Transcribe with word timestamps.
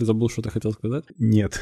Ты 0.00 0.06
забыл, 0.06 0.30
что 0.30 0.40
ты 0.40 0.48
хотел 0.48 0.72
сказать? 0.72 1.04
Нет. 1.18 1.60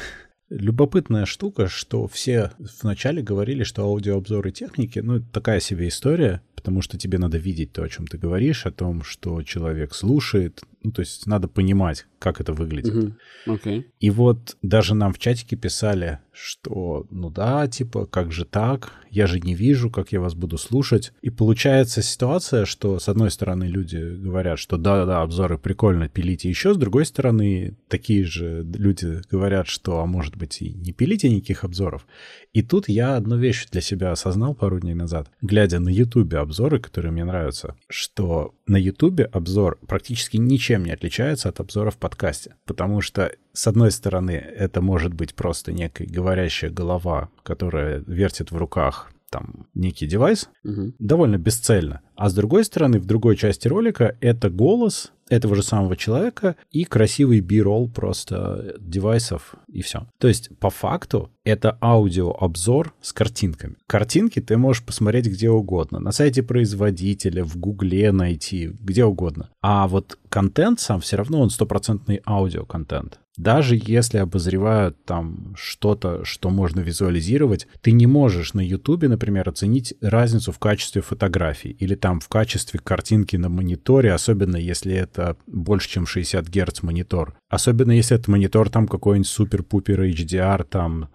Любопытная 0.49 1.27
штука, 1.27 1.67
что 1.67 2.07
все 2.07 2.53
вначале 2.83 3.21
говорили, 3.21 3.64
что 3.64 3.83
аудиообзоры 3.83 4.53
техники, 4.53 5.00
ну, 5.00 5.21
такая 5.21 5.58
себе 5.58 5.88
история, 5.88 6.40
потому 6.54 6.80
что 6.80 6.96
тебе 6.96 7.18
надо 7.18 7.36
видеть 7.36 7.72
то, 7.72 7.82
о 7.82 7.88
чем 7.88 8.06
ты 8.06 8.16
говоришь, 8.16 8.64
о 8.64 8.71
том, 8.71 9.03
что 9.03 9.43
человек 9.43 9.93
слушает, 9.93 10.62
ну, 10.83 10.93
то 10.93 11.01
есть 11.01 11.27
надо 11.27 11.48
понимать, 11.48 12.07
как 12.19 12.41
это 12.41 12.53
выглядит. 12.53 12.95
Мгм. 12.95 13.19
Окей. 13.46 13.87
И 14.01 14.11
вот 14.11 14.57
даже 14.62 14.95
нам 14.95 15.12
в 15.12 15.18
чатике 15.18 15.57
писали, 15.57 16.21
что 16.32 17.07
ну 17.11 17.30
да, 17.30 17.66
типа, 17.66 18.07
как 18.07 18.32
же 18.32 18.45
так? 18.45 18.93
Я 19.11 19.27
же 19.27 19.41
не 19.41 19.54
вижу, 19.54 19.91
как 19.91 20.12
я 20.12 20.21
вас 20.21 20.35
буду 20.35 20.59
слушать. 20.59 21.12
И 21.21 21.30
получается 21.30 22.03
ситуация, 22.03 22.64
что 22.64 22.99
с 22.99 23.09
одной 23.09 23.30
стороны 23.30 23.64
люди 23.64 23.96
говорят, 23.96 24.59
что 24.59 24.77
да-да, 24.77 25.22
обзоры 25.22 25.59
прикольно, 25.59 26.09
пилите 26.09 26.49
еще, 26.49 26.75
с 26.75 26.77
другой 26.77 27.07
стороны 27.07 27.76
такие 27.89 28.25
же 28.25 28.64
люди 28.75 29.21
говорят, 29.31 29.67
что 29.67 30.00
а 30.00 30.07
может 30.07 30.36
быть 30.36 30.63
и 30.63 30.71
не 30.71 30.93
пилите 30.93 31.29
никаких 31.29 31.64
обзоров. 31.64 32.06
И 32.52 32.62
тут 32.62 32.88
я 32.88 33.16
одну 33.16 33.36
вещь 33.36 33.66
для 33.70 33.80
себя 33.80 34.12
осознал 34.12 34.54
пару 34.54 34.80
дней 34.80 34.95
назад, 34.95 35.30
глядя 35.40 35.80
на 35.80 35.88
ютубе 35.88 36.38
обзоры, 36.38 36.78
которые 36.78 37.12
мне 37.12 37.24
нравятся, 37.24 37.76
что 37.88 38.54
на 38.66 38.76
ютубе 38.76 39.24
обзор 39.24 39.78
практически 39.86 40.36
ничем 40.68 40.84
не 40.84 40.92
отличается 40.92 41.48
от 41.48 41.60
обзора 41.60 41.90
в 41.90 41.96
подкасте. 41.96 42.54
Потому 42.66 43.00
что, 43.00 43.32
с 43.54 43.66
одной 43.66 43.90
стороны, 43.90 44.32
это 44.32 44.82
может 44.82 45.14
быть 45.14 45.34
просто 45.34 45.72
некая 45.72 46.06
говорящая 46.06 46.70
голова, 46.70 47.30
которая 47.42 48.02
вертит 48.06 48.50
в 48.50 48.56
руках 48.56 49.10
там 49.30 49.66
некий 49.74 50.06
девайс, 50.06 50.48
Мгм. 50.64 50.95
довольно 50.98 51.38
бесцельно. 51.38 52.00
А 52.16 52.28
с 52.28 52.34
другой 52.34 52.64
стороны, 52.64 52.98
в 52.98 53.05
другой 53.06 53.36
части 53.36 53.69
ролика 53.69 54.16
это 54.20 54.50
голос 54.50 55.12
этого 55.28 55.55
же 55.55 55.62
самого 55.62 55.95
человека 55.96 56.56
и 56.70 56.84
красивый 56.84 57.41
би-ролл 57.41 57.88
просто 57.91 58.77
девайсов 58.80 59.55
и 59.69 59.83
все. 59.83 60.06
То 60.19 60.27
есть, 60.28 60.48
по 60.59 60.70
факту, 60.70 61.30
это 61.45 61.77
аудиообзор 61.83 62.94
с 63.02 63.12
картинками. 63.12 63.77
Картинки 63.86 64.41
ты 64.41 64.56
можешь 64.56 64.83
посмотреть 64.84 65.27
где 65.27 65.50
угодно. 65.50 66.00
На 66.00 66.12
сайте 66.12 66.42
производителя, 66.42 67.45
в 67.45 67.56
Гугле 67.58 68.11
найти, 68.12 68.69
где 68.80 69.05
угодно. 69.05 69.50
А 69.61 69.86
вот 69.86 70.19
контент 70.30 70.80
сам 70.80 71.00
все 71.00 71.17
равно 71.17 71.41
он 71.41 71.50
стопроцентный 71.50 72.20
аудиоконтент. 72.27 73.20
Даже 73.39 73.81
если 73.81 74.19
обозревают 74.19 75.05
там 75.05 75.55
что-то, 75.56 76.25
что 76.25 76.50
можно 76.50 76.81
визуализировать, 76.81 77.69
ты 77.80 77.92
не 77.92 78.08
можешь 78.08 78.53
на 78.53 78.61
Ютубе, 78.61 79.06
например, 79.06 79.48
оценить 79.48 79.95
разницу 80.00 80.50
в 80.50 80.58
качестве 80.58 81.03
фотографий 81.03 81.70
или 81.70 81.95
там 81.95 82.19
в 82.19 82.27
качестве 82.28 82.80
картинки 82.80 83.36
на 83.36 83.48
мониторе, 83.48 84.12
особенно 84.12 84.56
если 84.56 84.92
это 84.92 85.36
больше, 85.47 85.89
чем 85.89 86.05
60 86.05 86.48
Гц 86.48 86.83
монитор. 86.83 87.39
Особенно 87.48 87.92
если 87.92 88.17
это 88.17 88.28
монитор 88.28 88.70
там 88.70 88.89
какой-нибудь 88.89 89.28
супер-пупер 89.28 90.02
HDR, 90.02 90.64
там 90.64 91.08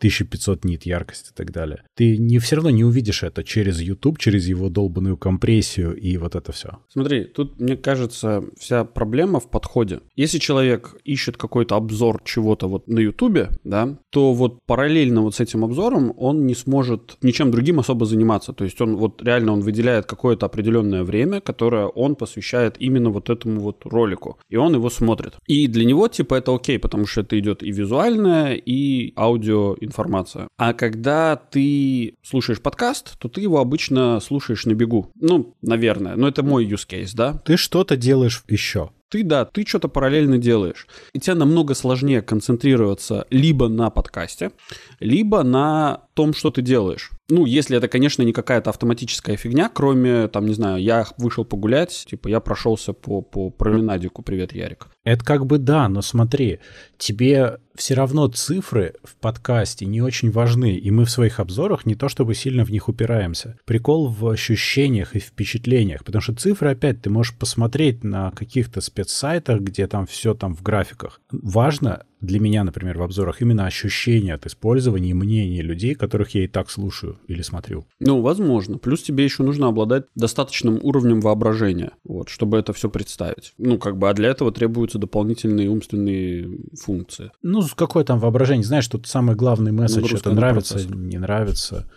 1500 0.00 0.64
нит 0.64 0.86
яркость 0.86 1.30
и 1.30 1.34
так 1.34 1.52
далее. 1.52 1.82
Ты 1.94 2.16
не, 2.16 2.38
все 2.38 2.56
равно 2.56 2.70
не 2.70 2.84
увидишь 2.84 3.22
это 3.22 3.44
через 3.44 3.80
YouTube, 3.80 4.18
через 4.18 4.48
его 4.48 4.70
долбанную 4.70 5.16
компрессию 5.16 5.94
и 5.94 6.16
вот 6.16 6.34
это 6.34 6.52
все. 6.52 6.78
Смотри, 6.88 7.24
тут, 7.24 7.60
мне 7.60 7.76
кажется, 7.76 8.42
вся 8.58 8.84
проблема 8.84 9.40
в 9.40 9.50
подходе. 9.50 10.00
Если 10.16 10.38
человек 10.38 10.96
ищет 11.04 11.36
какой-то 11.36 11.76
обзор 11.76 12.22
чего-то 12.24 12.66
вот 12.66 12.88
на 12.88 12.98
Ютубе, 13.00 13.50
да, 13.64 13.98
то 14.10 14.32
вот 14.32 14.58
параллельно 14.66 15.20
вот 15.22 15.34
с 15.34 15.40
этим 15.40 15.64
обзором 15.64 16.14
он 16.16 16.46
не 16.46 16.54
сможет 16.54 17.18
ничем 17.22 17.50
другим 17.50 17.78
особо 17.78 18.06
заниматься. 18.06 18.52
То 18.52 18.64
есть 18.64 18.80
он 18.80 18.96
вот 18.96 19.22
реально 19.22 19.52
он 19.52 19.60
выделяет 19.60 20.06
какое-то 20.06 20.46
определенное 20.46 21.04
время, 21.04 21.40
которое 21.40 21.86
он 21.86 22.16
посвящает 22.16 22.76
именно 22.78 23.10
вот 23.10 23.28
этому 23.28 23.60
вот 23.60 23.84
ролику. 23.84 24.38
И 24.48 24.56
он 24.56 24.74
его 24.74 24.88
смотрит. 24.88 25.34
И 25.46 25.66
для 25.66 25.84
него 25.84 26.08
типа 26.08 26.36
это 26.36 26.54
окей, 26.54 26.78
потому 26.78 27.06
что 27.06 27.20
это 27.20 27.38
идет 27.38 27.62
и 27.62 27.70
визуальное, 27.70 28.54
и 28.54 29.12
аудио 29.16 29.76
информация. 29.90 30.48
А 30.56 30.72
когда 30.72 31.36
ты 31.36 32.14
слушаешь 32.22 32.60
подкаст, 32.60 33.18
то 33.18 33.28
ты 33.28 33.40
его 33.40 33.58
обычно 33.58 34.20
слушаешь 34.20 34.64
на 34.66 34.74
бегу. 34.74 35.10
Ну, 35.16 35.54
наверное. 35.62 36.16
Но 36.16 36.28
это 36.28 36.42
мой 36.42 36.64
use 36.66 36.86
case, 36.88 37.10
да? 37.14 37.34
Ты 37.44 37.56
что-то 37.56 37.96
делаешь 37.96 38.42
еще. 38.48 38.90
Ты, 39.10 39.24
да, 39.24 39.44
ты 39.44 39.66
что-то 39.66 39.88
параллельно 39.88 40.38
делаешь. 40.38 40.86
И 41.12 41.18
тебе 41.18 41.34
намного 41.34 41.74
сложнее 41.74 42.22
концентрироваться 42.22 43.26
либо 43.30 43.68
на 43.68 43.90
подкасте, 43.90 44.52
либо 45.00 45.42
на 45.42 46.04
том, 46.14 46.32
что 46.32 46.50
ты 46.50 46.62
делаешь. 46.62 47.10
Ну, 47.28 47.44
если 47.44 47.76
это, 47.76 47.88
конечно, 47.88 48.22
не 48.22 48.32
какая-то 48.32 48.70
автоматическая 48.70 49.36
фигня, 49.36 49.68
кроме, 49.72 50.28
там, 50.28 50.46
не 50.46 50.54
знаю, 50.54 50.82
я 50.82 51.06
вышел 51.16 51.44
погулять, 51.44 52.06
типа, 52.08 52.28
я 52.28 52.40
прошелся 52.40 52.92
по, 52.92 53.22
по 53.22 53.50
променадику, 53.50 54.22
привет, 54.22 54.52
Ярик. 54.52 54.88
Это 55.04 55.24
как 55.24 55.46
бы 55.46 55.58
да, 55.58 55.88
но 55.88 56.02
смотри, 56.02 56.58
тебе 56.98 57.58
все 57.74 57.94
равно 57.94 58.28
цифры 58.28 58.94
в 59.02 59.16
подкасте 59.16 59.86
не 59.86 60.02
очень 60.02 60.30
важны, 60.30 60.76
и 60.76 60.90
мы 60.90 61.06
в 61.06 61.10
своих 61.10 61.40
обзорах 61.40 61.86
не 61.86 61.94
то 61.94 62.08
чтобы 62.08 62.34
сильно 62.34 62.64
в 62.64 62.70
них 62.70 62.88
упираемся. 62.88 63.56
Прикол 63.64 64.08
в 64.08 64.28
ощущениях 64.28 65.16
и 65.16 65.20
впечатлениях, 65.20 66.04
потому 66.04 66.20
что 66.20 66.34
цифры 66.34 66.70
опять 66.70 67.00
ты 67.00 67.08
можешь 67.08 67.34
посмотреть 67.34 68.04
на 68.04 68.30
каких-то 68.32 68.80
спецсайтах, 69.00 69.60
где 69.60 69.86
там 69.86 70.06
все 70.06 70.34
там 70.34 70.54
в 70.54 70.62
графиках. 70.62 71.20
Важно 71.30 72.04
для 72.20 72.38
меня, 72.38 72.64
например, 72.64 72.98
в 72.98 73.02
обзорах 73.02 73.40
именно 73.40 73.66
ощущения 73.66 74.34
от 74.34 74.46
использования 74.46 75.10
и 75.10 75.14
мнения 75.14 75.62
людей, 75.62 75.94
которых 75.94 76.34
я 76.34 76.44
и 76.44 76.48
так 76.48 76.70
слушаю 76.70 77.18
или 77.28 77.42
смотрю. 77.42 77.86
Ну, 77.98 78.20
возможно. 78.20 78.78
Плюс 78.78 79.02
тебе 79.02 79.24
еще 79.24 79.42
нужно 79.42 79.68
обладать 79.68 80.04
достаточным 80.14 80.78
уровнем 80.82 81.20
воображения, 81.20 81.92
вот, 82.04 82.28
чтобы 82.28 82.58
это 82.58 82.72
все 82.72 82.90
представить. 82.90 83.54
Ну, 83.56 83.78
как 83.78 83.96
бы, 83.96 84.10
а 84.10 84.12
для 84.12 84.28
этого 84.28 84.52
требуются 84.52 84.98
дополнительные 84.98 85.70
умственные 85.70 86.58
функции. 86.78 87.30
Ну, 87.42 87.62
какое 87.74 88.04
там 88.04 88.18
воображение? 88.18 88.64
Знаешь, 88.64 88.88
тут 88.88 89.06
самый 89.06 89.34
главный 89.34 89.72
месседж, 89.72 90.14
это 90.14 90.32
нравится, 90.32 90.74
процессор. 90.74 90.96
не 90.96 91.18
нравится, 91.18 91.90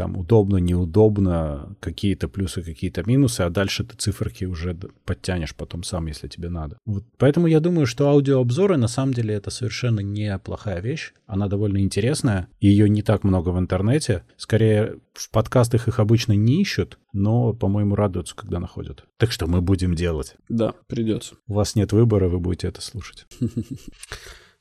там 0.00 0.16
удобно, 0.16 0.56
неудобно, 0.56 1.76
какие-то 1.78 2.26
плюсы, 2.26 2.62
какие-то 2.62 3.02
минусы, 3.04 3.42
а 3.42 3.50
дальше 3.50 3.84
ты 3.84 3.94
циферки 3.96 4.46
уже 4.46 4.74
подтянешь 5.04 5.54
потом 5.54 5.82
сам, 5.82 6.06
если 6.06 6.26
тебе 6.26 6.48
надо. 6.48 6.78
Вот. 6.86 7.04
Поэтому 7.18 7.48
я 7.48 7.60
думаю, 7.60 7.84
что 7.84 8.08
аудиообзоры 8.08 8.78
на 8.78 8.88
самом 8.88 9.12
деле 9.12 9.34
это 9.34 9.50
совершенно 9.50 10.00
неплохая 10.00 10.80
вещь. 10.80 11.12
Она 11.26 11.48
довольно 11.48 11.82
интересная, 11.82 12.48
ее 12.60 12.88
не 12.88 13.02
так 13.02 13.24
много 13.24 13.50
в 13.50 13.58
интернете. 13.58 14.22
Скорее, 14.38 14.96
в 15.12 15.28
подкастах 15.28 15.86
их 15.86 15.98
обычно 15.98 16.32
не 16.32 16.62
ищут, 16.62 16.98
но, 17.12 17.52
по-моему, 17.52 17.94
радуются, 17.94 18.34
когда 18.34 18.58
находят. 18.58 19.04
Так 19.18 19.32
что 19.32 19.46
мы 19.46 19.60
будем 19.60 19.94
делать. 19.94 20.36
Да, 20.48 20.72
придется. 20.86 21.34
У 21.46 21.52
вас 21.52 21.74
нет 21.74 21.92
выбора, 21.92 22.28
вы 22.28 22.40
будете 22.40 22.68
это 22.68 22.80
слушать. 22.80 23.26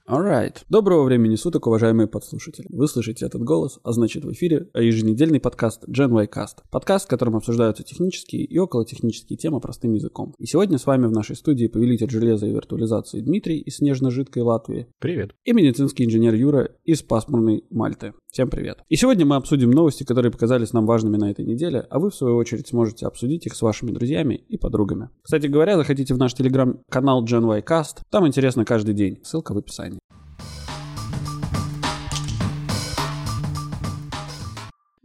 Alright. 0.10 0.64
Доброго 0.70 1.04
времени 1.04 1.36
суток, 1.36 1.68
уважаемые 1.68 2.08
подслушатели. 2.08 2.66
Вы 2.72 2.88
слышите 2.88 3.28
этот 3.28 3.44
голос, 3.44 3.80
а 3.84 3.92
значит 3.92 4.26
в 4.26 4.32
эфире 4.32 4.68
еженедельный 4.74 5.40
подкаст 5.40 5.88
Gen 5.88 6.12
Y 6.12 6.28
Cast. 6.28 6.64
Подкаст, 6.72 7.06
в 7.06 7.10
котором 7.10 7.36
обсуждаются 7.36 7.84
технические 7.84 8.44
и 8.44 8.58
околотехнические 8.58 9.38
темы 9.38 9.60
простым 9.60 9.94
языком. 9.94 10.34
И 10.40 10.48
сегодня 10.48 10.80
с 10.80 10.88
вами 10.88 11.06
в 11.06 11.12
нашей 11.12 11.36
студии 11.36 11.68
повелитель 11.68 12.10
железа 12.10 12.48
и 12.48 12.52
виртуализации 12.52 13.22
Дмитрий 13.22 13.60
из 13.60 13.76
снежно-жидкой 13.76 14.42
Латвии 14.42 14.88
Привет. 14.98 15.36
и 15.44 15.54
медицинский 15.54 16.06
инженер 16.06 16.34
Юра 16.34 16.72
из 16.86 17.04
пасмурной 17.04 17.66
Мальты. 17.70 18.16
Всем 18.32 18.48
привет. 18.50 18.80
И 18.90 18.96
сегодня 18.96 19.26
мы 19.26 19.36
обсудим 19.36 19.72
новости, 19.72 20.04
которые 20.04 20.32
показались 20.32 20.72
нам 20.72 20.86
важными 20.86 21.18
на 21.18 21.32
этой 21.32 21.46
неделе, 21.46 21.86
а 21.90 22.00
вы 22.00 22.12
в 22.12 22.16
свою 22.16 22.36
очередь 22.36 22.68
сможете 22.68 23.08
обсудить 23.08 23.48
их 23.48 23.56
с 23.56 23.62
вашими 23.62 23.92
друзьями 23.92 24.36
и 24.36 24.58
подругами. 24.58 25.10
Кстати 25.24 25.48
говоря, 25.48 25.78
заходите 25.78 26.14
в 26.14 26.18
наш 26.18 26.36
телеграм-канал 26.36 27.26
Gen 27.26 27.46
Y 27.48 27.64
Cast, 27.64 28.02
там 28.10 28.28
интересно 28.28 28.66
каждый 28.66 28.94
день, 28.94 29.20
ссылка 29.24 29.54
в 29.54 29.58
описании. 29.58 29.99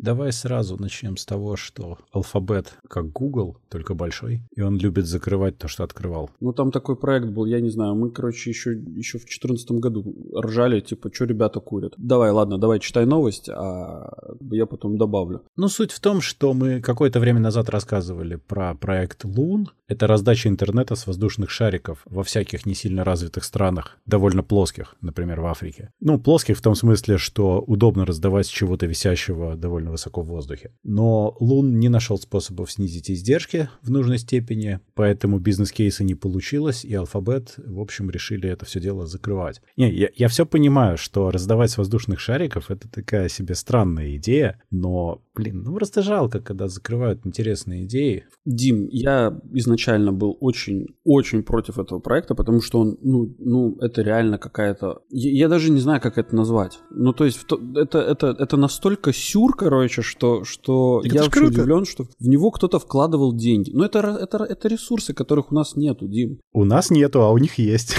Давай 0.04 0.32
сразу 0.32 0.76
начнем 0.76 1.16
с 1.16 1.24
того, 1.24 1.56
что 1.56 1.96
алфабет 2.12 2.74
как 2.90 3.10
Google, 3.10 3.56
только 3.70 3.94
большой, 3.94 4.42
и 4.54 4.60
он 4.60 4.76
любит 4.76 5.06
закрывать 5.06 5.56
то, 5.56 5.66
что 5.66 5.82
открывал. 5.82 6.28
Ну, 6.40 6.52
там 6.52 6.70
такой 6.72 6.96
проект 6.96 7.28
был, 7.28 7.46
я 7.46 7.58
не 7.62 7.70
знаю, 7.70 7.94
мы, 7.94 8.10
короче, 8.10 8.50
еще, 8.50 8.74
еще 8.74 9.16
в 9.16 9.24
2014 9.24 9.70
году 9.70 10.04
ржали, 10.38 10.80
типа, 10.80 11.08
что 11.10 11.24
ребята 11.24 11.60
курят. 11.60 11.94
Давай, 11.96 12.32
ладно, 12.32 12.58
давай 12.58 12.80
читай 12.80 13.06
новость, 13.06 13.48
а 13.48 14.10
я 14.50 14.66
потом 14.66 14.98
добавлю. 14.98 15.40
Ну, 15.56 15.68
суть 15.68 15.90
в 15.90 16.00
том, 16.00 16.20
что 16.20 16.52
мы 16.52 16.82
какое-то 16.82 17.18
время 17.18 17.40
назад 17.40 17.70
рассказывали 17.70 18.36
про 18.36 18.74
проект 18.74 19.24
Loon. 19.24 19.68
Это 19.88 20.06
раздача 20.06 20.50
интернета 20.50 20.96
с 20.96 21.06
воздушных 21.06 21.48
шариков 21.48 22.02
во 22.04 22.22
всяких 22.22 22.66
не 22.66 22.74
сильно 22.74 23.04
развитых 23.04 23.44
странах, 23.44 23.96
довольно 24.04 24.42
плоских, 24.42 24.96
например, 25.00 25.40
в 25.40 25.46
Африке. 25.46 25.92
Ну, 26.00 26.18
плоских 26.18 26.58
в 26.58 26.62
том 26.62 26.74
смысле, 26.74 27.16
что 27.16 27.60
удобно 27.60 28.04
раздавать 28.04 28.46
с 28.46 28.50
чего-то 28.50 28.84
висящего 28.84 29.56
довольно 29.56 29.93
высоко 29.94 30.22
в 30.22 30.26
воздухе. 30.26 30.70
Но 30.82 31.36
Лун 31.40 31.78
не 31.78 31.88
нашел 31.88 32.18
способов 32.18 32.70
снизить 32.70 33.10
издержки 33.10 33.68
в 33.82 33.90
нужной 33.90 34.18
степени, 34.18 34.80
поэтому 34.94 35.38
бизнес-кейса 35.38 36.04
не 36.04 36.14
получилось, 36.14 36.84
и 36.84 36.92
Alphabet, 36.92 37.52
в 37.56 37.80
общем, 37.80 38.10
решили 38.10 38.48
это 38.48 38.64
все 38.64 38.80
дело 38.80 39.06
закрывать. 39.06 39.62
Не, 39.76 39.90
я, 39.92 40.08
я 40.14 40.28
все 40.28 40.46
понимаю, 40.46 40.96
что 40.98 41.30
раздавать 41.30 41.76
воздушных 41.76 42.20
шариков— 42.20 42.64
это 42.70 42.88
такая 42.88 43.28
себе 43.28 43.54
странная 43.54 44.16
идея, 44.16 44.60
но, 44.70 45.22
блин, 45.34 45.62
ну 45.62 45.74
просто 45.74 46.02
жалко, 46.02 46.40
когда 46.40 46.68
закрывают 46.68 47.20
интересные 47.24 47.84
идеи. 47.84 48.24
Дим, 48.44 48.88
я 48.90 49.40
изначально 49.52 50.12
был 50.12 50.36
очень-очень 50.40 51.42
против 51.42 51.78
этого 51.78 52.00
проекта, 52.00 52.34
потому 52.34 52.60
что 52.60 52.80
он, 52.80 52.98
ну, 53.02 53.34
ну 53.38 53.76
это 53.80 54.02
реально 54.02 54.38
какая-то... 54.38 55.02
Я, 55.10 55.30
я 55.30 55.48
даже 55.48 55.70
не 55.70 55.80
знаю, 55.80 56.00
как 56.00 56.18
это 56.18 56.34
назвать. 56.34 56.78
Ну, 56.90 57.12
то 57.12 57.24
есть 57.24 57.44
это, 57.76 57.98
это, 57.98 58.36
это 58.38 58.56
настолько 58.56 59.12
сюр, 59.12 59.56
короче, 59.56 59.83
что, 59.88 60.44
что 60.44 61.02
я 61.04 61.22
вообще 61.22 61.40
круто. 61.40 61.60
удивлен, 61.60 61.84
что 61.84 62.04
в 62.04 62.28
него 62.28 62.50
кто-то 62.50 62.78
вкладывал 62.78 63.34
деньги. 63.34 63.70
Но 63.72 63.84
это, 63.84 63.98
это, 63.98 64.44
это 64.44 64.68
ресурсы, 64.68 65.14
которых 65.14 65.52
у 65.52 65.54
нас 65.54 65.76
нету, 65.76 66.06
Дим. 66.08 66.38
У 66.52 66.64
нас 66.64 66.90
нету, 66.90 67.22
а 67.22 67.30
у 67.30 67.38
них 67.38 67.58
есть. 67.58 67.94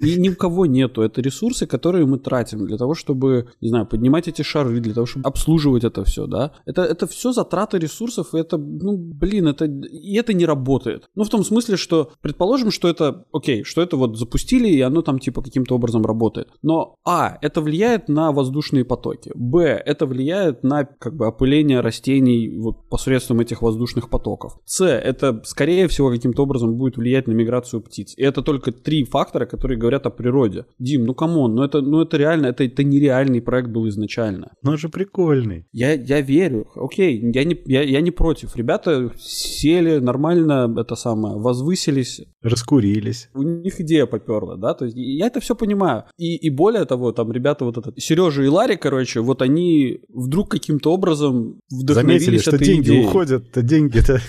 И 0.00 0.16
ни 0.16 0.28
у 0.28 0.34
кого 0.36 0.66
нету. 0.66 1.02
Это 1.02 1.20
ресурсы, 1.20 1.66
которые 1.66 2.06
мы 2.06 2.18
тратим 2.18 2.66
для 2.66 2.76
того, 2.76 2.94
чтобы, 2.94 3.48
не 3.60 3.68
знаю, 3.68 3.86
поднимать 3.86 4.28
эти 4.28 4.42
шары, 4.42 4.80
для 4.80 4.94
того, 4.94 5.06
чтобы 5.06 5.26
обслуживать 5.26 5.84
это 5.84 6.04
все, 6.04 6.26
да. 6.26 6.52
Это, 6.66 6.82
это 6.82 7.06
все 7.06 7.32
затраты 7.32 7.78
ресурсов, 7.78 8.34
и 8.34 8.38
это, 8.38 8.56
ну, 8.58 8.96
блин, 8.96 9.48
это, 9.48 9.66
и 9.66 10.14
это 10.14 10.32
не 10.32 10.46
работает. 10.46 11.08
Ну, 11.14 11.24
в 11.24 11.28
том 11.28 11.44
смысле, 11.44 11.76
что, 11.76 12.10
предположим, 12.20 12.70
что 12.70 12.88
это, 12.88 13.24
окей, 13.32 13.64
что 13.64 13.82
это 13.82 13.96
вот 13.96 14.18
запустили, 14.18 14.68
и 14.68 14.80
оно 14.80 15.02
там, 15.02 15.18
типа, 15.18 15.42
каким-то 15.42 15.74
образом 15.74 16.04
работает. 16.04 16.48
Но, 16.62 16.96
а, 17.04 17.38
это 17.40 17.60
влияет 17.60 18.08
на 18.08 18.32
воздушные 18.32 18.84
потоки. 18.84 19.32
Б, 19.34 19.82
это 19.84 20.06
влияет 20.06 20.62
на, 20.62 20.84
как 20.84 21.13
бы, 21.14 21.26
опыление 21.26 21.80
растений 21.80 22.48
вот 22.56 22.88
посредством 22.88 23.40
этих 23.40 23.62
воздушных 23.62 24.08
потоков. 24.08 24.58
С, 24.64 24.84
это, 24.84 25.42
скорее 25.44 25.88
всего, 25.88 26.10
каким-то 26.10 26.42
образом 26.42 26.76
будет 26.76 26.96
влиять 26.96 27.26
на 27.26 27.32
миграцию 27.32 27.82
птиц. 27.82 28.14
И 28.16 28.22
это 28.22 28.42
только 28.42 28.72
три 28.72 29.04
фактора, 29.04 29.46
которые 29.46 29.78
говорят 29.78 30.06
о 30.06 30.10
природе. 30.10 30.66
Дим, 30.78 31.04
ну 31.04 31.14
come 31.14 31.37
on, 31.37 31.54
ну 31.54 31.62
это, 31.62 31.80
ну 31.80 32.02
это 32.02 32.16
реально, 32.16 32.46
это, 32.46 32.64
это 32.64 32.84
нереальный 32.84 33.40
проект 33.40 33.68
был 33.68 33.88
изначально. 33.88 34.52
Но 34.62 34.72
он 34.72 34.78
же 34.78 34.88
прикольный. 34.88 35.66
Я, 35.72 35.92
я 35.92 36.20
верю, 36.20 36.66
окей, 36.74 37.20
я 37.32 37.44
не, 37.44 37.56
я, 37.66 37.82
я 37.82 38.00
не 38.00 38.10
против. 38.10 38.56
Ребята 38.56 39.12
сели 39.18 39.98
нормально, 39.98 40.72
это 40.78 40.94
самое, 40.94 41.36
возвысились. 41.36 42.22
Раскурились. 42.42 43.30
У 43.34 43.42
них 43.42 43.80
идея 43.80 44.06
поперла, 44.06 44.56
да, 44.56 44.74
то 44.74 44.84
есть 44.84 44.96
я 44.96 45.26
это 45.26 45.40
все 45.40 45.54
понимаю. 45.54 46.04
И, 46.18 46.36
и 46.36 46.50
более 46.50 46.84
того, 46.84 47.12
там 47.12 47.32
ребята 47.32 47.64
вот 47.64 47.78
этот, 47.78 47.98
Сережа 48.00 48.42
и 48.42 48.48
Ларри, 48.48 48.76
короче, 48.76 49.20
вот 49.20 49.42
они 49.42 50.00
вдруг 50.08 50.50
каким-то 50.50 50.92
образом 50.92 51.03
вдохновились 51.70 52.24
Заметили, 52.24 52.38
что 52.38 52.58
деньги 52.58 52.86
идеей. 52.86 53.06
уходят-то, 53.06 53.62
деньги-то. 53.62 54.20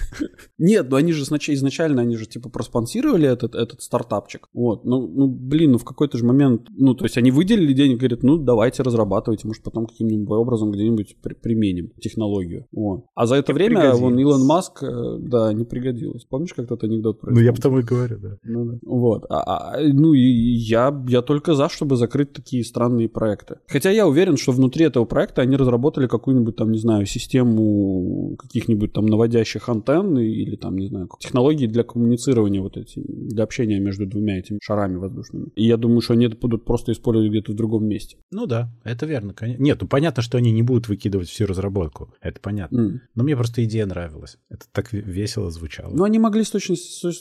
Нет, 0.57 0.89
ну 0.89 0.95
они 0.95 1.11
же 1.11 1.23
изначально, 1.23 2.01
они 2.01 2.15
же 2.15 2.25
типа 2.25 2.49
проспонсировали 2.49 3.27
этот, 3.27 3.55
этот 3.55 3.81
стартапчик. 3.81 4.49
Вот, 4.53 4.85
ну, 4.85 5.07
ну 5.07 5.27
блин, 5.27 5.71
ну 5.71 5.77
в 5.77 5.83
какой-то 5.83 6.17
же 6.17 6.25
момент, 6.25 6.67
ну 6.77 6.93
то 6.93 7.05
есть 7.05 7.17
они 7.17 7.31
выделили 7.31 7.73
денег, 7.73 7.99
говорят, 7.99 8.23
ну 8.23 8.37
давайте 8.37 8.83
разрабатывайте, 8.83 9.47
может 9.47 9.63
потом 9.63 9.85
каким-нибудь 9.85 10.29
образом 10.31 10.71
где-нибудь 10.71 11.17
при- 11.21 11.33
применим 11.33 11.91
технологию. 11.99 12.65
Вот. 12.71 13.05
А 13.15 13.25
за 13.25 13.35
это 13.35 13.51
не 13.51 13.57
время 13.57 13.93
вон 13.95 14.17
Илон 14.19 14.45
Маск, 14.45 14.83
э, 14.83 15.17
да, 15.19 15.53
не 15.53 15.65
пригодилось. 15.65 16.25
Помнишь, 16.25 16.53
как 16.53 16.67
тот 16.67 16.83
анекдот 16.83 17.19
происходит? 17.19 17.41
Ну 17.41 17.45
я 17.45 17.53
потому 17.53 17.79
и 17.79 17.83
говорю, 17.83 18.17
да. 18.19 18.37
Ну, 18.43 18.65
да. 18.65 18.77
Вот. 18.83 19.25
А, 19.29 19.75
а, 19.75 19.81
ну 19.81 20.13
и 20.13 20.21
я, 20.21 21.03
я 21.07 21.21
только 21.21 21.53
за, 21.53 21.69
чтобы 21.69 21.95
закрыть 21.95 22.33
такие 22.33 22.63
странные 22.63 23.09
проекты. 23.09 23.57
Хотя 23.67 23.91
я 23.91 24.07
уверен, 24.07 24.37
что 24.37 24.51
внутри 24.51 24.85
этого 24.85 25.05
проекта 25.05 25.41
они 25.41 25.55
разработали 25.55 26.07
какую-нибудь 26.07 26.55
там, 26.55 26.64
не 26.71 26.77
знаю, 26.77 27.05
систему 27.05 28.35
каких-нибудь 28.37 28.93
там 28.93 29.05
наводящих 29.05 29.69
антенн 29.69 30.17
или 30.19 30.55
там, 30.55 30.77
не 30.77 30.87
знаю, 30.87 31.09
технологии 31.19 31.67
для 31.67 31.83
коммуницирования 31.83 32.61
вот 32.61 32.77
эти, 32.77 33.01
для 33.05 33.43
общения 33.43 33.79
между 33.79 34.05
двумя 34.05 34.39
этими 34.39 34.59
шарами 34.61 34.97
воздушными. 34.97 35.49
И 35.55 35.65
я 35.65 35.77
думаю, 35.77 36.01
что 36.01 36.13
они 36.13 36.25
это 36.25 36.37
будут 36.37 36.65
просто 36.65 36.91
использовать 36.91 37.29
где-то 37.29 37.51
в 37.51 37.55
другом 37.55 37.85
месте. 37.85 38.17
Ну 38.31 38.45
да, 38.45 38.71
это 38.83 39.05
верно. 39.05 39.33
Конечно. 39.33 39.63
Нет, 39.63 39.77
ну 39.81 39.87
понятно, 39.87 40.21
что 40.23 40.37
они 40.37 40.51
не 40.51 40.63
будут 40.63 40.87
выкидывать 40.87 41.29
всю 41.29 41.45
разработку. 41.45 42.13
Это 42.21 42.39
понятно. 42.39 42.79
Mm. 42.79 42.99
Но 43.15 43.23
мне 43.23 43.35
просто 43.35 43.63
идея 43.63 43.85
нравилась. 43.85 44.37
Это 44.49 44.65
так 44.71 44.93
весело 44.93 45.51
звучало. 45.51 45.93
Ну 45.93 46.03
они 46.03 46.19
могли 46.19 46.43
точно, 46.43 46.75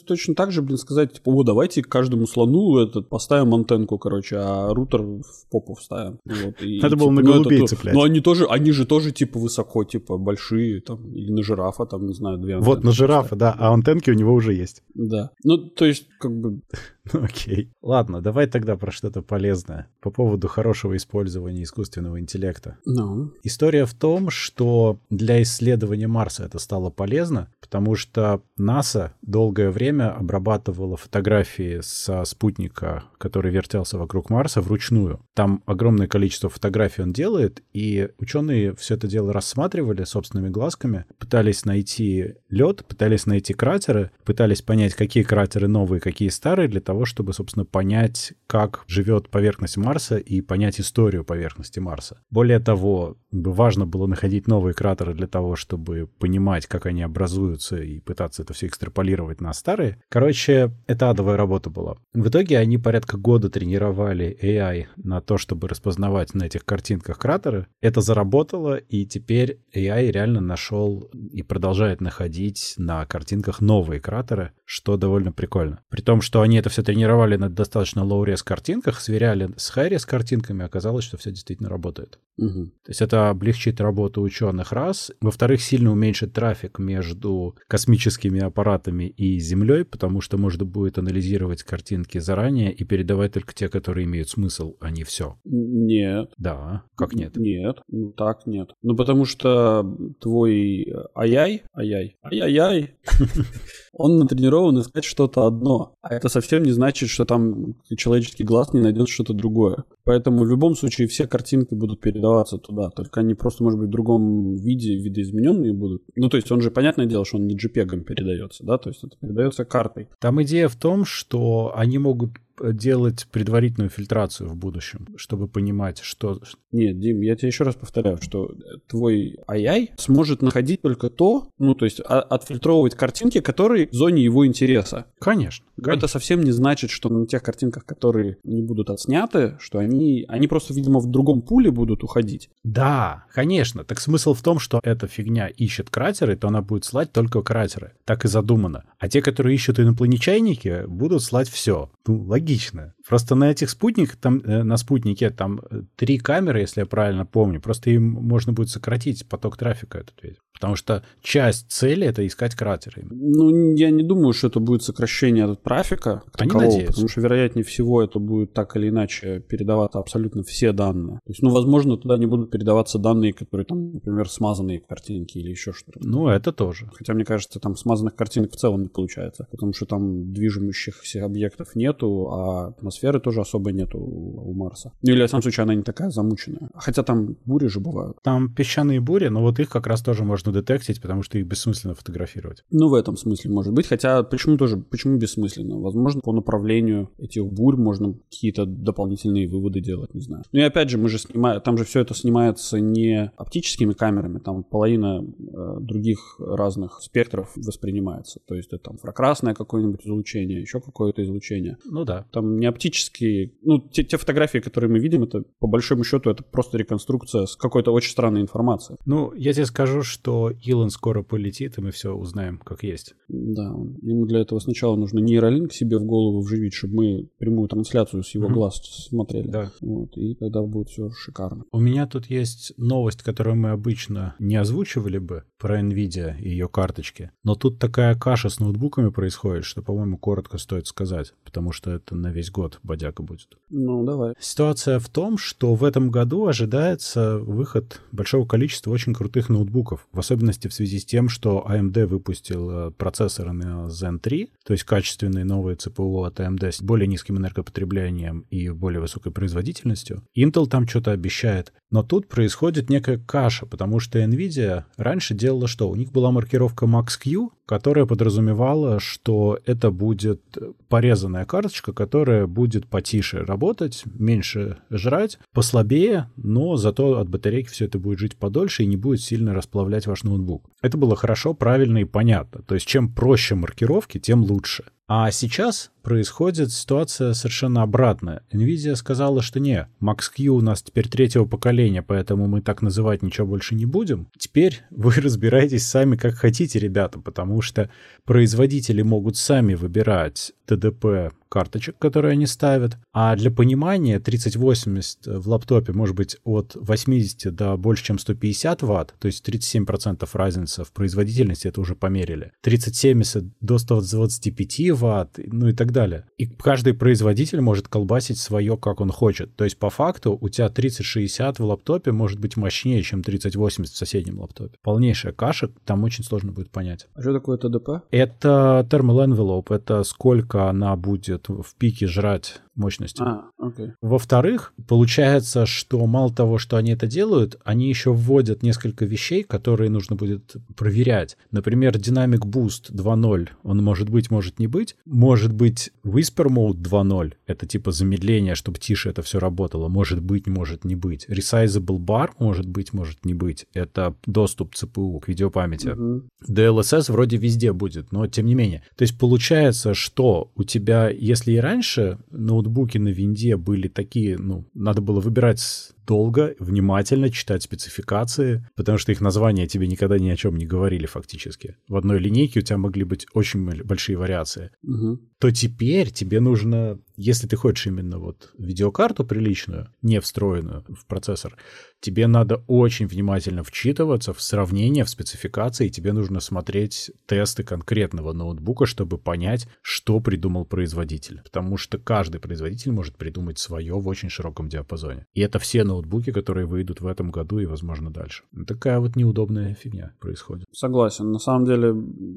точно 0.07 0.35
так 0.35 0.53
же, 0.53 0.63
блин, 0.63 0.79
сказать, 0.79 1.15
типа, 1.15 1.31
о, 1.31 1.43
давайте 1.43 1.83
каждому 1.83 2.27
слону 2.27 2.79
этот, 2.79 3.09
поставим 3.09 3.55
антенку, 3.55 3.99
короче, 3.99 4.37
а 4.37 4.73
рутер 4.73 5.03
в 5.03 5.49
попу 5.51 5.75
вставим. 5.75 6.19
Вот, 6.25 6.63
и, 6.63 6.81
Надо 6.81 6.97
было 6.97 7.11
типа, 7.11 7.23
на 7.23 7.23
голубей 7.23 7.61
ну, 7.61 7.67
цеплять. 7.67 7.95
Но 7.95 8.03
они 8.03 8.21
тоже, 8.21 8.47
они 8.47 8.73
же 8.73 8.87
тоже, 8.87 9.13
типа, 9.13 9.34
высоко, 9.39 9.85
типа, 9.85 10.19
большие, 10.19 10.81
там, 10.81 11.15
или 11.15 11.31
на 11.31 11.43
жирафа, 11.43 11.87
там, 11.87 12.07
не 12.07 12.15
знаю, 12.15 12.39
две 12.39 12.59
Вот 12.59 12.85
на 12.85 12.93
жирафа, 12.93 13.37
да, 13.37 13.55
а 13.59 13.73
антенки 13.73 14.11
у 14.11 14.15
него 14.15 14.33
уже 14.33 14.53
есть. 14.55 14.83
Да. 14.95 15.31
Ну, 15.45 15.59
то 15.59 15.85
есть, 15.85 16.09
как 16.19 16.33
бы... 16.33 16.61
Ну, 17.13 17.23
окей. 17.23 17.71
Ладно, 17.83 18.21
давай 18.21 18.47
тогда 18.47 18.77
про 18.77 18.91
что-то 18.91 19.23
полезное. 19.23 19.89
По 20.01 20.11
поводу 20.11 20.49
хорошего 20.49 20.97
использования 20.97 21.63
искусственного 21.63 22.19
интеллекта. 22.19 22.79
Ну. 22.85 23.33
История 23.43 23.85
в 23.85 23.95
том, 23.95 24.31
что 24.31 24.99
для 25.11 25.43
исследования 25.43 26.07
Марса 26.07 26.45
это 26.45 26.59
стало 26.59 26.91
полезно, 26.91 27.49
потому 27.61 27.95
что 27.95 28.43
НАСА 28.57 29.13
долгое 29.23 29.71
время 29.71 30.15
обрабатывала 30.17 30.97
фотографии 30.97 31.81
со 31.83 32.25
спутника, 32.25 33.05
который 33.19 33.53
вертелся 33.53 33.99
вокруг 33.99 34.31
Марса, 34.31 34.61
вручную. 34.61 35.21
Там 35.35 35.63
огромное 35.67 36.07
количество 36.07 36.49
фотографий 36.49 37.03
он 37.03 37.13
делает, 37.13 37.63
и 37.73 38.09
ученые 38.19 38.75
все 38.77 38.95
это 38.95 39.07
дело 39.09 39.33
рассматривали 39.33 40.05
собственными 40.05 40.49
глазками, 40.49 41.05
пытались 41.19 41.65
найти 41.65 42.35
лед, 42.49 42.85
пытались 42.87 43.27
найти 43.27 43.53
кратеры, 43.53 44.11
пытались 44.25 44.63
понять, 44.63 44.95
какие 44.95 45.23
кратеры 45.23 45.69
новые, 45.69 46.01
какие 46.01 46.29
старые, 46.29 46.69
для 46.69 46.81
того, 46.81 46.94
чтобы, 47.05 47.33
собственно, 47.33 47.65
понять, 47.65 48.35
как 48.47 48.85
живет 48.87 49.29
поверхность 49.29 49.77
Марса 49.77 50.17
и 50.17 50.41
понять 50.41 50.81
историю 50.81 51.25
поверхности 51.25 51.81
Марса. 51.81 52.21
Более 52.31 52.61
того, 52.61 53.17
важно 53.33 53.87
было 53.87 54.07
находить 54.07 54.47
новые 54.47 54.75
кратеры 54.75 55.15
для 55.15 55.27
того, 55.27 55.57
чтобы 55.57 56.09
понимать, 56.19 56.67
как 56.67 56.87
они 56.87 57.03
образуются 57.03 57.77
и 57.77 58.01
пытаться 58.01 58.43
это 58.43 58.53
все 58.53 58.67
экстраполировать 58.67 59.41
на 59.41 59.53
старые. 59.53 60.01
Короче, 60.09 60.71
это 60.87 61.11
адовая 61.11 61.37
работа 61.37 61.71
была. 61.71 61.97
В 62.13 62.29
итоге 62.29 62.59
они 62.59 62.79
порядка 62.79 63.17
года 63.17 63.51
тренировали 63.51 64.39
AI 64.41 64.87
на 64.97 65.21
то, 65.21 65.39
чтобы 65.39 65.69
распознавать 65.69 66.35
на 66.35 66.45
этих 66.45 66.65
картинках 66.65 67.19
кратеры. 67.19 67.67
Это 67.81 68.01
заработало, 68.01 68.77
и 68.77 69.07
теперь 69.07 69.61
AI 69.75 70.11
реально 70.11 70.41
нашел 70.41 71.11
и 71.13 71.43
продолжает 71.43 72.01
находить 72.01 72.75
на 72.77 73.05
картинках 73.07 73.61
новые 73.61 74.01
кратеры, 74.01 74.53
что 74.65 74.97
довольно 74.97 75.33
прикольно. 75.33 75.83
При 75.91 76.01
том, 76.01 76.21
что 76.21 76.41
они 76.41 76.57
это 76.57 76.71
все 76.71 76.83
тренировали 76.83 77.37
на 77.37 77.51
достаточно 77.51 78.01
low-res 78.01 78.43
картинках, 78.45 79.01
сверяли 79.01 79.51
с 79.57 79.77
high-res 79.77 80.07
картинками, 80.07 80.65
оказалось, 80.65 81.05
что 81.05 81.17
все 81.17 81.31
действительно 81.31 81.69
работает. 81.69 82.19
Угу. 82.39 82.65
То 82.65 82.89
есть 82.89 83.03
это 83.03 83.31
облегчит 83.31 83.81
работу 83.81 84.23
ученых 84.23 84.73
раз. 84.73 85.13
Во-вторых, 85.21 85.61
сильно 85.61 85.93
уменьшит 85.93 86.33
трафик 86.33 86.79
между 86.79 87.57
космическими 87.69 88.41
аппаратами 88.41 89.05
и 89.05 89.39
Землей, 89.39 89.85
потому 89.85 90.21
что 90.21 90.39
можно 90.39 90.65
будет 90.65 90.99
анализировать 90.99 91.63
картинки 91.63 92.19
заранее 92.19 92.73
и 92.73 92.85
передавать 92.85 93.33
только 93.33 93.55
те, 93.55 93.69
которые 93.69 94.07
имеют 94.07 94.31
смысл, 94.31 94.77
а 94.81 94.91
не 94.91 95.05
все. 95.05 95.37
Нет. 95.45 96.33
Да. 96.39 96.85
Как 96.97 97.13
нет? 97.13 97.37
Нет. 97.37 97.77
Ну 97.89 98.13
так 98.13 98.47
нет. 98.47 98.71
Ну 98.83 98.97
потому 98.97 99.25
что 99.27 99.85
твой 100.21 100.93
ай-яй, 101.15 101.63
ай-яй, 101.77 102.17
ай-яй-яй, 102.25 102.97
он 103.93 104.19
натренирован 104.19 104.54
искать 104.81 105.05
что-то 105.05 105.47
одно. 105.47 105.95
А 106.03 106.15
это 106.15 106.29
совсем 106.29 106.63
не 106.63 106.73
значит, 106.73 107.09
что 107.09 107.25
там 107.25 107.75
человеческий 107.97 108.45
глаз 108.45 108.73
не 108.73 108.81
найдет 108.81 109.09
что-то 109.09 109.33
другое. 109.33 109.85
Поэтому 110.05 110.45
в 110.45 110.49
любом 110.49 110.75
случае 110.75 111.09
все 111.09 111.27
картинки 111.27 111.75
будут 111.75 112.01
передаваться 112.01 112.59
туда. 112.59 112.91
Только 112.91 113.21
они 113.21 113.35
просто, 113.35 113.65
может 113.65 113.79
быть, 113.79 113.89
в 113.89 113.93
другом 113.93 114.57
виде, 114.57 114.97
видоизмененные 114.97 115.73
будут. 115.73 116.03
Ну, 116.17 116.29
то 116.29 116.37
есть 116.37 116.51
он 116.53 116.61
же, 116.61 116.71
понятное 116.71 117.07
дело, 117.07 117.25
что 117.25 117.39
он 117.39 117.47
не 117.47 117.57
JPEG 117.57 118.01
передается, 118.03 118.65
да? 118.65 118.79
То 118.79 118.91
есть 118.91 119.03
это 119.05 119.17
передается 119.19 119.65
картой. 119.65 120.09
Там 120.21 120.43
идея 120.43 120.69
в 120.69 120.77
том, 120.77 121.05
что 121.05 121.73
они 121.75 121.99
могут 121.99 122.33
делать 122.63 123.27
предварительную 123.31 123.91
фильтрацию 123.91 124.49
в 124.49 124.57
будущем, 124.57 125.09
чтобы 125.17 125.49
понимать, 125.49 126.01
что... 126.01 126.41
Нет, 126.73 126.99
Дим, 126.99 127.21
я 127.21 127.37
тебе 127.37 127.49
еще 127.49 127.65
раз 127.65 127.75
повторяю, 127.75 128.19
что 128.21 128.55
твой 128.89 129.39
AI 129.49 129.91
сможет 129.97 130.43
находить 130.43 130.83
только 130.83 131.11
то, 131.11 131.49
ну, 131.59 131.75
то 131.75 131.85
есть 131.85 132.01
а, 132.05 132.21
отфильтровывать 132.21 132.95
картинки, 132.95 133.41
которые 133.41 133.89
в 133.89 133.93
зоне 133.93 134.23
его 134.23 134.47
интереса. 134.47 135.07
Конечно. 135.19 135.67
конечно. 135.77 135.99
Это 135.99 136.09
совсем 136.09 136.43
не 136.43 136.53
значит, 136.53 136.91
что 136.91 137.09
на 137.09 137.27
тех 137.27 137.43
картинках, 137.43 137.85
которые 137.85 138.39
не 138.45 138.63
будут 138.63 138.91
отсняты, 138.91 139.57
что 139.61 139.79
они, 139.79 140.25
они 140.29 140.47
просто, 140.47 140.75
видимо, 140.75 141.01
в 141.01 141.11
другом 141.11 141.43
пуле 141.43 141.71
будут 141.71 142.03
уходить. 142.03 142.51
Да, 142.63 143.25
конечно. 143.33 143.85
Так 143.85 144.01
смысл 144.01 144.35
в 144.35 144.43
том, 144.43 144.59
что 144.59 144.81
эта 144.83 145.07
фигня 145.07 145.49
ищет 145.49 145.91
кратеры, 145.91 146.37
то 146.37 146.49
она 146.49 146.63
будет 146.63 146.85
слать 146.85 147.13
только 147.13 147.43
кратеры. 147.43 147.93
Так 148.05 148.25
и 148.25 148.29
задумано. 148.29 148.85
А 148.99 149.09
те, 149.09 149.23
которые 149.23 149.55
ищут 149.55 149.81
инопланетяники, 149.81 150.85
будут 150.87 151.23
слать 151.23 151.49
все. 151.49 151.91
Ну, 152.07 152.23
логично 152.23 152.44
логично. 152.45 152.95
Просто 153.09 153.35
на 153.35 153.51
этих 153.51 153.71
спутниках, 153.71 154.17
там, 154.17 154.41
э, 154.45 154.63
на 154.63 154.77
спутнике 154.77 155.31
там 155.31 155.61
э, 155.71 155.83
три 155.97 156.19
камеры, 156.19 156.61
если 156.61 156.81
я 156.81 156.87
правильно 156.87 157.27
помню, 157.27 157.61
просто 157.61 157.91
им 157.91 158.03
можно 158.05 158.53
будет 158.53 158.71
сократить 158.71 159.29
поток 159.29 159.57
трафика 159.57 159.99
этот 159.99 160.23
весь. 160.23 160.37
Потому 160.55 160.77
что 160.77 161.03
часть 161.21 161.71
цели— 161.71 162.07
это 162.07 162.25
искать 162.27 162.55
кратеры. 162.55 163.05
Ну, 163.11 163.75
я 163.75 163.91
не 163.91 164.05
думаю, 164.05 164.33
что 164.33 164.47
это 164.47 164.61
будет 164.61 164.83
сокращение 164.83 165.45
от 165.45 165.63
трафика. 165.63 166.23
Они 166.39 166.49
такового, 166.49 166.71
надеются. 166.71 166.93
Потому 166.93 167.09
что, 167.09 167.21
вероятнее 167.21 167.65
всего, 167.65 168.03
это 168.03 168.19
будет 168.21 168.53
так 168.53 168.77
или 168.77 168.89
иначе 168.89 169.41
передаваться 169.41 169.99
абсолютно 169.99 170.45
все 170.45 170.73
данные. 170.73 171.17
То 171.25 171.31
есть, 171.31 171.43
ну, 171.43 171.51
возможно, 171.51 171.97
туда 171.97 172.17
не 172.17 172.27
будут 172.27 172.51
передаваться 172.51 172.99
данные, 172.99 173.33
которые 173.33 173.67
там, 173.67 173.95
например, 173.95 174.29
смазанные 174.29 174.81
картинки 174.81 175.39
или 175.39 175.51
еще 175.51 175.73
что-то. 175.73 175.99
Ну, 176.03 176.29
это 176.29 176.53
тоже. 176.53 176.89
Хотя, 176.95 177.15
мне 177.15 177.25
кажется, 177.25 177.59
там 177.59 177.77
смазанных 177.77 178.15
картинок 178.15 178.53
в 178.53 178.57
целом 178.57 178.83
не 178.83 178.89
получается. 178.89 179.49
Потому 179.51 179.73
что 179.73 179.87
там 179.87 180.33
движущихся 180.33 181.25
объектов 181.25 181.75
нету, 181.75 182.31
а 182.31 182.69
атмосферы 182.69 183.19
тоже 183.19 183.41
особо 183.41 183.73
нету 183.73 183.99
у 183.99 184.55
Марса. 184.55 184.93
Ну, 185.03 185.13
или, 185.13 185.27
в 185.27 185.31
самом 185.31 185.43
случае, 185.43 185.65
она 185.65 185.75
не 185.75 185.83
такая 185.83 186.11
замученная. 186.11 186.71
Хотя 186.75 187.03
там 187.03 187.37
бури 187.45 187.67
же 187.67 187.81
бывают. 187.81 188.19
Там 188.23 188.55
песчаные 188.55 189.01
бури, 189.01 189.29
но 189.29 189.41
вот 189.43 189.59
их 189.59 189.69
как 189.69 189.89
раз 189.89 190.01
тоже 190.01 190.23
можно 190.23 190.44
можно 190.45 190.61
детектить, 190.61 191.01
потому 191.01 191.23
что 191.23 191.39
их 191.39 191.47
бессмысленно 191.47 191.95
фотографировать. 191.95 192.65
Ну, 192.71 192.89
в 192.89 192.95
этом 192.95 193.17
смысле 193.17 193.51
может 193.51 193.73
быть. 193.73 193.87
Хотя 193.87 194.23
почему 194.23 194.57
тоже, 194.57 194.77
почему 194.77 195.19
бессмысленно? 195.19 195.79
Возможно, 195.79 196.21
по 196.21 196.33
направлению 196.33 197.11
этих 197.19 197.45
бурь 197.47 197.77
можно 197.77 198.15
какие-то 198.31 198.67
дополнительные 198.67 199.49
выводы 199.49 199.81
делать, 199.81 200.15
не 200.15 200.21
знаю. 200.21 200.45
Ну 200.53 200.61
и 200.61 200.63
опять 200.63 200.91
же, 200.91 200.99
мы 200.99 201.09
же 201.09 201.19
снимаем, 201.19 201.61
там 201.61 201.79
же 201.79 201.85
все 201.85 202.01
это 202.01 202.15
снимается 202.15 202.81
не 202.81 203.31
оптическими 203.37 203.93
камерами, 203.93 204.39
там 204.39 204.65
половина 204.65 205.23
э, 205.25 205.77
других 205.81 206.37
разных 206.39 207.01
спектров 207.01 207.53
воспринимается. 207.57 208.41
То 208.47 208.55
есть 208.55 208.73
это 208.73 208.85
там 208.85 208.95
инфракрасное 208.95 209.55
какое-нибудь 209.55 210.05
излучение, 210.05 210.61
еще 210.61 210.81
какое-то 210.81 211.23
излучение. 211.23 211.77
Ну 211.85 212.05
да. 212.05 212.27
Там 212.33 212.59
не 212.59 212.67
оптические, 212.67 213.53
ну 213.63 213.81
те, 213.81 214.05
те 214.05 214.17
фотографии, 214.17 214.59
которые 214.59 214.91
мы 214.91 214.99
видим, 214.99 215.25
это 215.25 215.43
по 215.59 215.67
большому 215.67 216.05
счету 216.05 216.31
это 216.31 216.43
просто 216.43 216.79
реконструкция 216.79 217.47
с 217.47 217.57
какой-то 217.57 217.93
очень 217.93 218.11
странной 218.11 218.43
информацией. 218.43 218.99
Ну, 219.07 219.33
я 219.35 219.53
тебе 219.53 219.67
скажу, 219.67 220.03
что 220.03 220.34
что 220.35 220.51
Илон 220.51 220.91
скоро 220.91 221.23
полетит, 221.23 221.79
и 221.79 221.81
мы 221.81 221.93
все 221.93 222.13
узнаем, 222.13 222.59
как 222.59 222.83
есть. 222.83 223.15
Да, 223.29 223.73
ему 224.03 224.27
для 224.27 224.41
этого 224.41 224.59
сначала 224.59 224.97
нужно 224.97 225.21
нейролинк 225.21 225.73
себе 225.73 225.99
в 225.99 226.05
голову 226.05 226.41
вживить, 226.41 226.75
чтобы 226.75 226.95
мы 226.95 227.29
прямую 227.39 227.69
трансляцию 227.69 228.25
с 228.25 228.35
его 228.35 228.49
mm-hmm. 228.49 228.53
глаз 228.53 228.81
смотрели. 229.09 229.49
Да. 229.49 229.71
Вот, 229.81 230.17
и 230.17 230.35
тогда 230.35 230.63
будет 230.63 230.89
все 230.89 231.11
шикарно. 231.11 231.65
У 231.71 231.79
меня 231.79 232.09
тут 232.09 232.27
есть 232.27 232.73
новость, 232.77 233.23
которую 233.23 233.57
мы 233.57 233.71
обычно 233.71 234.35
не 234.41 234.57
озвучивали 234.57 235.19
бы 235.19 235.45
про 235.57 235.81
NVIDIA 235.81 236.39
и 236.41 236.51
ее 236.51 236.69
карточки. 236.69 237.31
Но 237.45 237.55
тут 237.55 237.79
такая 237.79 238.15
каша 238.17 238.49
с 238.49 238.59
ноутбуками 238.59 239.11
происходит, 239.11 239.65
что, 239.65 239.83
по-моему, 239.83 240.19
коротко 240.19 240.59
стоит 240.59 240.87
сказать, 240.87 241.33
потому 241.45 241.73
что 241.73 241.91
это 241.91 242.17
на 242.17 242.33
весь 242.33 242.51
год 242.51 242.81
бодяка 242.83 243.23
будет. 243.23 243.57
Ну, 243.71 244.05
давай. 244.05 244.35
Ситуация 244.39 244.99
в 244.99 245.09
том, 245.09 245.39
что 245.39 245.75
в 245.75 245.85
этом 245.85 246.11
году 246.11 246.47
ожидается 246.47 247.39
выход 247.39 248.01
большого 248.13 248.47
количества 248.47 248.91
очень 248.91 249.15
крутых 249.15 249.49
ноутбуков. 249.49 250.07
В 250.13 250.19
особенности 250.25 250.69
в 250.69 250.75
связи 250.75 250.99
с 250.99 251.05
тем, 251.05 251.29
что 251.29 251.65
AMD 251.69 252.07
выпустил 252.07 252.71
э, 252.71 252.91
процессоры 252.91 253.53
на 253.53 253.89
Zen 253.89 254.19
3, 254.19 254.51
то 254.65 254.73
есть 254.73 254.85
качественные 254.85 255.45
новые 255.45 255.77
ЦПУ 255.77 256.25
от 256.25 256.41
AMD 256.41 256.73
с 256.73 256.83
более 256.83 257.07
низким 257.07 257.37
энергопотреблением 257.39 258.47
и 258.51 258.71
более 258.71 259.01
высокой 259.01 259.33
производительностью. 259.33 260.23
Intel 260.37 260.67
там 260.67 260.89
что-то 260.89 261.13
обещает. 261.13 261.73
Но 261.91 262.03
тут 262.03 262.29
происходит 262.29 262.91
некая 262.91 263.19
каша, 263.19 263.67
потому 263.67 264.01
что 264.01 264.19
NVIDIA 264.19 264.85
раньше 264.97 265.35
делала 265.35 265.69
что? 265.69 265.89
У 265.89 265.95
них 265.95 266.11
была 266.11 266.31
маркировка 266.33 266.87
Max-Q, 266.87 267.51
которая 267.67 268.07
подразумевала, 268.07 269.01
что 269.01 269.59
это 269.65 269.91
будет 269.91 270.43
порезанная 270.89 271.45
карточка, 271.45 271.93
которая 271.93 272.47
будет 272.47 272.87
потише 272.87 273.39
работать, 273.45 274.05
меньше 274.19 274.79
жрать, 274.91 275.39
послабее, 275.53 276.31
но 276.37 276.77
зато 276.77 277.19
от 277.19 277.29
батарейки 277.29 277.69
все 277.69 277.87
это 277.87 277.99
будет 277.99 278.19
жить 278.19 278.37
подольше 278.37 278.83
и 278.83 278.87
не 278.87 278.97
будет 278.97 279.21
сильно 279.21 279.55
расплавлять 279.55 280.07
ваш 280.07 280.25
ноутбук. 280.25 280.65
Это 280.83 280.99
было 280.99 281.17
хорошо, 281.17 281.55
правильно 281.55 281.99
и 281.99 282.05
понятно. 282.05 282.63
То 282.63 282.75
есть 282.75 282.87
чем 282.87 283.13
проще 283.13 283.55
маркировки, 283.55 284.19
тем 284.19 284.43
лучше. 284.43 284.85
А 285.07 285.31
сейчас 285.31 285.91
происходит 286.05 286.71
ситуация 286.71 287.33
совершенно 287.33 287.83
обратная. 287.83 288.43
Nvidia 288.53 288.95
сказала, 288.95 289.43
что 289.43 289.59
не, 289.59 289.89
Max-Q 290.01 290.49
у 290.49 290.61
нас 290.61 290.83
теперь 290.83 291.09
третьего 291.09 291.47
поколения, 291.47 292.03
поэтому 292.03 292.47
мы 292.47 292.61
так 292.61 292.83
называть 292.83 293.23
ничего 293.23 293.47
больше 293.47 293.75
не 293.75 293.87
будем. 293.87 294.29
Теперь 294.39 294.83
вы 294.91 295.13
разбираетесь 295.15 295.87
сами 295.87 296.17
как 296.17 296.35
хотите, 296.35 296.79
ребята, 296.79 297.19
потому 297.19 297.63
что 297.63 297.91
производители 298.25 299.03
могут 299.03 299.37
сами 299.37 299.75
выбирать 299.75 300.53
ТДП 300.67 301.33
карточек, 301.55 301.97
которые 301.99 302.33
они 302.33 302.47
ставят. 302.47 302.97
А 303.13 303.37
для 303.37 303.51
понимания 303.51 304.19
3080 304.19 305.27
в 305.27 305.49
лаптопе 305.49 305.93
может 305.93 306.17
быть 306.17 306.37
от 306.43 306.73
80 306.75 307.55
до 307.55 307.77
больше, 307.77 308.05
чем 308.05 308.19
150 308.19 308.83
ватт, 308.83 309.15
то 309.21 309.27
есть 309.27 309.49
37% 309.49 310.29
разница 310.33 310.85
в 310.85 310.91
производительности, 310.91 311.69
это 311.69 311.81
уже 311.81 311.95
померили. 311.95 312.51
3070 312.63 313.45
до 313.61 313.79
125 313.79 314.91
ватт, 314.93 315.39
ну 315.47 315.69
и 315.69 315.73
так 315.73 315.93
далее. 315.95 316.27
И 316.37 316.47
каждый 316.47 316.93
производитель 316.93 317.63
может 317.63 317.89
колбасить 317.89 318.39
свое, 318.39 318.77
как 318.77 319.01
он 319.01 319.11
хочет. 319.11 319.57
То 319.57 319.65
есть 319.65 319.79
по 319.79 319.89
факту 319.89 320.37
у 320.39 320.49
тебя 320.51 320.69
3060 320.69 321.59
в 321.59 321.65
лаптопе 321.65 322.13
может 322.13 322.39
быть 322.39 322.59
мощнее, 322.59 323.03
чем 323.03 323.23
3080 323.23 323.95
в 323.95 323.97
соседнем 323.97 324.41
лаптопе. 324.41 324.77
Полнейшая 324.83 325.33
каша, 325.33 325.71
там 325.87 326.05
очень 326.05 326.25
сложно 326.25 326.53
будет 326.53 326.71
понять. 326.71 327.07
А 327.15 327.23
что 327.23 327.33
такое 327.33 327.57
ТДП? 327.57 328.05
Это 328.11 328.87
thermal 328.91 329.27
envelope, 329.27 329.75
это 329.75 330.03
сколько 330.03 330.69
она 330.69 330.95
будет 330.97 331.49
в 331.49 331.75
пике 331.79 332.07
жрать 332.07 332.61
мощности. 332.77 333.23
А, 333.23 333.51
okay. 333.61 333.93
Во-вторых, 334.01 334.73
получается, 334.89 335.67
что 335.67 336.05
мало 336.07 336.33
того, 336.33 336.59
что 336.59 336.77
они 336.77 336.93
это 336.93 337.07
делают, 337.07 337.57
они 337.65 337.89
еще 337.89 338.13
вводят 338.13 338.63
несколько 338.63 339.05
вещей, 339.05 339.43
которые 339.43 339.91
нужно 339.91 340.17
будет 340.17 340.57
проверять. 340.77 341.37
Например, 341.51 341.95
Dynamic 341.97 342.41
Boost 342.41 342.93
2.0, 342.93 343.49
он 343.63 343.83
может 343.83 344.09
быть, 344.09 344.31
может 344.31 344.59
не 344.59 344.67
быть. 344.67 344.97
Может 345.05 345.53
быть 345.53 345.91
Whisper 346.05 346.49
Mode 346.49 346.83
2.0, 346.83 347.35
это 347.47 347.67
типа 347.67 347.93
замедление, 347.93 348.55
чтобы 348.55 348.79
тише 348.79 349.11
это 349.11 349.23
все 349.23 349.39
работало. 349.39 349.89
Может 349.89 350.21
быть, 350.21 350.47
может 350.47 350.85
не 350.85 350.97
быть. 350.97 351.27
Resizable 351.29 351.99
Bar 351.99 352.31
может 352.39 352.69
быть, 352.69 352.93
может 352.93 353.25
не 353.25 353.35
быть. 353.35 353.67
Это 353.75 354.15
доступ 354.27 354.75
ЦПУ 354.75 355.21
к 355.21 355.29
видеопамяти. 355.29 355.89
Uh-huh. 355.89 356.23
DLSS 356.49 357.13
вроде 357.13 357.37
везде 357.37 357.73
будет, 357.73 358.13
но 358.13 358.27
тем 358.27 358.47
не 358.47 358.55
менее. 358.55 358.83
То 358.97 359.03
есть 359.03 359.19
получается, 359.19 359.95
что 359.95 360.51
у 360.55 360.65
тебя, 360.65 361.09
если 361.09 361.53
и 361.53 361.59
раньше 361.59 362.19
ну 362.31 362.64
ноутбуки 362.65 362.99
на 362.99 363.09
винде 363.09 363.57
были 363.57 363.89
такие, 363.89 364.39
ну, 364.39 364.65
надо 364.75 365.01
было 365.03 365.21
выбирать 365.21 365.93
долго, 366.07 366.55
внимательно 366.59 367.31
читать 367.31 367.63
спецификации, 367.63 368.69
потому 368.77 368.99
что 368.99 369.13
их 369.13 369.21
названия 369.21 369.67
тебе 369.67 369.87
никогда 369.87 370.19
ни 370.19 370.29
о 370.29 370.37
чем 370.37 370.57
не 370.57 370.67
говорили 370.67 371.07
фактически. 371.07 371.77
В 371.89 371.97
одной 371.97 372.19
линейке 372.19 372.61
у 372.61 372.63
тебя 372.63 372.79
могли 372.79 373.05
быть 373.05 373.27
очень 373.33 373.65
большие 373.85 374.17
вариации. 374.17 374.71
Угу. 374.83 375.21
То 375.39 375.51
теперь 375.51 376.11
тебе 376.11 376.41
нужно, 376.41 376.99
если 377.17 377.47
ты 377.47 377.57
хочешь 377.57 377.87
именно 377.87 378.19
вот 378.19 378.51
видеокарту 378.59 379.25
приличную, 379.25 379.89
не 380.01 380.21
встроенную 380.21 380.85
в 380.89 381.07
процессор, 381.07 381.57
тебе 382.01 382.27
надо 382.27 382.65
очень 382.67 383.07
внимательно 383.07 383.63
вчитываться 383.63 384.33
в 384.33 384.41
сравнение, 384.41 385.05
в 385.05 385.11
спецификации, 385.11 385.87
и 385.87 385.91
тебе 385.91 386.13
нужно 386.13 386.41
смотреть 386.41 387.11
тесты 387.27 387.63
конкретного 387.63 388.33
ноутбука, 388.33 388.87
чтобы 388.87 389.19
понять, 389.19 389.69
что 389.83 390.21
придумал 390.21 390.65
производитель. 390.65 391.43
Потому 391.45 391.77
что 391.77 391.99
каждый 391.99 392.41
производитель 392.41 392.93
может 392.93 393.17
придумать 393.17 393.59
свое 393.59 393.95
в 393.95 394.07
очень 394.07 394.31
широком 394.31 394.69
диапазоне. 394.69 395.27
И 395.35 395.41
это 395.41 395.59
все 395.59 395.85
ноутбуки, 395.85 395.94
которые 396.33 396.67
выйдут 396.67 397.01
в 397.01 397.07
этом 397.07 397.31
году 397.31 397.59
и, 397.59 397.67
возможно, 397.67 398.11
дальше. 398.11 398.45
Такая 398.67 399.01
вот 399.01 399.17
неудобная 399.17 399.75
фигня 399.75 400.13
происходит. 400.21 400.67
Согласен. 400.73 401.31
На 401.33 401.39
самом 401.39 401.65
деле 401.65 401.95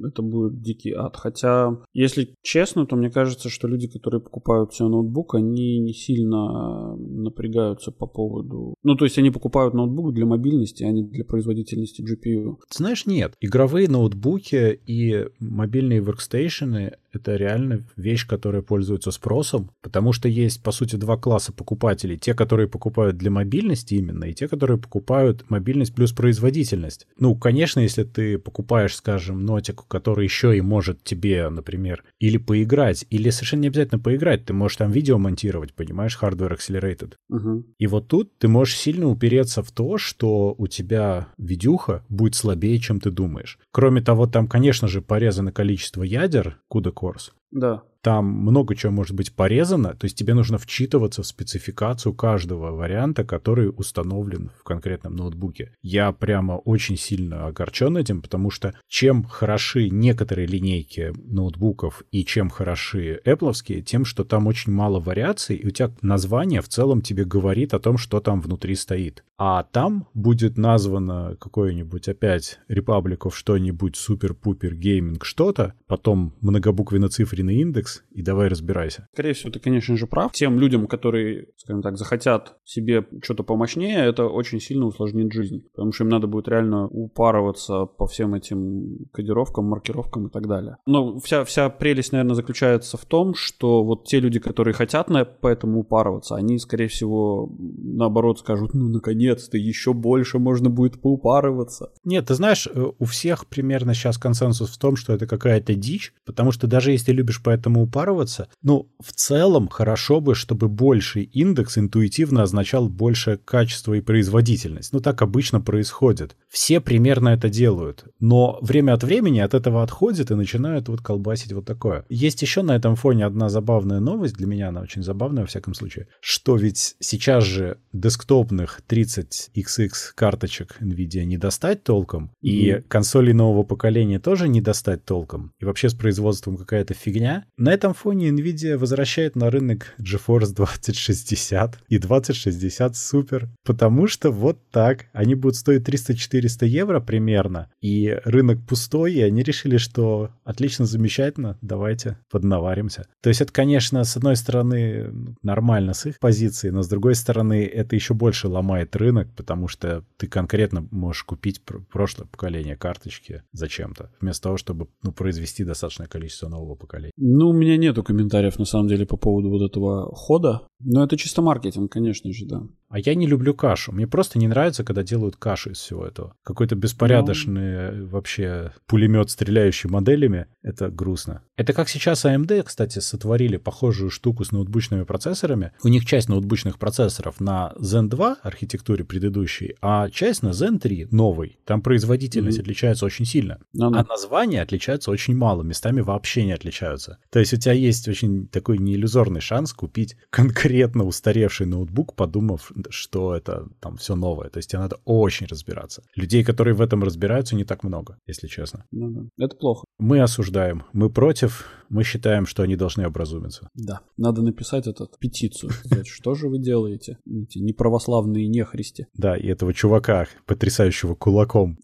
это 0.07 0.21
будет 0.21 0.61
дикий 0.61 0.93
ад. 0.93 1.15
Хотя, 1.15 1.77
если 1.93 2.35
честно, 2.41 2.85
то 2.85 2.95
мне 2.95 3.09
кажется, 3.09 3.49
что 3.49 3.67
люди, 3.67 3.87
которые 3.87 4.21
покупают 4.21 4.73
себе 4.73 4.89
ноутбук, 4.89 5.35
они 5.35 5.79
не 5.79 5.93
сильно 5.93 6.95
напрягаются 6.95 7.91
по 7.91 8.07
поводу... 8.07 8.75
Ну, 8.83 8.95
то 8.95 9.05
есть 9.05 9.17
они 9.17 9.31
покупают 9.31 9.73
ноутбук 9.73 10.13
для 10.13 10.25
мобильности, 10.25 10.83
а 10.83 10.91
не 10.91 11.03
для 11.03 11.25
производительности 11.25 12.01
GPU. 12.01 12.57
Ты 12.69 12.77
знаешь, 12.77 13.05
нет. 13.05 13.33
Игровые 13.41 13.89
ноутбуки 13.89 14.79
и 14.85 15.27
мобильные 15.39 16.01
воркстейшены 16.01 16.93
это 17.17 17.35
реально 17.35 17.83
вещь, 17.95 18.27
которая 18.27 18.61
пользуется 18.61 19.11
спросом, 19.11 19.71
потому 19.81 20.13
что 20.13 20.27
есть, 20.27 20.61
по 20.63 20.71
сути, 20.71 20.95
два 20.95 21.17
класса 21.17 21.51
покупателей. 21.51 22.17
Те, 22.17 22.33
которые 22.33 22.67
покупают 22.67 23.17
для 23.17 23.31
мобильности 23.31 23.46
именно, 23.91 24.25
и 24.25 24.33
те, 24.33 24.47
которые 24.47 24.77
покупают 24.77 25.49
мобильность 25.49 25.95
плюс 25.95 26.11
производительность. 26.11 27.07
Ну, 27.17 27.35
конечно, 27.35 27.79
если 27.79 28.03
ты 28.03 28.37
покупаешь, 28.37 28.95
скажем, 28.95 29.45
нотик, 29.45 29.85
который 29.87 30.25
еще 30.25 30.57
и 30.57 30.61
может 30.61 31.03
тебе, 31.03 31.49
например, 31.49 32.03
или 32.19 32.37
поиграть, 32.37 33.05
или 33.09 33.29
совершенно 33.29 33.61
не 33.61 33.67
обязательно 33.67 33.99
поиграть, 33.99 34.45
ты 34.45 34.53
можешь 34.53 34.77
там 34.77 34.91
видео 34.91 35.17
монтировать, 35.17 35.73
понимаешь, 35.73 36.17
hardware 36.21 36.57
accelerated. 36.57 37.13
Угу. 37.29 37.65
И 37.77 37.87
вот 37.87 38.07
тут 38.07 38.37
ты 38.37 38.47
можешь 38.47 38.75
сильно 38.75 39.07
упереться 39.07 39.63
в 39.63 39.71
то, 39.71 39.97
что 39.97 40.55
у 40.57 40.67
тебя 40.67 41.29
видюха 41.37 42.03
будет 42.09 42.35
слабее, 42.35 42.79
чем 42.79 42.99
ты 42.99 43.11
думаешь. 43.11 43.59
Кроме 43.71 44.01
того, 44.01 44.27
там, 44.27 44.47
конечно 44.47 44.87
же, 44.87 45.01
порезано 45.01 45.51
количество 45.51 46.03
ядер, 46.03 46.59
куда 46.67 46.91
Course. 46.97 47.31
Да. 47.51 47.83
Там 48.07 48.25
много 48.25 48.73
чего 48.73 48.93
может 48.93 49.17
быть 49.17 49.33
порезано, 49.33 49.89
то 49.89 50.05
есть 50.05 50.17
тебе 50.17 50.33
нужно 50.33 50.57
вчитываться 50.57 51.23
в 51.23 51.27
спецификацию 51.27 52.13
каждого 52.13 52.71
варианта, 52.71 53.25
который 53.25 53.67
установлен 53.67 54.49
в 54.57 54.63
конкретном 54.63 55.17
ноутбуке. 55.17 55.73
Я 55.81 56.13
прямо 56.13 56.53
очень 56.53 56.95
сильно 56.95 57.47
огорчен 57.47 57.97
этим, 57.97 58.21
потому 58.21 58.49
что 58.49 58.73
чем 58.87 59.25
хороши 59.25 59.89
некоторые 59.89 60.47
линейки 60.47 61.11
ноутбуков 61.17 62.01
и 62.13 62.23
чем 62.23 62.49
хороши 62.49 63.19
Apple, 63.25 63.81
тем, 63.81 64.05
что 64.05 64.23
там 64.23 64.47
очень 64.47 64.71
мало 64.71 65.01
вариаций, 65.01 65.57
и 65.57 65.67
у 65.67 65.71
тебя 65.71 65.91
название 66.01 66.61
в 66.61 66.69
целом 66.69 67.01
тебе 67.01 67.25
говорит 67.25 67.73
о 67.73 67.79
том, 67.79 67.97
что 67.97 68.21
там 68.21 68.39
внутри 68.39 68.75
стоит. 68.75 69.25
А 69.37 69.63
там 69.63 70.07
будет 70.13 70.57
названо 70.57 71.35
какое-нибудь 71.39 72.07
опять 72.07 72.59
Republic 72.69 73.29
что-нибудь 73.31 73.97
супер-пупер 73.97 74.73
гейминг 74.75 75.25
что-то, 75.25 75.73
потом 75.87 76.33
многобуквенно-цифренный 76.41 77.57
индекс, 77.57 77.96
и 78.11 78.21
давай 78.21 78.47
разбирайся. 78.47 79.07
Скорее 79.13 79.33
всего, 79.33 79.51
ты, 79.51 79.59
конечно 79.59 79.95
же, 79.97 80.07
прав. 80.07 80.31
Тем 80.31 80.59
людям, 80.59 80.87
которые, 80.87 81.47
скажем 81.57 81.81
так, 81.81 81.97
захотят 81.97 82.57
себе 82.63 83.05
что-то 83.21 83.43
помощнее, 83.43 84.05
это 84.05 84.25
очень 84.25 84.59
сильно 84.59 84.85
усложнит 84.85 85.31
жизнь. 85.31 85.63
Потому 85.73 85.91
что 85.91 86.03
им 86.03 86.09
надо 86.09 86.27
будет 86.27 86.47
реально 86.47 86.87
упарываться 86.87 87.85
по 87.85 88.07
всем 88.07 88.33
этим 88.33 89.05
кодировкам, 89.11 89.65
маркировкам 89.65 90.27
и 90.27 90.29
так 90.29 90.47
далее. 90.47 90.77
Но 90.85 91.19
вся, 91.19 91.43
вся 91.43 91.69
прелесть, 91.69 92.11
наверное, 92.11 92.35
заключается 92.35 92.97
в 92.97 93.05
том, 93.05 93.33
что 93.35 93.83
вот 93.83 94.05
те 94.05 94.19
люди, 94.19 94.39
которые 94.39 94.73
хотят 94.73 95.09
на, 95.09 95.25
по 95.25 95.47
этому 95.47 95.79
упарываться, 95.79 96.35
они, 96.35 96.59
скорее 96.59 96.87
всего, 96.87 97.49
наоборот 97.57 98.39
скажут, 98.39 98.73
ну, 98.73 98.87
наконец-то, 98.87 99.57
еще 99.57 99.93
больше 99.93 100.39
можно 100.39 100.69
будет 100.69 101.01
поупарываться. 101.01 101.91
Нет, 102.03 102.27
ты 102.27 102.33
знаешь, 102.33 102.67
э, 102.67 102.85
у 102.97 103.05
всех 103.05 103.47
примерно 103.47 103.93
сейчас 103.93 104.17
консенсус 104.17 104.69
в 104.69 104.79
том, 104.79 104.95
что 104.95 105.13
это 105.13 105.27
какая-то 105.27 105.75
дичь, 105.75 106.13
потому 106.25 106.51
что 106.51 106.67
даже 106.67 106.91
если 106.91 107.11
любишь 107.11 107.41
по 107.41 107.49
этому 107.49 107.76
упарываться, 107.81 108.49
ну, 108.61 108.89
в 109.03 109.11
целом 109.11 109.67
хорошо 109.67 110.21
бы, 110.21 110.35
чтобы 110.35 110.67
больший 110.67 111.23
индекс 111.23 111.77
интуитивно 111.77 112.43
означал 112.43 112.89
большее 112.89 113.37
качество 113.37 113.93
и 113.93 114.01
производительность. 114.01 114.93
Ну, 114.93 114.99
так 114.99 115.21
обычно 115.21 115.61
происходит. 115.61 116.35
Все 116.49 116.79
примерно 116.79 117.29
это 117.29 117.49
делают. 117.49 118.05
Но 118.19 118.59
время 118.61 118.93
от 118.93 119.03
времени 119.03 119.39
от 119.39 119.53
этого 119.53 119.83
отходят 119.83 120.31
и 120.31 120.35
начинают 120.35 120.89
вот 120.89 121.01
колбасить 121.01 121.53
вот 121.53 121.65
такое. 121.65 122.05
Есть 122.09 122.41
еще 122.41 122.61
на 122.61 122.75
этом 122.75 122.95
фоне 122.95 123.25
одна 123.25 123.49
забавная 123.49 123.99
новость, 123.99 124.35
для 124.35 124.47
меня 124.47 124.69
она 124.69 124.81
очень 124.81 125.03
забавная 125.03 125.43
во 125.43 125.47
всяком 125.47 125.73
случае, 125.73 126.07
что 126.19 126.55
ведь 126.55 126.95
сейчас 126.99 127.43
же 127.43 127.77
десктопных 127.93 128.81
30XX 128.87 129.89
карточек 130.15 130.77
NVIDIA 130.81 131.23
не 131.25 131.37
достать 131.37 131.83
толком, 131.83 132.25
mm-hmm. 132.25 132.31
и 132.41 132.81
консолей 132.87 133.33
нового 133.33 133.63
поколения 133.63 134.19
тоже 134.19 134.47
не 134.47 134.61
достать 134.61 135.05
толком, 135.05 135.53
и 135.59 135.65
вообще 135.65 135.89
с 135.89 135.93
производством 135.93 136.57
какая-то 136.57 136.93
фигня. 136.93 137.45
На 137.67 137.73
этом 137.73 137.93
фоне 137.93 138.29
NVIDIA 138.29 138.77
возвращает 138.77 139.35
на 139.35 139.49
рынок 139.49 139.93
GeForce 139.99 140.55
2060 140.55 141.77
и 141.89 141.97
2060 141.97 142.93
Super, 142.93 143.47
потому 143.65 144.07
что 144.07 144.31
вот 144.31 144.57
так, 144.71 145.07
они 145.11 145.35
будут 145.35 145.57
стоить 145.57 145.85
300-400 145.85 146.65
евро 146.65 147.01
примерно, 147.01 147.69
и 147.81 148.21
рынок 148.23 148.65
пустой, 148.65 149.15
и 149.15 149.21
они 149.21 149.43
решили, 149.43 149.75
что 149.75 150.29
отлично, 150.45 150.85
замечательно, 150.85 151.57
давайте 151.61 152.17
поднаваримся. 152.31 153.05
То 153.21 153.27
есть 153.27 153.41
это, 153.41 153.51
конечно, 153.51 154.01
с 154.05 154.15
одной 154.15 154.37
стороны 154.37 155.35
нормально 155.43 155.93
с 155.93 156.05
их 156.05 156.19
позиции, 156.19 156.69
но 156.69 156.83
с 156.83 156.87
другой 156.87 157.15
стороны 157.15 157.65
это 157.65 157.97
еще 157.97 158.13
больше 158.13 158.47
ломает 158.47 158.95
рынок, 158.95 159.27
потому 159.35 159.67
что 159.67 160.05
ты 160.15 160.27
конкретно 160.27 160.87
можешь 160.91 161.23
купить 161.23 161.61
прошлое 161.91 162.27
поколение 162.27 162.77
карточки 162.77 163.43
зачем-то, 163.51 164.09
вместо 164.21 164.43
того, 164.43 164.55
чтобы 164.55 164.87
ну, 165.03 165.11
произвести 165.11 165.65
достаточное 165.65 166.07
количество 166.07 166.47
нового 166.47 166.75
поколения. 166.75 167.11
Ну, 167.17 167.56
меня 167.57 167.77
нету 167.77 168.03
комментариев 168.03 168.59
на 168.59 168.65
самом 168.65 168.87
деле 168.87 169.05
по 169.05 169.17
поводу 169.17 169.49
вот 169.49 169.61
этого 169.61 170.13
хода, 170.15 170.63
но 170.79 171.03
это 171.03 171.17
чисто 171.17 171.41
маркетинг, 171.41 171.91
конечно 171.91 172.31
же, 172.31 172.45
да. 172.45 172.63
А 172.89 172.99
я 172.99 173.15
не 173.15 173.27
люблю 173.27 173.53
кашу. 173.53 173.91
Мне 173.91 174.07
просто 174.07 174.39
не 174.39 174.47
нравится, 174.47 174.83
когда 174.83 175.03
делают 175.03 175.35
кашу 175.35 175.71
из 175.71 175.77
всего 175.77 176.05
этого. 176.05 176.35
Какой-то 176.43 176.75
беспорядочный 176.75 177.91
ну... 177.91 178.07
вообще 178.07 178.71
пулемет, 178.85 179.29
стреляющий 179.29 179.89
моделями. 179.89 180.47
Это 180.61 180.89
грустно. 180.89 181.41
Это 181.57 181.73
как 181.73 181.89
сейчас 181.89 182.23
AMD, 182.23 182.63
кстати, 182.63 182.99
сотворили 182.99 183.57
похожую 183.57 184.09
штуку 184.09 184.43
с 184.43 184.51
ноутбучными 184.51 185.03
процессорами. 185.03 185.71
У 185.83 185.87
них 185.87 186.05
часть 186.05 186.29
ноутбучных 186.29 186.79
процессоров 186.79 187.39
на 187.39 187.73
Zen 187.77 188.07
2 188.07 188.37
архитектуре 188.43 189.03
предыдущей, 189.03 189.75
а 189.81 190.09
часть 190.09 190.43
на 190.43 190.49
Zen 190.49 190.79
3 190.79 191.07
новой. 191.11 191.59
Там 191.65 191.81
производительность 191.81 192.57
mm-hmm. 192.57 192.61
отличается 192.61 193.05
очень 193.05 193.25
сильно. 193.25 193.59
No, 193.75 193.89
no. 193.89 193.99
А 193.99 194.05
названия 194.05 194.61
отличаются 194.61 195.11
очень 195.11 195.35
мало, 195.35 195.63
местами 195.63 196.01
вообще 196.01 196.45
не 196.45 196.53
отличаются. 196.53 197.17
То 197.31 197.39
есть 197.39 197.53
у 197.53 197.57
тебя 197.57 197.73
есть 197.73 198.07
очень 198.07 198.47
такой 198.47 198.77
неиллюзорный 198.77 199.41
шанс 199.41 199.73
купить 199.73 200.15
конкретно 200.29 201.05
устаревший 201.05 201.65
ноутбук, 201.65 202.15
подумав, 202.15 202.71
что 202.89 203.35
это 203.35 203.67
там 203.79 203.97
все 203.97 204.15
новое. 204.15 204.49
То 204.49 204.57
есть 204.57 204.69
тебе 204.69 204.79
надо 204.79 204.97
очень 205.05 205.47
разбираться. 205.47 206.03
Людей, 206.15 206.43
которые 206.43 206.73
в 206.73 206.81
этом 206.81 207.03
разбираются, 207.03 207.55
не 207.55 207.63
так 207.63 207.83
много, 207.83 208.17
если 208.27 208.47
честно. 208.47 208.85
Ну, 208.91 209.09
да. 209.09 209.45
Это 209.45 209.55
плохо. 209.55 209.85
Мы 209.99 210.21
осуждаем, 210.21 210.83
мы 210.93 211.09
против, 211.09 211.67
мы 211.89 212.03
считаем, 212.03 212.45
что 212.45 212.63
они 212.63 212.75
должны 212.75 213.03
образумиться. 213.05 213.69
Да, 213.73 214.01
надо 214.17 214.41
написать 214.41 214.87
этот 214.87 215.17
петицию. 215.19 215.71
Сказать, 215.71 216.07
что 216.07 216.35
же 216.35 216.49
вы 216.49 216.59
делаете, 216.59 217.17
эти 217.25 217.59
неправославные 217.59 218.47
нехристи. 218.47 219.07
Да, 219.13 219.37
и 219.37 219.47
этого 219.47 219.73
чувака, 219.73 220.27
потрясающего 220.45 221.15
кулаком. 221.15 221.77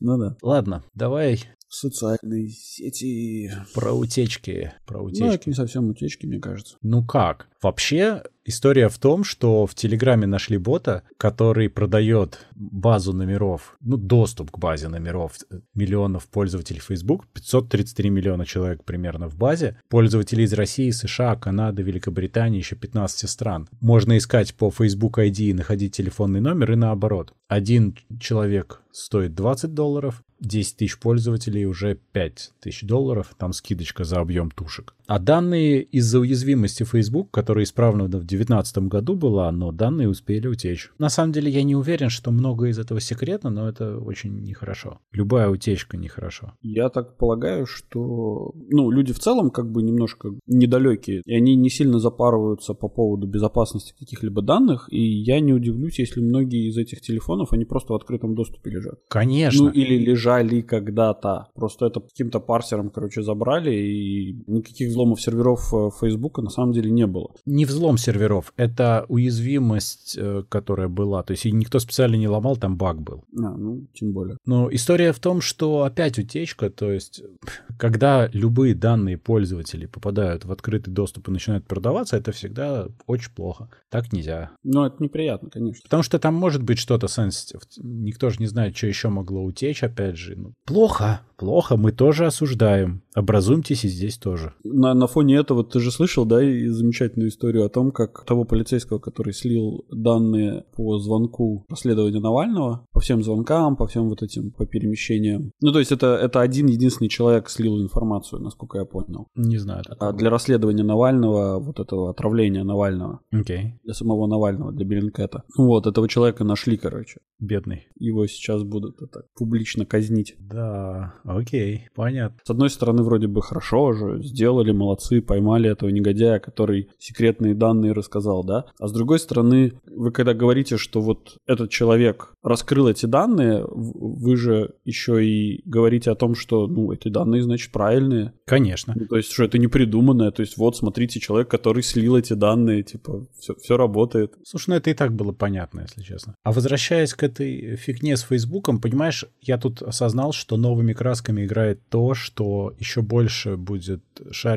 Ну 0.00 0.18
да. 0.18 0.36
Ладно, 0.42 0.84
давай 0.92 1.40
социальные 1.68 2.48
сети. 2.50 3.50
Про 3.74 3.92
утечки. 3.92 4.72
Про 4.86 5.02
утечки. 5.02 5.22
Ну, 5.22 5.32
это 5.32 5.50
не 5.50 5.54
совсем 5.54 5.88
утечки, 5.88 6.26
мне 6.26 6.38
кажется. 6.38 6.76
Ну 6.82 7.04
как? 7.04 7.48
Вообще, 7.62 8.22
история 8.44 8.88
в 8.88 8.98
том, 8.98 9.24
что 9.24 9.66
в 9.66 9.74
Телеграме 9.74 10.26
нашли 10.26 10.58
бота, 10.58 11.02
который 11.16 11.68
продает 11.68 12.46
базу 12.54 13.12
номеров, 13.12 13.76
ну, 13.80 13.96
доступ 13.96 14.50
к 14.50 14.58
базе 14.58 14.88
номеров 14.88 15.38
миллионов 15.74 16.26
пользователей 16.28 16.80
Facebook, 16.80 17.26
533 17.28 18.10
миллиона 18.10 18.44
человек 18.46 18.84
примерно 18.84 19.28
в 19.28 19.36
базе, 19.36 19.78
пользователей 19.88 20.44
из 20.44 20.52
России, 20.52 20.90
США, 20.90 21.36
Канады, 21.36 21.82
Великобритании, 21.82 22.58
еще 22.58 22.76
15 22.76 23.28
стран. 23.28 23.68
Можно 23.80 24.18
искать 24.18 24.54
по 24.54 24.70
Facebook 24.70 25.18
ID 25.18 25.50
и 25.50 25.54
находить 25.54 25.96
телефонный 25.96 26.40
номер 26.40 26.72
и 26.72 26.76
наоборот. 26.76 27.32
Один 27.48 27.96
человек 28.20 28.80
стоит 28.92 29.34
20 29.34 29.74
долларов, 29.74 30.22
10 30.40 30.76
тысяч 30.76 30.98
пользователей 30.98 31.66
уже 31.66 31.94
5 32.12 32.52
тысяч 32.60 32.82
долларов, 32.82 33.34
там 33.38 33.52
скидочка 33.52 34.04
за 34.04 34.20
объем 34.20 34.50
тушек. 34.50 34.94
А 35.06 35.18
данные 35.18 35.82
из-за 35.82 36.18
уязвимости 36.18 36.82
Facebook, 36.84 37.30
которая 37.30 37.64
исправлена 37.64 38.04
в 38.04 38.24
2019 38.24 38.78
году 38.88 39.14
была, 39.14 39.52
но 39.52 39.70
данные 39.70 40.08
успели 40.08 40.46
утечь. 40.46 40.90
На 40.98 41.10
самом 41.10 41.32
деле 41.32 41.50
я 41.50 41.62
не 41.62 41.76
уверен, 41.76 42.08
что 42.08 42.30
много 42.30 42.66
из 42.68 42.78
этого 42.78 43.00
секретно, 43.00 43.50
но 43.50 43.68
это 43.68 43.98
очень 43.98 44.42
нехорошо. 44.42 45.00
Любая 45.12 45.48
утечка 45.48 45.96
нехорошо. 45.96 46.52
Я 46.62 46.88
так 46.88 47.16
полагаю, 47.18 47.66
что 47.66 48.52
ну, 48.70 48.90
люди 48.90 49.12
в 49.12 49.18
целом 49.18 49.50
как 49.50 49.70
бы 49.70 49.82
немножко 49.82 50.30
недалекие, 50.46 51.22
и 51.26 51.34
они 51.34 51.54
не 51.54 51.68
сильно 51.68 51.98
запарываются 51.98 52.74
по 52.74 52.88
поводу 52.88 53.26
безопасности 53.26 53.94
каких-либо 53.98 54.42
данных, 54.42 54.88
и 54.90 55.00
я 55.00 55.40
не 55.40 55.52
удивлюсь, 55.52 55.98
если 55.98 56.20
многие 56.20 56.68
из 56.68 56.78
этих 56.78 57.00
телефонов, 57.02 57.52
они 57.52 57.64
просто 57.64 57.92
в 57.92 57.96
открытом 57.96 58.34
доступе 58.34 58.70
лежат. 58.70 59.00
Конечно. 59.08 59.64
Ну 59.64 59.70
или 59.70 59.98
лежали 59.98 60.62
когда-то. 60.62 61.48
Просто 61.54 61.86
это 61.86 62.00
каким-то 62.00 62.40
парсером, 62.40 62.90
короче, 62.90 63.22
забрали, 63.22 63.74
и 63.74 64.44
никаких 64.46 64.93
взломов 64.94 65.20
серверов 65.20 65.74
э, 65.74 65.90
Фейсбука 66.00 66.40
на 66.40 66.50
самом 66.50 66.72
деле 66.72 66.90
не 66.90 67.06
было. 67.06 67.30
Не 67.44 67.64
взлом 67.64 67.98
серверов, 67.98 68.52
это 68.56 69.04
уязвимость, 69.08 70.16
э, 70.16 70.44
которая 70.48 70.88
была. 70.88 71.22
То 71.22 71.32
есть 71.32 71.44
никто 71.44 71.78
специально 71.78 72.14
не 72.14 72.28
ломал, 72.28 72.56
там 72.56 72.76
баг 72.76 73.02
был. 73.02 73.24
А, 73.36 73.50
ну, 73.56 73.86
тем 73.92 74.12
более. 74.12 74.38
Но 74.46 74.72
история 74.72 75.12
в 75.12 75.18
том, 75.18 75.40
что 75.40 75.82
опять 75.82 76.18
утечка, 76.18 76.70
то 76.70 76.92
есть 76.92 77.22
когда 77.78 78.28
любые 78.32 78.74
данные 78.74 79.18
пользователей 79.18 79.88
попадают 79.88 80.44
в 80.44 80.52
открытый 80.52 80.92
доступ 80.92 81.28
и 81.28 81.32
начинают 81.32 81.66
продаваться, 81.66 82.16
это 82.16 82.32
всегда 82.32 82.88
очень 83.06 83.32
плохо. 83.32 83.68
Так 83.90 84.12
нельзя. 84.12 84.52
Ну, 84.62 84.84
это 84.84 85.02
неприятно, 85.02 85.50
конечно. 85.50 85.82
Потому 85.82 86.02
что 86.02 86.18
там 86.18 86.34
может 86.34 86.62
быть 86.62 86.78
что-то 86.78 87.06
sensitive. 87.06 87.62
Никто 87.78 88.30
же 88.30 88.36
не 88.38 88.46
знает, 88.46 88.76
что 88.76 88.86
еще 88.86 89.08
могло 89.08 89.42
утечь, 89.42 89.82
опять 89.82 90.16
же. 90.16 90.36
Ну, 90.36 90.54
плохо, 90.64 91.20
плохо, 91.36 91.76
мы 91.76 91.92
тоже 91.92 92.26
осуждаем. 92.26 93.02
Образуемтесь 93.14 93.84
и 93.84 93.88
здесь 93.88 94.18
тоже. 94.18 94.54
На, 94.84 94.92
на 94.92 95.06
фоне 95.06 95.36
этого 95.36 95.64
ты 95.64 95.80
же 95.80 95.90
слышал, 95.90 96.26
да, 96.26 96.42
и 96.42 96.66
замечательную 96.66 97.30
историю 97.30 97.64
о 97.64 97.70
том, 97.70 97.90
как 97.90 98.24
того 98.26 98.44
полицейского, 98.44 98.98
который 98.98 99.32
слил 99.32 99.86
данные 99.90 100.64
по 100.76 100.98
звонку 100.98 101.64
расследования 101.68 102.20
Навального 102.20 102.86
по 102.92 103.00
всем 103.00 103.22
звонкам, 103.22 103.76
по 103.76 103.86
всем 103.86 104.10
вот 104.10 104.22
этим, 104.22 104.50
по 104.50 104.66
перемещениям. 104.66 105.52
Ну, 105.60 105.72
то 105.72 105.78
есть 105.78 105.90
это, 105.90 106.16
это 106.16 106.40
один 106.40 106.66
единственный 106.66 107.08
человек 107.08 107.48
слил 107.48 107.80
информацию, 107.80 108.42
насколько 108.42 108.78
я 108.78 108.84
понял. 108.84 109.28
Не 109.34 109.56
знаю. 109.56 109.82
А 109.98 110.12
для 110.12 110.28
расследования 110.28 110.84
Навального, 110.84 111.58
вот 111.60 111.80
этого 111.80 112.10
отравления 112.10 112.62
Навального. 112.62 113.20
Окей. 113.32 113.56
Okay. 113.56 113.70
Для 113.84 113.94
самого 113.94 114.26
Навального, 114.26 114.72
для 114.72 114.84
Беллинкета. 114.84 115.44
Вот, 115.56 115.86
этого 115.86 116.08
человека 116.08 116.44
нашли, 116.44 116.76
короче. 116.76 117.20
Бедный. 117.38 117.88
Его 117.98 118.26
сейчас 118.26 118.62
будут 118.62 119.00
это, 119.00 119.24
публично 119.34 119.86
казнить. 119.86 120.34
Да, 120.38 121.14
окей, 121.24 121.88
понятно. 121.94 122.38
С 122.44 122.50
одной 122.50 122.70
стороны, 122.70 123.02
вроде 123.02 123.28
бы 123.28 123.42
хорошо 123.42 123.92
же, 123.92 124.22
сделали, 124.22 124.72
молодцы, 124.74 125.20
поймали 125.20 125.70
этого 125.70 125.90
негодяя, 125.90 126.38
который 126.38 126.88
секретные 126.98 127.54
данные 127.54 127.92
рассказал, 127.92 128.44
да? 128.44 128.66
А 128.78 128.88
с 128.88 128.92
другой 128.92 129.18
стороны, 129.18 129.72
вы 129.86 130.10
когда 130.10 130.34
говорите, 130.34 130.76
что 130.76 131.00
вот 131.00 131.38
этот 131.46 131.70
человек 131.70 132.34
раскрыл 132.42 132.88
эти 132.88 133.06
данные, 133.06 133.64
вы 133.66 134.36
же 134.36 134.74
еще 134.84 135.24
и 135.24 135.62
говорите 135.64 136.10
о 136.10 136.14
том, 136.14 136.34
что, 136.34 136.66
ну, 136.66 136.92
эти 136.92 137.08
данные, 137.08 137.42
значит, 137.42 137.72
правильные. 137.72 138.32
Конечно. 138.46 138.94
Ну, 138.96 139.06
то 139.06 139.16
есть, 139.16 139.32
что 139.32 139.44
это 139.44 139.58
не 139.58 139.68
придуманное, 139.68 140.30
то 140.30 140.40
есть, 140.40 140.56
вот, 140.56 140.76
смотрите, 140.76 141.20
человек, 141.20 141.48
который 141.48 141.82
слил 141.82 142.16
эти 142.16 142.34
данные, 142.34 142.82
типа, 142.82 143.26
все, 143.38 143.54
все 143.54 143.76
работает. 143.76 144.34
Слушай, 144.44 144.70
ну 144.70 144.76
это 144.76 144.90
и 144.90 144.94
так 144.94 145.14
было 145.14 145.32
понятно, 145.32 145.82
если 145.82 146.02
честно. 146.02 146.34
А 146.42 146.52
возвращаясь 146.52 147.14
к 147.14 147.22
этой 147.22 147.76
фигне 147.76 148.16
с 148.16 148.22
Фейсбуком, 148.22 148.80
понимаешь, 148.80 149.24
я 149.40 149.58
тут 149.58 149.82
осознал, 149.82 150.32
что 150.32 150.56
новыми 150.56 150.92
красками 150.92 151.44
играет 151.44 151.80
то, 151.88 152.14
что 152.14 152.74
еще 152.78 153.02
больше 153.02 153.56
будет 153.56 154.02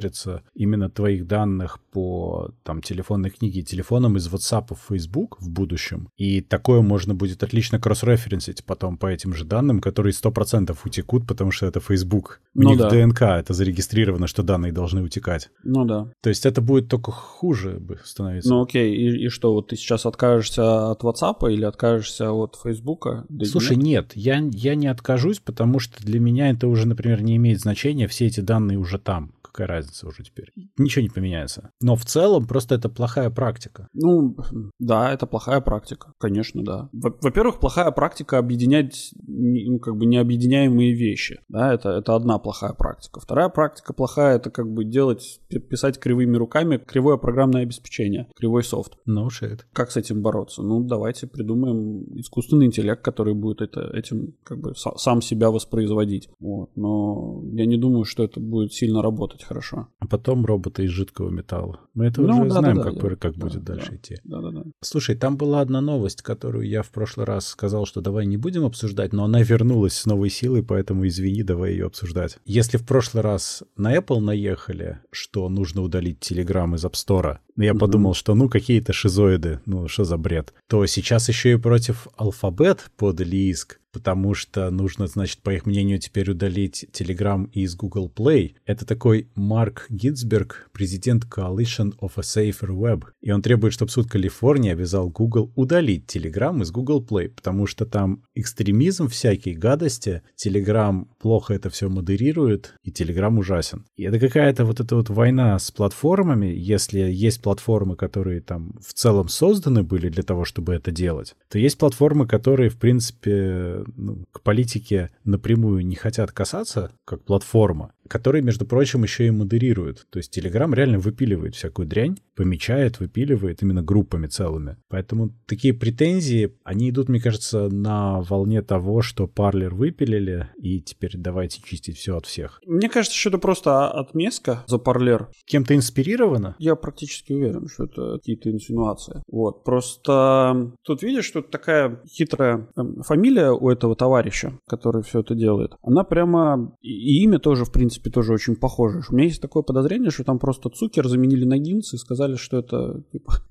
шариться 0.08 0.44
именно 0.56 0.90
твоих 0.90 1.28
данных 1.28 1.80
по 1.92 2.52
там 2.64 2.82
телефонной 2.82 3.30
книге 3.30 3.62
и 3.62 3.64
телефонам 3.64 4.18
из 4.18 4.28
WhatsApp 4.28 4.76
в 4.76 4.94
Facebook 4.94 5.38
в 5.40 5.50
будущем. 5.50 6.10
И 6.18 6.42
такое 6.42 6.82
можно 6.82 7.14
будет 7.14 7.44
отлично 7.44 7.80
кросс-референсить 7.80 8.64
потом 8.64 8.98
по 8.98 9.08
этим 9.08 9.34
же 9.34 9.46
данным, 9.46 9.80
которые 9.80 10.14
100% 10.14 10.76
утекут, 10.86 11.28
потому 11.28 11.52
что 11.52 11.66
это 11.66 11.80
Facebook. 11.80 12.42
У 12.56 12.62
ну, 12.62 12.70
них 12.70 12.80
да. 12.80 12.90
ДНК 12.90 13.22
это 13.22 13.54
зарегистрировано, 13.54 14.28
что 14.28 14.44
данные 14.44 14.72
должны 14.72 15.02
утекать. 15.02 15.50
Ну 15.64 15.86
да. 15.86 16.12
То 16.22 16.30
есть 16.30 16.46
это 16.46 16.62
будет 16.62 16.90
только 16.90 17.12
хуже 17.12 17.80
бы 17.80 18.00
становиться. 18.04 18.50
Ну 18.50 18.62
окей, 18.62 18.96
и, 18.96 19.26
и 19.26 19.30
что, 19.30 19.54
вот 19.54 19.70
ты 19.70 19.76
сейчас 19.76 20.06
откажешься 20.06 20.92
от 20.92 21.04
WhatsApp 21.04 21.52
или 21.52 21.66
откажешься 21.66 22.32
от 22.32 22.58
Facebook? 22.64 23.08
Да 23.30 23.46
Слушай, 23.46 23.78
нет, 23.78 24.14
нет 24.16 24.26
я, 24.26 24.50
я 24.54 24.76
не 24.76 24.88
откажусь, 24.88 25.40
потому 25.40 25.80
что 25.80 26.04
для 26.04 26.20
меня 26.20 26.50
это 26.50 26.68
уже, 26.68 26.88
например, 26.88 27.22
не 27.22 27.36
имеет 27.36 27.60
значения, 27.60 28.08
все 28.08 28.28
эти 28.28 28.40
данные 28.40 28.78
уже 28.78 29.00
там 29.00 29.32
какая 29.58 29.68
разница 29.68 30.08
уже 30.08 30.24
теперь? 30.24 30.52
Ничего 30.78 31.02
не 31.02 31.10
поменяется. 31.10 31.72
Но 31.82 31.96
в 31.96 32.06
целом 32.06 32.46
просто 32.46 32.76
это 32.76 32.90
плохая 32.90 33.30
практика. 33.32 33.88
Ну, 33.94 34.36
да, 34.80 35.12
это 35.12 35.26
плохая 35.26 35.62
практика, 35.62 36.14
конечно, 36.20 36.64
да. 36.64 36.90
Во-первых, 36.94 37.60
плохая 37.60 37.90
практика 37.92 38.38
объединять, 38.38 39.14
ну, 39.26 39.80
как 39.80 39.98
бы 39.98 40.06
необъединяемые 40.06 40.94
вещи. 40.94 41.40
Да, 41.50 41.74
это, 41.74 41.90
это 41.90 42.16
одна 42.16 42.38
плохая 42.38 42.74
практика. 42.74 43.20
Вторая 43.20 43.50
практика 43.50 43.94
плохая, 43.94 44.36
это 44.36 44.52
как 44.52 44.72
бы 44.72 44.86
делать, 44.86 45.40
писать 45.50 46.00
кривыми 46.00 46.38
руками 46.38 46.78
кривое 46.78 47.18
программное 47.18 47.64
обеспечение, 47.64 48.28
кривой 48.36 48.64
софт. 48.64 48.98
No 49.08 49.28
shit. 49.28 49.62
Как 49.74 49.92
с 49.92 49.98
этим 49.98 50.22
бороться? 50.22 50.62
Ну, 50.62 50.84
давайте 50.84 51.26
придумаем 51.26 52.04
искусственный 52.20 52.68
интеллект, 52.68 53.02
который 53.02 53.34
будет 53.34 53.62
это, 53.62 53.82
этим 53.98 54.36
как 54.44 54.60
бы 54.60 54.74
сам 54.76 55.22
себя 55.22 55.50
воспроизводить. 55.50 56.30
Вот. 56.40 56.70
Но 56.76 57.42
я 57.54 57.66
не 57.66 57.78
думаю, 57.78 58.04
что 58.04 58.24
это 58.24 58.40
будет 58.40 58.74
сильно 58.74 59.02
работать 59.02 59.47
хорошо. 59.48 59.88
А 60.00 60.08
потом 60.08 60.46
роботы 60.46 60.84
из 60.86 60.92
жидкого 60.92 61.30
металла. 61.30 61.80
Мы 61.94 62.06
это 62.06 62.22
ну, 62.22 62.42
уже 62.42 62.50
да, 62.50 62.60
знаем, 62.60 62.78
да, 62.78 62.84
как, 62.84 62.94
да, 62.96 63.16
как 63.16 63.38
да, 63.38 63.48
будет 63.48 63.64
да, 63.64 63.74
дальше 63.74 63.92
да, 63.92 63.96
идти. 63.96 64.16
Да, 64.24 64.42
да, 64.42 64.52
да. 64.52 64.64
Слушай, 64.82 65.16
там 65.16 65.38
была 65.38 65.62
одна 65.62 65.82
новость, 65.82 66.22
которую 66.22 66.68
я 66.68 66.84
в 66.84 66.90
прошлый 66.92 67.26
раз 67.26 67.48
сказал, 67.48 67.86
что 67.86 68.02
давай 68.02 68.26
не 68.26 68.38
будем 68.38 68.66
обсуждать, 68.66 69.14
но 69.14 69.24
она 69.24 69.42
вернулась 69.42 69.94
с 69.94 70.06
новой 70.06 70.30
силой, 70.30 70.64
поэтому 70.64 71.08
извини, 71.08 71.44
давай 71.44 71.72
ее 71.72 71.88
обсуждать. 71.88 72.38
Если 72.46 72.78
в 72.78 72.86
прошлый 72.86 73.24
раз 73.24 73.64
на 73.76 73.96
Apple 73.96 74.20
наехали, 74.20 75.00
что 75.12 75.50
нужно 75.50 75.82
удалить 75.82 76.20
Telegram 76.20 76.76
из 76.76 76.86
App 76.86 76.94
Store, 76.94 77.40
я 77.56 77.72
угу. 77.72 77.80
подумал, 77.80 78.14
что 78.14 78.36
ну 78.36 78.50
какие-то 78.50 78.94
шизоиды, 78.94 79.62
ну 79.66 79.88
что 79.88 80.04
за 80.04 80.18
бред, 80.18 80.54
то 80.68 80.86
сейчас 80.86 81.28
еще 81.30 81.54
и 81.54 81.58
против 81.58 82.08
Alphabet 82.20 82.80
подали 82.98 83.38
иск, 83.50 83.80
потому 83.92 84.34
что 84.34 84.70
нужно, 84.70 85.08
значит, 85.08 85.42
по 85.42 85.52
их 85.52 85.66
мнению, 85.66 86.00
теперь 86.00 86.32
удалить 86.32 86.86
Telegram 86.92 87.50
из 87.52 87.76
Google 87.76 88.12
Play. 88.14 88.56
Это 88.66 88.86
такой 88.86 89.30
Марк 89.36 89.88
Гитцберг, 89.90 90.70
президент 90.72 91.26
Coalition 91.26 91.98
of 92.00 92.12
a 92.18 92.22
Safer 92.22 92.70
Web. 92.70 93.06
И 93.22 93.32
он 93.32 93.42
требует, 93.42 93.74
чтобы 93.74 93.92
суд 93.92 94.10
Калифорнии 94.10 94.72
обязал 94.72 95.10
Google 95.10 95.52
удалить 95.56 96.06
Telegram 96.16 96.62
из 96.62 96.72
Google 96.72 97.04
Play, 97.04 97.30
потому 97.30 97.66
что 97.68 97.86
там 97.86 98.24
экстремизм 98.36 99.08
всякие 99.08 99.56
гадости, 99.56 100.22
Telegram 100.38 101.08
плохо 101.28 101.54
это 101.54 101.70
все 101.70 101.90
модерирует, 101.90 102.76
и 102.84 102.90
Telegram 102.90 103.38
ужасен. 103.38 103.84
И 103.98 104.04
это 104.04 104.18
какая-то 104.18 104.64
вот 104.64 104.80
эта 104.80 104.96
вот 104.96 105.10
война 105.10 105.60
с 105.60 105.72
платформами, 105.72 106.46
если 106.46 107.00
есть 107.00 107.42
платформы, 107.42 107.98
которые 107.98 108.40
там 108.40 108.72
в 108.80 108.94
целом 108.94 109.28
созданы 109.28 109.84
были 109.84 110.08
для 110.08 110.24
того, 110.24 110.46
чтобы 110.46 110.74
это 110.74 110.90
делать, 110.92 111.36
то 111.50 111.60
есть 111.60 111.78
платформы, 111.78 112.26
которые, 112.28 112.70
в 112.70 112.78
принципе, 112.78 113.84
ну, 113.98 114.24
к 114.32 114.40
политике 114.40 115.10
напрямую 115.26 115.86
не 115.86 115.96
хотят 115.96 116.32
касаться, 116.32 116.92
как 117.04 117.26
платформа, 117.26 117.92
которые, 118.08 118.42
между 118.42 118.66
прочим, 118.66 119.04
еще 119.04 119.28
и 119.28 119.32
модерируют. 119.32 120.08
То 120.10 120.20
есть 120.20 120.38
Telegram 120.38 120.74
реально 120.74 121.00
выпиливает 121.00 121.56
всякую 121.56 121.88
дрянь, 121.88 122.18
помечает, 122.36 123.00
выпиливает 123.00 123.62
именно 123.62 123.82
группами 123.82 124.28
целыми. 124.28 124.78
Поэтому 124.90 125.36
такие 125.48 125.74
претензии, 125.74 126.54
они 126.64 126.90
идут, 126.90 127.10
мне 127.10 127.20
кажется, 127.20 127.70
на 127.70 128.22
волне 128.22 128.62
того, 128.62 129.02
что 129.02 129.28
парлер 129.28 129.74
выпилили, 129.74 130.50
и 130.58 130.80
теперь 130.82 131.14
давайте 131.18 131.62
чистить 131.62 131.98
все 131.98 132.18
от 132.18 132.26
всех. 132.26 132.60
Мне 132.66 132.90
кажется, 132.90 133.18
что 133.18 133.30
это 133.30 133.38
просто 133.38 133.88
отместка 133.90 134.64
за 134.68 134.78
парлер. 134.78 135.30
Кем-то 135.46 135.76
инспирировано? 135.76 136.56
Я 136.60 136.76
практически 136.76 137.34
уверен, 137.34 137.68
что 137.68 137.86
это 137.86 138.18
какие-то 138.18 138.52
инсинуации. 138.52 139.24
Вот, 139.28 139.64
просто 139.64 140.74
тут 140.84 141.02
видишь, 141.04 141.26
что 141.26 141.42
такая 141.42 142.02
хитрая 142.08 142.68
фамилия 143.06 143.52
у 143.52 143.70
этого 143.70 143.96
товарища, 143.96 144.54
который 144.68 145.04
все 145.04 145.22
это 145.22 145.36
делает. 145.36 145.74
Она 145.82 146.04
прямо... 146.04 146.76
И 146.82 147.24
имя 147.24 147.40
тоже, 147.40 147.66
в 147.66 147.72
принципе, 147.72 147.97
принципе, 148.02 148.10
тоже 148.10 148.34
очень 148.34 148.56
похожи. 148.56 149.02
У 149.10 149.16
меня 149.16 149.26
есть 149.26 149.42
такое 149.42 149.64
подозрение, 149.64 150.12
что 150.12 150.24
там 150.24 150.40
просто 150.40 150.70
Цукер 150.70 151.08
заменили 151.08 151.46
на 151.46 151.58
Гинц 151.58 151.94
и 151.94 151.98
сказали, 151.98 152.36
что 152.36 152.58
это 152.58 153.04
типа 153.12 153.42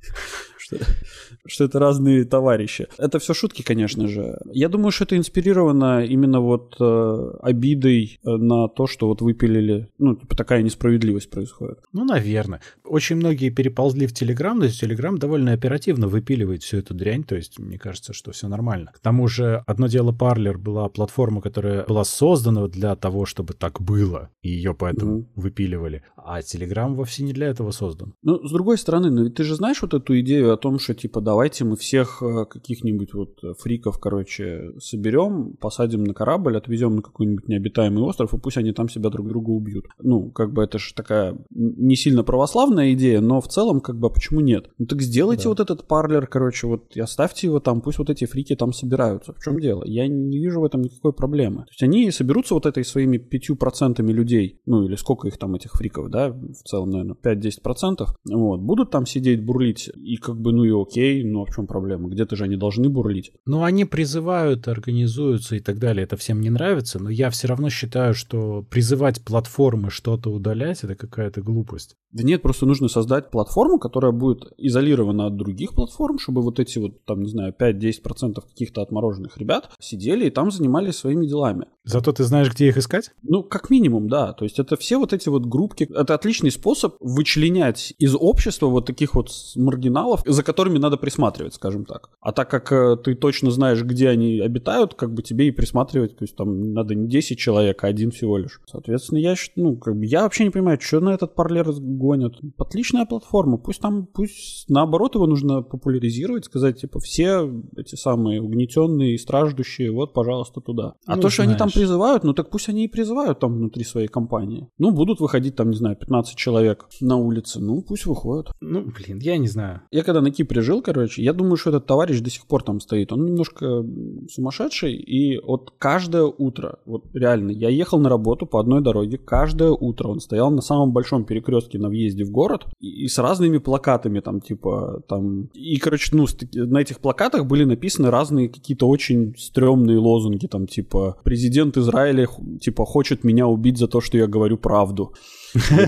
что, 0.66 0.78
что 1.46 1.64
это 1.64 1.78
разные 1.78 2.24
товарищи. 2.24 2.88
Это 2.98 3.18
все 3.18 3.34
шутки, 3.34 3.62
конечно 3.62 4.08
же. 4.08 4.38
Я 4.52 4.68
думаю, 4.68 4.90
что 4.90 5.04
это 5.04 5.16
инспирировано 5.16 6.04
именно 6.04 6.40
вот 6.40 6.76
э, 6.80 7.30
обидой 7.42 8.18
э, 8.24 8.30
на 8.30 8.68
то, 8.68 8.86
что 8.86 9.08
вот 9.08 9.22
выпилили, 9.22 9.88
ну, 9.98 10.16
типа 10.16 10.36
такая 10.36 10.62
несправедливость 10.62 11.30
происходит. 11.30 11.78
Ну, 11.92 12.04
наверное. 12.04 12.60
Очень 12.84 13.16
многие 13.16 13.50
переползли 13.50 14.06
в 14.06 14.12
Телеграм, 14.12 14.58
то 14.58 14.66
есть 14.66 14.80
Телеграм 14.80 15.18
довольно 15.18 15.52
оперативно 15.52 16.08
выпиливает 16.08 16.62
всю 16.62 16.78
эту 16.78 16.94
дрянь, 16.94 17.24
то 17.24 17.36
есть 17.36 17.58
мне 17.58 17.78
кажется, 17.78 18.12
что 18.12 18.32
все 18.32 18.48
нормально. 18.48 18.90
К 18.94 18.98
тому 18.98 19.28
же, 19.28 19.62
одно 19.66 19.86
дело 19.86 20.12
Parler 20.12 20.56
была 20.56 20.88
платформа, 20.88 21.40
которая 21.40 21.84
была 21.84 22.04
создана 22.04 22.68
для 22.68 22.96
того, 22.96 23.26
чтобы 23.26 23.54
так 23.54 23.80
было, 23.80 24.30
и 24.42 24.50
ее 24.50 24.74
поэтому 24.74 25.18
mm-hmm. 25.18 25.26
выпиливали. 25.36 26.02
А 26.16 26.42
Телеграм 26.42 26.94
вовсе 26.94 27.22
не 27.22 27.32
для 27.32 27.48
этого 27.48 27.70
создан. 27.70 28.14
Ну, 28.22 28.46
с 28.46 28.52
другой 28.52 28.78
стороны, 28.78 29.10
ну, 29.10 29.30
ты 29.30 29.44
же 29.44 29.54
знаешь 29.54 29.82
вот 29.82 29.94
эту 29.94 30.18
идею 30.20 30.55
о 30.56 30.58
том, 30.58 30.78
что 30.78 30.94
типа 30.94 31.20
давайте 31.20 31.64
мы 31.64 31.76
всех 31.76 32.22
э, 32.22 32.44
каких-нибудь 32.46 33.14
вот 33.14 33.40
фриков, 33.58 33.98
короче, 33.98 34.72
соберем, 34.78 35.54
посадим 35.60 36.04
на 36.04 36.14
корабль, 36.14 36.56
отвезем 36.56 36.96
на 36.96 37.02
какой-нибудь 37.02 37.48
необитаемый 37.48 38.02
остров, 38.02 38.34
и 38.34 38.38
пусть 38.38 38.56
они 38.56 38.72
там 38.72 38.88
себя 38.88 39.10
друг 39.10 39.28
друга 39.28 39.50
убьют. 39.50 39.86
Ну, 40.00 40.30
как 40.30 40.52
бы 40.52 40.64
это 40.64 40.78
же 40.78 40.94
такая 40.94 41.36
не 41.50 41.96
сильно 41.96 42.24
православная 42.24 42.92
идея, 42.92 43.20
но 43.20 43.40
в 43.40 43.48
целом, 43.48 43.80
как 43.80 43.98
бы, 43.98 44.08
а 44.08 44.10
почему 44.10 44.40
нет? 44.40 44.70
Ну 44.78 44.86
так 44.86 45.02
сделайте 45.02 45.44
да. 45.44 45.48
вот 45.50 45.60
этот 45.60 45.86
парлер, 45.86 46.26
короче, 46.26 46.66
вот 46.66 46.96
и 46.96 47.00
оставьте 47.00 47.46
его 47.46 47.60
там, 47.60 47.80
пусть 47.80 47.98
вот 47.98 48.10
эти 48.10 48.24
фрики 48.24 48.56
там 48.56 48.72
собираются. 48.72 49.32
В 49.32 49.42
чем 49.42 49.60
дело? 49.60 49.84
Я 49.84 50.08
не 50.08 50.38
вижу 50.38 50.60
в 50.60 50.64
этом 50.64 50.82
никакой 50.82 51.12
проблемы. 51.12 51.62
То 51.62 51.70
есть 51.70 51.82
они 51.82 52.10
соберутся 52.10 52.54
вот 52.54 52.66
этой 52.66 52.84
своими 52.84 53.18
пятью 53.18 53.56
процентами 53.56 54.12
людей, 54.12 54.60
ну 54.66 54.84
или 54.84 54.96
сколько 54.96 55.28
их 55.28 55.38
там 55.38 55.54
этих 55.54 55.72
фриков, 55.72 56.10
да, 56.10 56.30
в 56.30 56.68
целом, 56.68 56.90
наверное, 56.90 57.16
5-10%, 57.22 58.06
вот, 58.30 58.60
будут 58.60 58.90
там 58.90 59.06
сидеть, 59.06 59.44
бурлить, 59.44 59.90
и 59.94 60.16
как 60.16 60.36
бы, 60.36 60.45
ну 60.52 60.64
и 60.64 60.82
окей, 60.82 61.24
ну 61.24 61.42
а 61.42 61.46
в 61.46 61.54
чем 61.54 61.66
проблема? 61.66 62.08
Где-то 62.08 62.36
же 62.36 62.44
они 62.44 62.56
должны 62.56 62.88
бурлить. 62.88 63.32
Ну, 63.44 63.62
они 63.62 63.84
призывают, 63.84 64.68
организуются 64.68 65.56
и 65.56 65.60
так 65.60 65.78
далее. 65.78 66.04
Это 66.04 66.16
всем 66.16 66.40
не 66.40 66.50
нравится, 66.50 66.98
но 67.02 67.10
я 67.10 67.30
все 67.30 67.48
равно 67.48 67.70
считаю, 67.70 68.14
что 68.14 68.62
призывать 68.70 69.22
платформы 69.24 69.90
что-то 69.90 70.30
удалять 70.30 70.84
это 70.84 70.94
какая-то 70.94 71.42
глупость. 71.42 71.96
Да 72.12 72.22
нет, 72.22 72.40
просто 72.40 72.64
нужно 72.64 72.88
создать 72.88 73.30
платформу, 73.30 73.78
которая 73.78 74.12
будет 74.12 74.44
изолирована 74.56 75.26
от 75.26 75.36
других 75.36 75.74
платформ, 75.74 76.18
чтобы 76.18 76.40
вот 76.40 76.58
эти 76.58 76.78
вот, 76.78 77.04
там, 77.04 77.22
не 77.22 77.28
знаю, 77.28 77.54
5-10% 77.58 78.40
каких-то 78.40 78.80
отмороженных 78.80 79.36
ребят 79.36 79.70
сидели 79.80 80.26
и 80.26 80.30
там 80.30 80.50
занимались 80.50 80.96
своими 80.96 81.26
делами. 81.26 81.66
Зато 81.84 82.12
ты 82.12 82.24
знаешь, 82.24 82.50
где 82.50 82.68
их 82.68 82.78
искать? 82.78 83.10
Ну, 83.22 83.42
как 83.42 83.70
минимум, 83.70 84.08
да. 84.08 84.32
То 84.32 84.44
есть 84.44 84.58
это 84.58 84.76
все 84.76 84.98
вот 84.98 85.12
эти 85.12 85.28
вот 85.28 85.46
группки. 85.46 85.84
Это 85.84 86.14
отличный 86.14 86.50
способ 86.50 86.96
вычленять 87.00 87.94
из 87.98 88.14
общества 88.18 88.66
вот 88.66 88.86
таких 88.86 89.14
вот 89.14 89.30
маргиналов, 89.54 90.22
за 90.36 90.42
которыми 90.42 90.78
надо 90.78 90.96
присматривать, 90.96 91.54
скажем 91.54 91.84
так. 91.84 92.10
А 92.20 92.32
так 92.32 92.50
как 92.50 92.70
э, 92.70 92.96
ты 93.02 93.14
точно 93.14 93.50
знаешь, 93.50 93.82
где 93.82 94.08
они 94.08 94.40
обитают, 94.40 94.94
как 94.94 95.12
бы 95.12 95.22
тебе 95.22 95.48
и 95.48 95.50
присматривать, 95.50 96.16
то 96.16 96.24
есть 96.24 96.36
там 96.36 96.72
надо 96.72 96.94
не 96.94 97.08
10 97.08 97.38
человек, 97.38 97.82
а 97.82 97.88
один 97.88 98.10
всего 98.10 98.38
лишь. 98.38 98.60
Соответственно, 98.66 99.18
я, 99.18 99.34
ну, 99.56 99.76
как 99.76 99.96
бы, 99.96 100.04
я 100.04 100.22
вообще 100.22 100.44
не 100.44 100.50
понимаю, 100.50 100.78
что 100.80 101.00
на 101.00 101.10
этот 101.10 101.34
парлер 101.34 101.72
гонят. 101.72 102.34
Отличная 102.58 103.06
платформа, 103.06 103.56
пусть 103.56 103.80
там, 103.80 104.06
пусть 104.06 104.68
наоборот 104.68 105.14
его 105.14 105.26
нужно 105.26 105.62
популяризировать, 105.62 106.44
сказать, 106.44 106.80
типа, 106.80 107.00
все 107.00 107.50
эти 107.76 107.94
самые 107.94 108.42
угнетенные 108.42 109.14
и 109.14 109.18
страждущие, 109.18 109.90
вот, 109.90 110.12
пожалуйста, 110.12 110.60
туда. 110.60 110.94
А 111.06 111.16
ну, 111.16 111.22
то, 111.22 111.30
что 111.30 111.42
знаешь. 111.42 111.50
они 111.50 111.58
там 111.58 111.70
призывают, 111.70 112.24
ну 112.24 112.34
так 112.34 112.50
пусть 112.50 112.68
они 112.68 112.84
и 112.84 112.88
призывают 112.88 113.38
там 113.40 113.54
внутри 113.54 113.84
своей 113.84 114.08
компании. 114.08 114.68
Ну, 114.78 114.90
будут 114.90 115.20
выходить 115.20 115.56
там, 115.56 115.70
не 115.70 115.76
знаю, 115.76 115.96
15 115.96 116.36
человек 116.36 116.86
на 117.00 117.16
улице, 117.16 117.60
ну, 117.60 117.82
пусть 117.82 118.06
выходят. 118.06 118.52
Ну, 118.60 118.84
блин, 118.84 119.18
я 119.20 119.38
не 119.38 119.48
знаю. 119.48 119.82
Я 119.90 120.02
когда 120.02 120.20
на 120.26 120.32
Кипре 120.32 120.60
жил, 120.60 120.82
короче, 120.82 121.22
я 121.22 121.32
думаю, 121.32 121.56
что 121.56 121.70
этот 121.70 121.86
товарищ 121.86 122.20
до 122.20 122.30
сих 122.30 122.46
пор 122.46 122.62
там 122.62 122.80
стоит. 122.80 123.12
Он 123.12 123.24
немножко 123.24 123.84
сумасшедший, 124.28 124.94
и 124.94 125.38
вот 125.38 125.72
каждое 125.78 126.24
утро, 126.24 126.78
вот 126.84 127.04
реально, 127.14 127.52
я 127.52 127.68
ехал 127.68 127.98
на 128.00 128.08
работу 128.08 128.46
по 128.46 128.58
одной 128.60 128.82
дороге, 128.82 129.18
каждое 129.18 129.70
утро 129.70 130.08
он 130.08 130.20
стоял 130.20 130.50
на 130.50 130.62
самом 130.62 130.92
большом 130.92 131.24
перекрестке 131.24 131.78
на 131.78 131.88
въезде 131.88 132.24
в 132.24 132.30
город, 132.30 132.66
и, 132.80 133.04
и 133.04 133.08
с 133.08 133.18
разными 133.18 133.58
плакатами 133.58 134.20
там, 134.20 134.40
типа, 134.40 135.02
там, 135.08 135.44
и, 135.54 135.76
короче, 135.76 136.16
ну, 136.16 136.26
на 136.54 136.78
этих 136.78 136.98
плакатах 136.98 137.46
были 137.46 137.64
написаны 137.64 138.10
разные 138.10 138.48
какие-то 138.48 138.88
очень 138.88 139.34
стрёмные 139.38 139.98
лозунги, 139.98 140.46
там, 140.46 140.66
типа, 140.66 141.18
президент 141.22 141.76
Израиля, 141.76 142.28
типа, 142.60 142.84
хочет 142.84 143.24
меня 143.24 143.46
убить 143.46 143.78
за 143.78 143.86
то, 143.86 144.00
что 144.00 144.18
я 144.18 144.26
говорю 144.26 144.58
правду. 144.58 145.12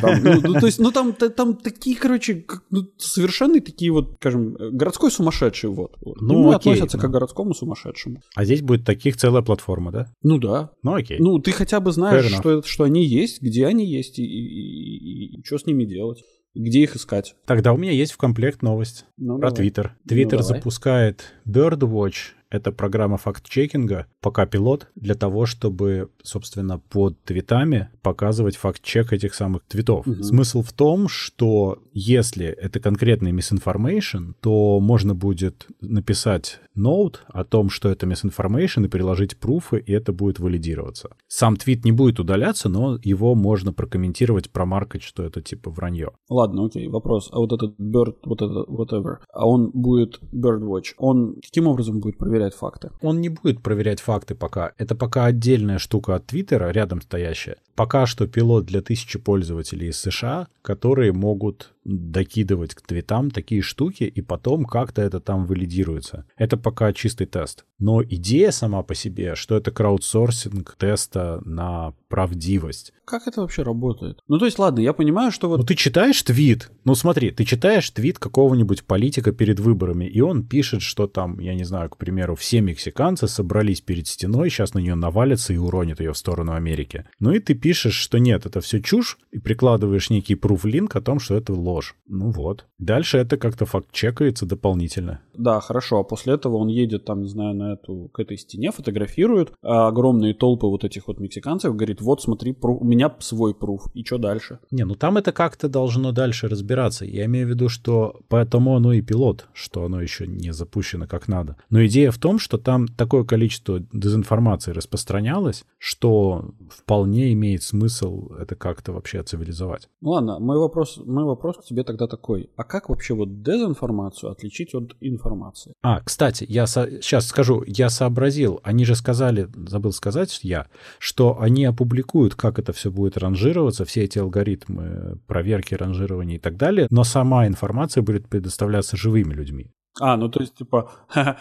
Там, 0.00 0.22
ну, 0.22 0.40
ну, 0.42 0.60
то 0.60 0.66
есть, 0.66 0.78
ну, 0.78 0.92
там, 0.92 1.12
там 1.12 1.56
такие, 1.56 1.96
короче, 1.96 2.44
ну, 2.70 2.84
совершенно 2.96 3.60
такие 3.60 3.90
вот, 3.90 4.16
скажем, 4.20 4.54
городской 4.54 5.10
сумасшедший 5.10 5.70
вот. 5.70 5.96
вот. 6.00 6.20
Ну, 6.20 6.50
окей, 6.50 6.72
относятся 6.72 6.96
ну. 6.96 7.02
к 7.02 7.10
городскому 7.10 7.54
сумасшедшему. 7.54 8.20
А 8.34 8.44
здесь 8.44 8.62
будет 8.62 8.84
таких 8.84 9.16
целая 9.16 9.42
платформа, 9.42 9.92
да? 9.92 10.12
Ну 10.22 10.38
да. 10.38 10.70
Ну 10.82 10.94
окей. 10.94 11.18
Ну, 11.20 11.38
ты 11.38 11.52
хотя 11.52 11.80
бы 11.80 11.92
знаешь, 11.92 12.32
что, 12.32 12.62
что 12.62 12.84
они 12.84 13.04
есть, 13.04 13.42
где 13.42 13.66
они 13.66 13.86
есть 13.86 14.18
и, 14.18 14.24
и, 14.24 14.26
и, 14.26 15.38
и 15.38 15.44
что 15.44 15.58
с 15.58 15.66
ними 15.66 15.84
делать. 15.84 16.22
Где 16.54 16.80
их 16.80 16.96
искать? 16.96 17.36
Тогда 17.46 17.72
у 17.72 17.76
меня 17.76 17.92
есть 17.92 18.12
в 18.12 18.16
комплект 18.16 18.62
новость 18.62 19.04
ну, 19.16 19.38
про 19.38 19.50
Twitter. 19.50 19.90
Twitter 20.08 20.38
ну, 20.38 20.42
запускает 20.42 21.34
Birdwatch 21.46 22.32
это 22.50 22.72
программа 22.72 23.16
факт-чекинга, 23.16 24.06
пока 24.20 24.46
пилот, 24.46 24.88
для 24.94 25.14
того, 25.14 25.46
чтобы, 25.46 26.10
собственно, 26.22 26.78
под 26.78 27.22
твитами 27.24 27.90
показывать 28.02 28.56
факт-чек 28.56 29.12
этих 29.12 29.34
самых 29.34 29.64
твитов. 29.66 30.06
Угу. 30.06 30.22
Смысл 30.22 30.62
в 30.62 30.72
том, 30.72 31.08
что 31.08 31.82
если 31.92 32.46
это 32.46 32.80
конкретный 32.80 33.32
misinformation, 33.32 34.34
то 34.40 34.80
можно 34.80 35.14
будет 35.14 35.66
написать 35.80 36.60
ноут 36.74 37.24
о 37.28 37.44
том, 37.44 37.70
что 37.70 37.88
это 37.88 38.06
misinformation, 38.06 38.86
и 38.86 38.88
приложить 38.88 39.36
пруфы, 39.38 39.78
и 39.78 39.92
это 39.92 40.12
будет 40.12 40.38
валидироваться. 40.38 41.10
Сам 41.26 41.56
твит 41.56 41.84
не 41.84 41.92
будет 41.92 42.20
удаляться, 42.20 42.68
но 42.68 42.98
его 43.02 43.34
можно 43.34 43.72
прокомментировать, 43.72 44.50
промаркать, 44.50 45.02
что 45.02 45.24
это 45.24 45.42
типа 45.42 45.70
вранье. 45.70 46.12
Ладно, 46.28 46.66
окей, 46.66 46.88
вопрос. 46.88 47.28
А 47.32 47.38
вот 47.38 47.52
этот 47.52 47.78
bird, 47.78 48.16
вот 48.24 48.42
это 48.42 48.64
whatever, 48.68 49.16
а 49.32 49.46
он 49.46 49.70
будет 49.72 50.20
birdwatch, 50.32 50.94
он 50.96 51.36
каким 51.42 51.66
образом 51.66 52.00
будет 52.00 52.16
проверять 52.38 52.54
факты? 52.54 52.90
Он 53.00 53.20
не 53.20 53.28
будет 53.28 53.62
проверять 53.62 54.00
факты 54.00 54.34
пока. 54.34 54.72
Это 54.78 54.94
пока 54.94 55.24
отдельная 55.24 55.78
штука 55.78 56.14
от 56.14 56.26
Твиттера, 56.26 56.70
рядом 56.70 57.02
стоящая. 57.02 57.56
Пока 57.74 58.06
что 58.06 58.26
пилот 58.26 58.64
для 58.66 58.80
тысячи 58.80 59.18
пользователей 59.18 59.88
из 59.88 59.98
США, 60.00 60.46
которые 60.62 61.12
могут 61.12 61.72
докидывать 61.88 62.74
к 62.74 62.82
твитам 62.82 63.30
такие 63.30 63.62
штуки, 63.62 64.04
и 64.04 64.20
потом 64.20 64.64
как-то 64.64 65.02
это 65.02 65.20
там 65.20 65.46
валидируется. 65.46 66.26
Это 66.36 66.56
пока 66.56 66.92
чистый 66.92 67.26
тест. 67.26 67.64
Но 67.78 68.02
идея 68.02 68.50
сама 68.50 68.82
по 68.82 68.94
себе, 68.94 69.34
что 69.34 69.56
это 69.56 69.70
краудсорсинг 69.70 70.76
теста 70.78 71.40
на 71.44 71.94
правдивость. 72.08 72.92
Как 73.04 73.26
это 73.26 73.40
вообще 73.40 73.62
работает? 73.62 74.20
Ну, 74.28 74.38
то 74.38 74.44
есть, 74.44 74.58
ладно, 74.58 74.80
я 74.80 74.92
понимаю, 74.92 75.30
что 75.32 75.48
вот... 75.48 75.58
Ну, 75.58 75.64
ты 75.64 75.74
читаешь 75.74 76.22
твит, 76.22 76.70
ну, 76.84 76.94
смотри, 76.94 77.30
ты 77.30 77.44
читаешь 77.44 77.88
твит 77.90 78.18
какого-нибудь 78.18 78.84
политика 78.84 79.32
перед 79.32 79.60
выборами, 79.60 80.04
и 80.04 80.20
он 80.20 80.42
пишет, 80.42 80.82
что 80.82 81.06
там, 81.06 81.38
я 81.38 81.54
не 81.54 81.64
знаю, 81.64 81.88
к 81.88 81.96
примеру, 81.96 82.34
все 82.34 82.60
мексиканцы 82.60 83.28
собрались 83.28 83.80
перед 83.80 84.06
стеной, 84.08 84.50
сейчас 84.50 84.74
на 84.74 84.80
нее 84.80 84.94
навалятся 84.94 85.52
и 85.52 85.56
уронят 85.56 86.00
ее 86.00 86.12
в 86.12 86.18
сторону 86.18 86.52
Америки. 86.52 87.06
Ну, 87.18 87.32
и 87.32 87.38
ты 87.38 87.54
пишешь, 87.54 87.94
что 87.94 88.18
нет, 88.18 88.44
это 88.44 88.60
все 88.60 88.82
чушь, 88.82 89.18
и 89.30 89.38
прикладываешь 89.38 90.10
некий 90.10 90.34
пруф-линк 90.34 90.96
о 90.96 91.00
том, 91.00 91.20
что 91.20 91.34
это 91.34 91.54
ложь. 91.54 91.77
Ну 92.06 92.30
вот. 92.30 92.66
Дальше 92.78 93.18
это 93.18 93.36
как-то 93.36 93.66
факт-чекается 93.66 94.46
дополнительно. 94.46 95.20
Да, 95.34 95.60
хорошо. 95.60 96.00
А 96.00 96.04
после 96.04 96.34
этого 96.34 96.56
он 96.56 96.68
едет 96.68 97.04
там, 97.04 97.22
не 97.22 97.28
знаю, 97.28 97.54
на 97.54 97.72
эту, 97.74 98.10
к 98.12 98.20
этой 98.20 98.36
стене, 98.36 98.72
фотографирует 98.72 99.52
а 99.62 99.88
огромные 99.88 100.34
толпы 100.34 100.66
вот 100.66 100.84
этих 100.84 101.08
вот 101.08 101.20
мексиканцев, 101.20 101.74
говорит, 101.74 102.00
вот 102.00 102.22
смотри, 102.22 102.52
пруф, 102.52 102.80
у 102.80 102.84
меня 102.84 103.14
свой 103.20 103.54
пруф, 103.54 103.82
и 103.94 104.04
что 104.04 104.18
дальше? 104.18 104.60
Не, 104.70 104.84
ну 104.84 104.94
там 104.94 105.16
это 105.16 105.32
как-то 105.32 105.68
должно 105.68 106.12
дальше 106.12 106.48
разбираться. 106.48 107.04
Я 107.04 107.26
имею 107.26 107.46
в 107.46 107.50
виду, 107.50 107.68
что 107.68 108.20
поэтому 108.28 108.76
оно 108.76 108.92
и 108.92 109.02
пилот, 109.02 109.48
что 109.52 109.84
оно 109.84 110.00
еще 110.00 110.26
не 110.26 110.52
запущено 110.52 111.06
как 111.06 111.28
надо. 111.28 111.56
Но 111.70 111.84
идея 111.86 112.10
в 112.10 112.18
том, 112.18 112.38
что 112.38 112.58
там 112.58 112.88
такое 112.88 113.24
количество 113.24 113.80
дезинформации 113.92 114.72
распространялось, 114.72 115.64
что 115.78 116.54
вполне 116.70 117.32
имеет 117.32 117.62
смысл 117.62 118.32
это 118.38 118.54
как-то 118.54 118.92
вообще 118.92 119.22
цивилизовать. 119.22 119.88
Ну 120.00 120.10
ладно, 120.10 120.38
мой 120.38 120.58
вопрос, 120.58 120.98
мой 121.04 121.24
вопрос 121.24 121.57
к 121.58 121.64
тебе 121.64 121.84
тогда 121.84 122.06
такой. 122.06 122.50
А 122.56 122.64
как 122.64 122.88
вообще 122.88 123.14
вот 123.14 123.42
дезинформацию 123.42 124.32
отличить 124.32 124.74
от 124.74 124.96
информации? 125.00 125.28
информации. 125.28 125.74
А, 125.82 126.00
кстати, 126.00 126.46
я 126.48 126.66
со... 126.66 126.90
сейчас 127.02 127.26
скажу, 127.26 127.62
я 127.66 127.90
сообразил, 127.90 128.60
они 128.62 128.84
же 128.84 128.94
сказали, 128.94 129.48
забыл 129.66 129.92
сказать 129.92 130.40
я, 130.42 130.66
что 130.98 131.40
они 131.40 131.64
опубликуют, 131.64 132.34
как 132.34 132.58
это 132.58 132.72
все 132.72 132.90
будет 132.90 133.16
ранжироваться, 133.16 133.84
все 133.84 134.04
эти 134.04 134.18
алгоритмы 134.18 135.18
проверки, 135.26 135.74
ранжирования 135.74 136.36
и 136.36 136.40
так 136.40 136.56
далее, 136.56 136.86
но 136.90 137.04
сама 137.04 137.46
информация 137.46 138.02
будет 138.02 138.28
предоставляться 138.28 138.96
живыми 138.96 139.34
людьми. 139.34 139.70
А, 140.00 140.16
ну 140.16 140.28
то 140.28 140.40
есть, 140.40 140.54
типа... 140.54 140.90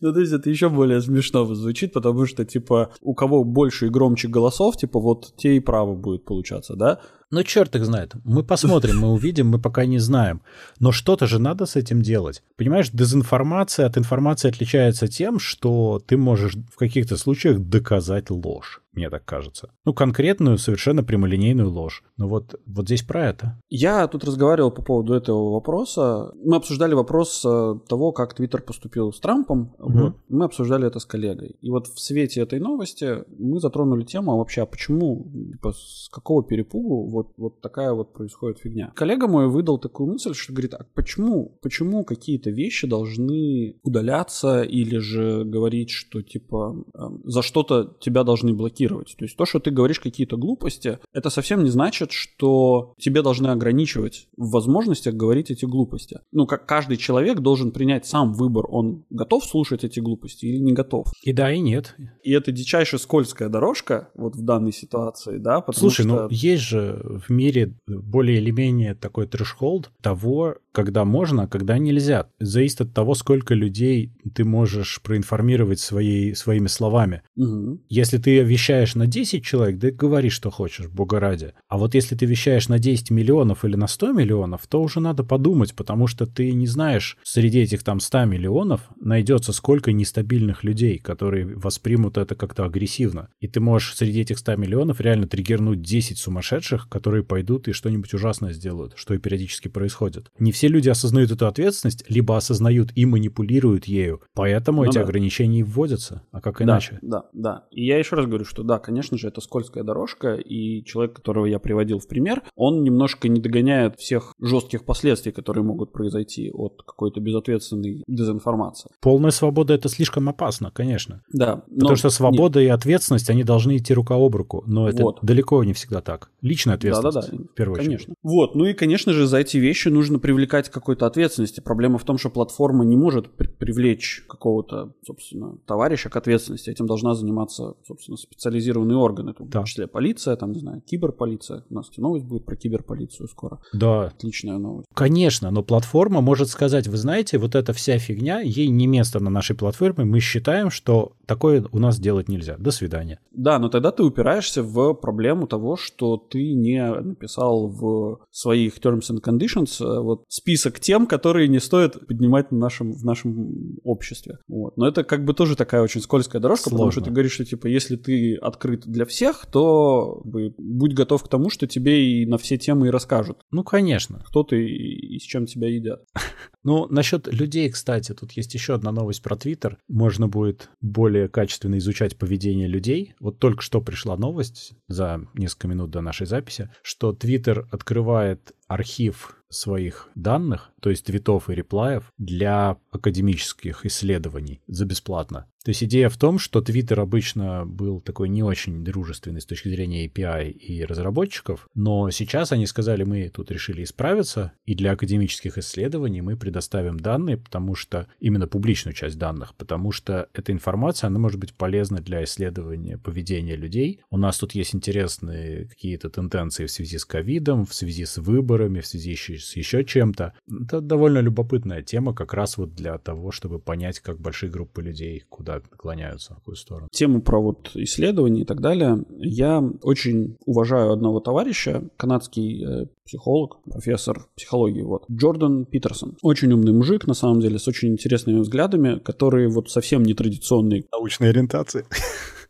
ну, 0.00 0.12
то 0.12 0.20
есть 0.20 0.32
это 0.32 0.50
еще 0.50 0.68
более 0.68 1.00
смешно 1.00 1.44
звучит, 1.54 1.92
потому 1.92 2.26
что, 2.26 2.44
типа, 2.44 2.92
у 3.00 3.14
кого 3.14 3.44
больше 3.44 3.86
и 3.86 3.90
громче 3.90 4.28
голосов, 4.28 4.76
типа, 4.76 5.00
вот 5.00 5.34
те 5.36 5.56
и 5.56 5.60
право 5.60 5.94
будет 5.94 6.24
получаться, 6.24 6.74
да? 6.76 7.00
Ну, 7.30 7.42
черт 7.42 7.76
их 7.76 7.84
знает. 7.84 8.14
Мы 8.24 8.42
посмотрим, 8.42 9.00
мы 9.00 9.12
увидим, 9.12 9.48
мы 9.48 9.58
пока 9.60 9.84
не 9.84 9.98
знаем. 9.98 10.40
Но 10.80 10.92
что-то 10.92 11.26
же 11.26 11.38
надо 11.38 11.66
с 11.66 11.76
этим 11.76 12.00
делать. 12.00 12.42
Понимаешь, 12.56 12.88
дезинформация 12.90 13.84
от 13.84 13.98
информации 13.98 14.48
отличается 14.48 15.08
тем, 15.08 15.38
что 15.38 16.00
ты 16.06 16.16
можешь 16.16 16.54
в 16.54 16.76
каких-то 16.78 17.18
случаях 17.18 17.60
доказать 17.60 18.30
ложь 18.30 18.80
мне 18.98 19.10
так 19.10 19.24
кажется. 19.24 19.70
Ну, 19.84 19.94
конкретную, 19.94 20.58
совершенно 20.58 21.02
прямолинейную 21.02 21.70
ложь. 21.70 22.02
Но 22.16 22.28
вот, 22.28 22.60
вот 22.66 22.86
здесь 22.86 23.02
про 23.02 23.28
это. 23.28 23.60
Я 23.70 24.06
тут 24.08 24.24
разговаривал 24.24 24.70
по 24.70 24.82
поводу 24.82 25.14
этого 25.14 25.52
вопроса. 25.52 26.32
Мы 26.44 26.56
обсуждали 26.56 26.94
вопрос 26.94 27.42
э, 27.44 27.67
того, 27.74 28.12
как 28.12 28.34
Твиттер 28.34 28.62
поступил 28.62 29.12
с 29.12 29.20
Трампом. 29.20 29.74
Угу. 29.78 29.98
Вот. 29.98 30.16
Мы 30.28 30.44
обсуждали 30.44 30.86
это 30.86 30.98
с 30.98 31.06
коллегой. 31.06 31.56
И 31.60 31.70
вот 31.70 31.86
в 31.86 32.00
свете 32.00 32.40
этой 32.40 32.60
новости 32.60 33.24
мы 33.38 33.60
затронули 33.60 34.04
тему, 34.04 34.32
а 34.32 34.36
вообще, 34.36 34.62
а 34.62 34.66
почему, 34.66 35.30
типа, 35.52 35.72
с 35.72 36.08
какого 36.12 36.42
перепугу 36.42 37.08
вот, 37.08 37.32
вот 37.36 37.60
такая 37.60 37.92
вот 37.92 38.12
происходит 38.12 38.58
фигня. 38.58 38.92
Коллега 38.94 39.26
мой 39.26 39.48
выдал 39.48 39.78
такую 39.78 40.12
мысль, 40.12 40.34
что 40.34 40.52
говорит, 40.52 40.74
а 40.74 40.86
почему, 40.94 41.58
почему 41.62 42.04
какие-то 42.04 42.50
вещи 42.50 42.86
должны 42.86 43.76
удаляться 43.82 44.62
или 44.62 44.98
же 44.98 45.44
говорить, 45.44 45.90
что 45.90 46.22
типа 46.22 46.84
эм, 46.94 47.22
за 47.24 47.42
что-то 47.42 47.96
тебя 48.00 48.24
должны 48.24 48.54
блокировать. 48.54 49.14
То 49.18 49.24
есть 49.24 49.36
то, 49.36 49.44
что 49.44 49.58
ты 49.58 49.70
говоришь 49.70 50.00
какие-то 50.00 50.36
глупости, 50.36 50.98
это 51.12 51.30
совсем 51.30 51.64
не 51.64 51.70
значит, 51.70 52.12
что 52.12 52.94
тебе 52.98 53.22
должны 53.22 53.48
ограничивать 53.48 54.28
в 54.36 54.50
возможностях 54.50 55.14
говорить 55.14 55.50
эти 55.50 55.64
глупости. 55.64 56.20
Ну, 56.32 56.46
как 56.46 56.66
каждый 56.66 56.96
человек 56.96 57.40
должен 57.40 57.57
принять 57.72 58.06
сам 58.06 58.32
выбор, 58.32 58.66
он 58.68 59.04
готов 59.10 59.44
слушать 59.44 59.84
эти 59.84 60.00
глупости 60.00 60.46
или 60.46 60.58
не 60.58 60.72
готов. 60.72 61.06
И 61.22 61.32
да, 61.32 61.52
и 61.52 61.60
нет. 61.60 61.96
И 62.22 62.32
это 62.32 62.52
дичайше 62.52 62.98
скользкая 62.98 63.48
дорожка 63.48 64.10
вот 64.14 64.36
в 64.36 64.42
данной 64.42 64.72
ситуации, 64.72 65.38
да, 65.38 65.64
Слушай, 65.72 66.02
что... 66.02 66.22
ну 66.22 66.28
есть 66.30 66.62
же 66.62 67.20
в 67.26 67.30
мире 67.30 67.74
более 67.86 68.38
или 68.38 68.50
менее 68.50 68.94
такой 68.94 69.26
трешхолд 69.26 69.90
того, 70.00 70.56
когда 70.78 71.04
можно, 71.04 71.42
а 71.42 71.48
когда 71.48 71.76
нельзя. 71.76 72.28
Зависит 72.38 72.82
от 72.82 72.94
того, 72.94 73.14
сколько 73.14 73.52
людей 73.52 74.12
ты 74.32 74.44
можешь 74.44 75.00
проинформировать 75.02 75.80
своей, 75.80 76.36
своими 76.36 76.68
словами. 76.68 77.22
Угу. 77.34 77.80
Если 77.88 78.18
ты 78.18 78.38
вещаешь 78.44 78.94
на 78.94 79.08
10 79.08 79.44
человек, 79.44 79.78
да 79.78 79.90
говори, 79.90 80.30
что 80.30 80.50
хочешь, 80.50 80.86
бога 80.86 81.18
ради. 81.18 81.52
А 81.66 81.78
вот 81.78 81.96
если 81.96 82.14
ты 82.14 82.26
вещаешь 82.26 82.68
на 82.68 82.78
10 82.78 83.10
миллионов 83.10 83.64
или 83.64 83.74
на 83.74 83.88
100 83.88 84.12
миллионов, 84.12 84.68
то 84.68 84.80
уже 84.80 85.00
надо 85.00 85.24
подумать, 85.24 85.74
потому 85.74 86.06
что 86.06 86.26
ты 86.26 86.52
не 86.52 86.68
знаешь, 86.68 87.18
среди 87.24 87.58
этих 87.58 87.82
там 87.82 87.98
100 87.98 88.26
миллионов 88.26 88.82
найдется 89.00 89.52
сколько 89.52 89.90
нестабильных 89.90 90.62
людей, 90.62 91.00
которые 91.00 91.44
воспримут 91.56 92.18
это 92.18 92.36
как-то 92.36 92.66
агрессивно. 92.66 93.30
И 93.40 93.48
ты 93.48 93.58
можешь 93.58 93.96
среди 93.96 94.20
этих 94.20 94.38
100 94.38 94.54
миллионов 94.54 95.00
реально 95.00 95.26
триггернуть 95.26 95.82
10 95.82 96.18
сумасшедших, 96.18 96.88
которые 96.88 97.24
пойдут 97.24 97.66
и 97.66 97.72
что-нибудь 97.72 98.14
ужасное 98.14 98.52
сделают, 98.52 98.92
что 98.94 99.14
и 99.14 99.18
периодически 99.18 99.66
происходит. 99.66 100.30
Не 100.38 100.52
все 100.52 100.67
люди 100.68 100.88
осознают 100.88 101.30
эту 101.30 101.46
ответственность, 101.46 102.04
либо 102.08 102.36
осознают 102.36 102.90
и 102.94 103.06
манипулируют 103.06 103.86
ею, 103.86 104.22
поэтому 104.34 104.82
ну 104.82 104.88
эти 104.88 104.98
да. 104.98 105.02
ограничения 105.02 105.60
и 105.60 105.62
вводятся. 105.62 106.22
А 106.32 106.40
как 106.40 106.62
иначе? 106.62 106.98
Да, 107.02 107.24
да, 107.32 107.50
да. 107.50 107.64
И 107.70 107.86
я 107.86 107.98
еще 107.98 108.16
раз 108.16 108.26
говорю, 108.26 108.44
что 108.44 108.62
да, 108.62 108.78
конечно 108.78 109.18
же, 109.18 109.28
это 109.28 109.40
скользкая 109.40 109.84
дорожка, 109.84 110.34
и 110.34 110.84
человек, 110.84 111.14
которого 111.14 111.46
я 111.46 111.58
приводил 111.58 111.98
в 111.98 112.08
пример, 112.08 112.42
он 112.56 112.82
немножко 112.82 113.28
не 113.28 113.40
догоняет 113.40 113.96
всех 113.98 114.34
жестких 114.40 114.84
последствий, 114.84 115.32
которые 115.32 115.64
могут 115.64 115.92
произойти 115.92 116.50
от 116.52 116.82
какой-то 116.86 117.20
безответственной 117.20 118.04
дезинформации. 118.06 118.90
Полная 119.00 119.30
свобода 119.30 119.74
это 119.74 119.88
слишком 119.88 120.28
опасно, 120.28 120.70
конечно. 120.70 121.22
Да. 121.32 121.62
Потому 121.68 121.96
что 121.96 122.10
свобода 122.10 122.60
нет. 122.60 122.68
и 122.68 122.70
ответственность, 122.70 123.30
они 123.30 123.44
должны 123.44 123.76
идти 123.76 123.94
рука 123.94 124.14
об 124.14 124.34
руку. 124.34 124.62
Но 124.66 124.88
это 124.88 125.02
вот. 125.02 125.18
далеко 125.22 125.62
не 125.64 125.72
всегда 125.72 126.00
так. 126.00 126.30
Личная 126.40 126.74
ответственность. 126.74 127.14
Да, 127.14 127.20
да, 127.22 127.36
да. 127.36 127.44
В 127.44 127.54
первую 127.54 127.76
конечно. 127.76 127.96
очередь. 127.96 128.16
Вот. 128.22 128.54
Ну 128.54 128.64
и, 128.64 128.74
конечно 128.74 129.12
же, 129.12 129.26
за 129.26 129.38
эти 129.38 129.56
вещи 129.56 129.88
нужно 129.88 130.18
привлекать 130.18 130.47
какой-то 130.48 131.06
ответственности. 131.06 131.60
Проблема 131.60 131.98
в 131.98 132.04
том, 132.04 132.18
что 132.18 132.30
платформа 132.30 132.84
не 132.84 132.96
может 132.96 133.30
при- 133.36 133.48
привлечь 133.48 134.24
какого-то, 134.28 134.92
собственно, 135.06 135.58
товарища 135.66 136.10
к 136.10 136.16
ответственности. 136.16 136.70
Этим 136.70 136.86
должна 136.86 137.14
заниматься, 137.14 137.74
собственно, 137.86 138.16
специализированные 138.16 138.96
органы. 138.96 139.34
В 139.38 139.50
том 139.50 139.64
числе 139.64 139.86
полиция, 139.86 140.36
там, 140.36 140.52
не 140.52 140.60
знаю, 140.60 140.82
киберполиция. 140.82 141.64
У 141.70 141.74
нас 141.74 141.90
новость 141.96 142.24
будет 142.24 142.44
про 142.44 142.56
киберполицию 142.56 143.28
скоро. 143.28 143.60
Да. 143.72 144.06
Отличная 144.06 144.58
новость. 144.58 144.88
Конечно, 144.94 145.50
но 145.50 145.62
платформа 145.62 146.20
может 146.20 146.48
сказать, 146.48 146.88
вы 146.88 146.96
знаете, 146.96 147.38
вот 147.38 147.54
эта 147.54 147.72
вся 147.72 147.98
фигня, 147.98 148.40
ей 148.40 148.68
не 148.68 148.86
место 148.86 149.20
на 149.20 149.30
нашей 149.30 149.56
платформе, 149.56 150.04
мы 150.04 150.20
считаем, 150.20 150.70
что 150.70 151.12
такое 151.28 151.64
у 151.70 151.78
нас 151.78 152.00
делать 152.00 152.28
нельзя. 152.28 152.56
До 152.58 152.70
свидания. 152.70 153.20
Да, 153.30 153.58
но 153.58 153.68
тогда 153.68 153.92
ты 153.92 154.02
упираешься 154.02 154.62
в 154.62 154.94
проблему 154.94 155.46
того, 155.46 155.76
что 155.76 156.16
ты 156.16 156.54
не 156.54 156.82
написал 156.90 157.68
в 157.68 158.18
своих 158.30 158.78
terms 158.78 159.10
and 159.10 159.22
conditions 159.22 159.80
э, 159.80 160.00
вот 160.00 160.24
список 160.28 160.80
тем, 160.80 161.06
которые 161.06 161.46
не 161.48 161.60
стоит 161.60 162.06
поднимать 162.06 162.50
в 162.50 162.54
нашем, 162.54 162.92
в 162.92 163.04
нашем 163.04 163.78
обществе. 163.84 164.38
Вот. 164.48 164.76
Но 164.76 164.88
это 164.88 165.04
как 165.04 165.24
бы 165.24 165.34
тоже 165.34 165.54
такая 165.54 165.82
очень 165.82 166.00
скользкая 166.00 166.40
дорожка, 166.40 166.70
Сложно. 166.70 166.78
потому 166.78 166.92
что 166.92 167.00
ты 167.02 167.10
говоришь, 167.10 167.32
что 167.32 167.44
типа 167.44 167.66
если 167.66 167.96
ты 167.96 168.34
открыт 168.36 168.86
для 168.86 169.04
всех, 169.04 169.46
то 169.46 170.08
как 170.22 170.32
бы, 170.32 170.54
будь 170.58 170.94
готов 170.94 171.22
к 171.22 171.28
тому, 171.28 171.50
что 171.50 171.66
тебе 171.66 172.04
и 172.04 172.26
на 172.26 172.38
все 172.38 172.56
темы 172.56 172.88
и 172.88 172.90
расскажут. 172.90 173.38
Ну, 173.50 173.62
конечно. 173.64 174.22
Кто 174.26 174.42
ты 174.42 174.66
и 174.66 175.18
с 175.18 175.22
чем 175.22 175.46
тебя 175.46 175.68
едят. 175.68 176.02
Ну, 176.64 176.86
насчет 176.90 177.32
людей, 177.32 177.70
кстати, 177.70 178.12
тут 178.12 178.32
есть 178.32 178.52
еще 178.52 178.74
одна 178.74 178.92
новость 178.92 179.22
про 179.22 179.36
Твиттер. 179.36 179.78
Можно 179.88 180.28
будет 180.28 180.68
более 180.82 181.17
качественно 181.26 181.78
изучать 181.78 182.16
поведение 182.16 182.68
людей. 182.68 183.14
Вот 183.18 183.38
только 183.38 183.62
что 183.62 183.80
пришла 183.80 184.16
новость 184.16 184.74
за 184.86 185.26
несколько 185.34 185.66
минут 185.66 185.90
до 185.90 186.00
нашей 186.00 186.26
записи, 186.26 186.70
что 186.82 187.12
Твиттер 187.12 187.66
открывает 187.72 188.52
архив 188.68 189.34
своих 189.50 190.08
данных, 190.14 190.70
то 190.80 190.90
есть 190.90 191.06
твитов 191.06 191.50
и 191.50 191.54
реплаев, 191.54 192.12
для 192.18 192.76
академических 192.90 193.86
исследований 193.86 194.60
за 194.66 194.84
бесплатно. 194.84 195.46
То 195.64 195.70
есть 195.70 195.82
идея 195.82 196.08
в 196.08 196.16
том, 196.16 196.38
что 196.38 196.60
Twitter 196.60 197.00
обычно 197.00 197.66
был 197.66 198.00
такой 198.00 198.28
не 198.28 198.42
очень 198.42 198.84
дружественный 198.84 199.40
с 199.40 199.46
точки 199.46 199.68
зрения 199.68 200.06
API 200.06 200.50
и 200.50 200.84
разработчиков, 200.84 201.68
но 201.74 202.10
сейчас 202.10 202.52
они 202.52 202.66
сказали, 202.66 203.04
мы 203.04 203.28
тут 203.28 203.50
решили 203.50 203.82
исправиться, 203.82 204.52
и 204.64 204.74
для 204.74 204.92
академических 204.92 205.58
исследований 205.58 206.22
мы 206.22 206.36
предоставим 206.36 206.98
данные, 206.98 207.36
потому 207.36 207.74
что 207.74 208.06
именно 208.20 208.46
публичную 208.46 208.94
часть 208.94 209.18
данных, 209.18 209.54
потому 209.56 209.92
что 209.92 210.28
эта 210.32 210.52
информация, 210.52 211.08
она 211.08 211.18
может 211.18 211.38
быть 211.38 211.54
полезна 211.54 212.00
для 212.00 212.24
исследования 212.24 212.96
поведения 212.96 213.56
людей. 213.56 214.00
У 214.10 214.16
нас 214.16 214.38
тут 214.38 214.52
есть 214.52 214.74
интересные 214.74 215.66
какие-то 215.66 216.08
тенденции 216.08 216.66
в 216.66 216.70
связи 216.70 216.96
с 216.98 217.04
ковидом, 217.04 217.66
в 217.66 217.74
связи 217.74 218.06
с 218.06 218.16
выборами, 218.58 218.80
в 218.80 218.86
связи 218.86 219.16
с 219.16 219.56
еще 219.56 219.84
чем-то. 219.84 220.32
Это 220.64 220.80
довольно 220.80 221.18
любопытная 221.18 221.82
тема 221.82 222.14
как 222.14 222.34
раз 222.34 222.58
вот 222.58 222.74
для 222.74 222.98
того, 222.98 223.30
чтобы 223.30 223.58
понять, 223.58 224.00
как 224.00 224.20
большие 224.20 224.50
группы 224.50 224.82
людей 224.82 225.24
куда 225.28 225.60
наклоняются 225.70 226.32
в 226.32 226.36
какую 226.36 226.56
сторону. 226.56 226.88
Тему 226.90 227.22
про 227.22 227.40
вот 227.40 227.70
исследования 227.74 228.42
и 228.42 228.44
так 228.44 228.60
далее. 228.60 229.04
Я 229.18 229.62
очень 229.82 230.36
уважаю 230.46 230.92
одного 230.92 231.20
товарища, 231.20 231.82
канадский 231.96 232.64
э, 232.64 232.86
психолог, 233.04 233.58
профессор 233.64 234.26
психологии, 234.36 234.82
вот, 234.82 235.04
Джордан 235.10 235.64
Питерсон. 235.64 236.16
Очень 236.22 236.52
умный 236.52 236.72
мужик, 236.72 237.06
на 237.06 237.14
самом 237.14 237.40
деле, 237.40 237.58
с 237.58 237.68
очень 237.68 237.90
интересными 237.90 238.40
взглядами, 238.40 238.98
которые 238.98 239.48
вот 239.48 239.70
совсем 239.70 240.02
нетрадиционные. 240.02 240.84
Научной 240.92 241.30
ориентации. 241.30 241.84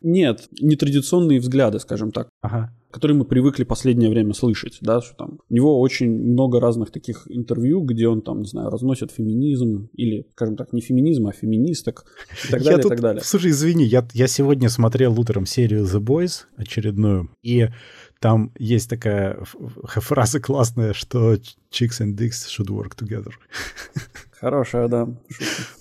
Нет, 0.01 0.47
нетрадиционные 0.61 1.39
взгляды, 1.39 1.79
скажем 1.79 2.11
так. 2.11 2.29
Ага 2.41 2.73
которые 2.91 3.17
мы 3.17 3.25
привыкли 3.25 3.63
последнее 3.63 4.09
время 4.09 4.33
слышать, 4.33 4.79
да, 4.81 5.01
что 5.01 5.15
там 5.15 5.39
у 5.47 5.53
него 5.53 5.79
очень 5.79 6.09
много 6.09 6.59
разных 6.59 6.91
таких 6.91 7.27
интервью, 7.29 7.81
где 7.81 8.07
он 8.07 8.21
там, 8.21 8.39
не 8.39 8.47
знаю, 8.47 8.69
разносит 8.69 9.11
феминизм 9.11 9.89
или, 9.93 10.25
скажем 10.31 10.57
так, 10.57 10.73
не 10.73 10.81
феминизм, 10.81 11.27
а 11.27 11.31
феминисток 11.31 12.05
и 12.45 12.51
так 12.51 12.63
далее, 12.63 12.77
я 12.77 12.81
тут, 12.81 12.91
и 12.91 12.95
так 12.95 13.01
далее. 13.01 13.23
Слушай, 13.23 13.51
извини, 13.51 13.85
я, 13.85 14.07
я 14.13 14.27
сегодня 14.27 14.69
смотрел 14.69 15.19
утром 15.19 15.45
серию 15.45 15.85
The 15.85 15.99
Boys 15.99 16.45
очередную, 16.55 17.29
и 17.43 17.69
там 18.19 18.51
есть 18.57 18.89
такая 18.89 19.39
фраза 19.43 20.39
классная, 20.39 20.93
что 20.93 21.35
chicks 21.71 22.01
and 22.01 22.15
dicks 22.15 22.47
should 22.47 22.69
work 22.69 22.95
together. 22.97 23.31
Хорошая, 24.39 24.87
да. 24.87 25.07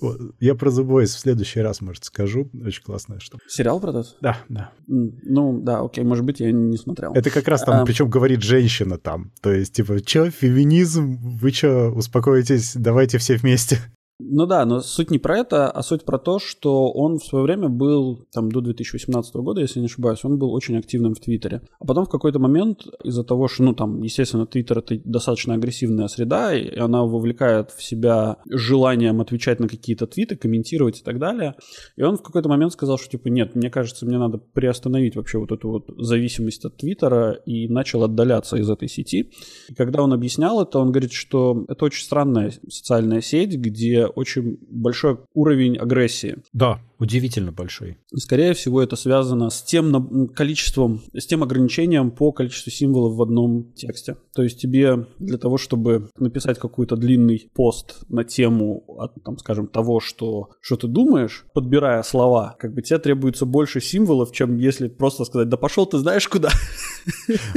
Вот. 0.00 0.20
Я 0.40 0.54
про 0.54 0.70
The 0.70 0.84
Boys 0.84 1.06
в 1.06 1.18
следующий 1.18 1.60
раз, 1.60 1.80
может, 1.80 2.04
скажу. 2.04 2.50
Очень 2.64 2.82
классная 2.82 3.20
штука. 3.20 3.44
Сериал 3.48 3.80
про 3.80 3.90
это? 3.90 4.04
Да, 4.20 4.38
да. 4.48 4.72
Ну, 4.86 5.60
да, 5.60 5.80
окей, 5.80 6.04
может 6.04 6.24
быть, 6.24 6.40
я 6.40 6.50
не 6.50 6.76
смотрел. 6.76 7.12
Это 7.14 7.30
как 7.30 7.46
раз 7.48 7.62
там, 7.62 7.82
а... 7.82 7.84
причем 7.84 8.08
говорит 8.10 8.42
женщина 8.42 8.98
там. 8.98 9.32
То 9.40 9.52
есть, 9.52 9.74
типа, 9.74 10.00
чё, 10.00 10.30
феминизм? 10.30 11.18
Вы 11.20 11.50
чё, 11.52 11.92
успокойтесь, 11.92 12.74
давайте 12.74 13.18
все 13.18 13.36
вместе. 13.36 13.78
Ну 14.20 14.46
да, 14.46 14.64
но 14.64 14.80
суть 14.80 15.12
не 15.12 15.18
про 15.18 15.38
это, 15.38 15.70
а 15.70 15.82
суть 15.82 16.04
про 16.04 16.18
то, 16.18 16.40
что 16.40 16.90
он 16.90 17.18
в 17.18 17.24
свое 17.24 17.44
время 17.44 17.68
был, 17.68 18.26
там, 18.32 18.50
до 18.50 18.60
2018 18.60 19.34
года, 19.36 19.60
если 19.60 19.78
не 19.78 19.86
ошибаюсь, 19.86 20.24
он 20.24 20.38
был 20.38 20.52
очень 20.52 20.76
активным 20.76 21.14
в 21.14 21.20
Твиттере. 21.20 21.62
А 21.78 21.84
потом 21.84 22.04
в 22.04 22.08
какой-то 22.08 22.40
момент 22.40 22.80
из-за 23.04 23.22
того, 23.22 23.46
что, 23.46 23.62
ну, 23.62 23.74
там, 23.74 24.02
естественно, 24.02 24.44
Твиттер— 24.44 24.78
это 24.80 25.00
достаточно 25.04 25.54
агрессивная 25.54 26.08
среда, 26.08 26.52
и 26.52 26.76
она 26.76 27.04
вовлекает 27.04 27.70
в 27.70 27.80
себя 27.80 28.38
желанием 28.50 29.20
отвечать 29.20 29.60
на 29.60 29.68
какие-то 29.68 30.08
твиты, 30.08 30.36
комментировать 30.36 30.98
и 30.98 31.04
так 31.04 31.20
далее. 31.20 31.54
И 31.96 32.02
он 32.02 32.16
в 32.16 32.22
какой-то 32.22 32.48
момент 32.48 32.72
сказал, 32.72 32.98
что, 32.98 33.10
типа, 33.10 33.28
нет, 33.28 33.54
мне 33.54 33.70
кажется, 33.70 34.04
мне 34.04 34.18
надо 34.18 34.38
приостановить 34.38 35.14
вообще 35.14 35.38
вот 35.38 35.52
эту 35.52 35.68
вот 35.70 35.90
зависимость 35.96 36.64
от 36.64 36.76
Твиттера, 36.76 37.34
и 37.46 37.68
начал 37.68 38.02
отдаляться 38.02 38.56
из 38.56 38.68
этой 38.68 38.88
сети. 38.88 39.30
И 39.68 39.74
когда 39.74 40.02
он 40.02 40.12
объяснял 40.12 40.60
это, 40.60 40.80
он 40.80 40.90
говорит, 40.90 41.12
что 41.12 41.64
это 41.68 41.84
очень 41.84 42.04
странная 42.04 42.52
социальная 42.68 43.20
сеть, 43.20 43.56
где 43.56 44.07
очень 44.08 44.58
большой 44.68 45.18
уровень 45.34 45.76
агрессии. 45.76 46.36
Да, 46.52 46.80
удивительно 46.98 47.52
большой. 47.52 47.98
Скорее 48.14 48.54
всего, 48.54 48.82
это 48.82 48.96
связано 48.96 49.50
с 49.50 49.62
тем 49.62 50.28
количеством, 50.28 51.02
с 51.14 51.26
тем 51.26 51.42
ограничением 51.42 52.10
по 52.10 52.32
количеству 52.32 52.70
символов 52.70 53.14
в 53.16 53.22
одном 53.22 53.72
тексте. 53.74 54.16
То 54.34 54.42
есть 54.42 54.60
тебе 54.60 55.06
для 55.18 55.38
того, 55.38 55.58
чтобы 55.58 56.10
написать 56.18 56.58
какой-то 56.58 56.96
длинный 56.96 57.50
пост 57.54 58.00
на 58.08 58.24
тему, 58.24 58.84
там, 59.24 59.38
скажем, 59.38 59.68
того, 59.68 60.00
что, 60.00 60.50
что 60.60 60.76
ты 60.76 60.88
думаешь, 60.88 61.44
подбирая 61.54 62.02
слова, 62.02 62.56
как 62.58 62.74
бы 62.74 62.82
тебе 62.82 62.98
требуется 62.98 63.46
больше 63.46 63.80
символов, 63.80 64.32
чем 64.32 64.56
если 64.56 64.88
просто 64.88 65.24
сказать, 65.24 65.48
да 65.48 65.56
пошел 65.56 65.86
ты 65.86 65.98
знаешь 65.98 66.28
куда. 66.28 66.50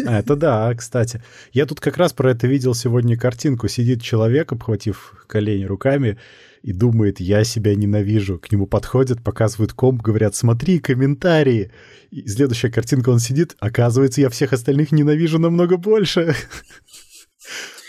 А, 0.06 0.20
это 0.20 0.36
да, 0.36 0.74
кстати. 0.76 1.24
Я 1.52 1.66
тут 1.66 1.80
как 1.80 1.98
раз 1.98 2.14
про 2.14 2.32
это 2.32 2.48
видел 2.48 2.74
сегодня 2.74 3.18
картинку. 3.18 3.68
Сидит 3.68 4.02
человек, 4.02 4.52
обхватив 4.52 5.26
колени 5.28 5.66
руками, 5.66 6.18
и 6.64 6.74
думает, 6.74 7.20
я 7.20 7.44
себя 7.44 7.76
ненавижу. 7.76 8.40
К 8.40 8.52
нему 8.52 8.68
подходят, 8.68 9.24
показывают 9.24 9.74
комп, 9.74 10.02
говорят, 10.02 10.36
смотри, 10.36 10.80
комментарии. 10.80 11.72
И 12.12 12.28
следующая 12.28 12.70
картинка, 12.70 13.10
он 13.10 13.20
сидит, 13.20 13.56
оказывается, 13.60 14.22
я 14.22 14.30
всех 14.30 14.54
остальных 14.54 14.92
ненавижу 14.92 15.40
намного 15.40 15.78
больше. 15.78 16.36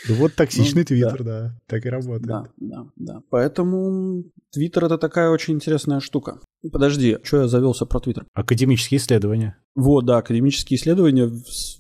Ну 0.08 0.14
вот 0.16 0.34
токсичный 0.34 0.82
ну, 0.82 0.86
Твиттер, 0.86 1.22
да. 1.22 1.40
да, 1.40 1.58
так 1.66 1.86
и 1.86 1.88
работает. 1.88 2.26
Да, 2.26 2.44
да, 2.56 2.86
да. 2.96 3.22
Поэтому 3.30 4.24
Твиттер 4.52 4.84
это 4.84 4.98
такая 4.98 5.30
очень 5.30 5.54
интересная 5.54 6.00
штука. 6.00 6.40
Подожди, 6.70 7.18
что 7.22 7.42
я 7.42 7.48
завелся 7.48 7.86
про 7.86 8.00
Твиттер? 8.00 8.26
Академические 8.34 8.98
исследования. 8.98 9.56
Вот, 9.74 10.04
да, 10.04 10.18
академические 10.18 10.78
исследования 10.78 11.30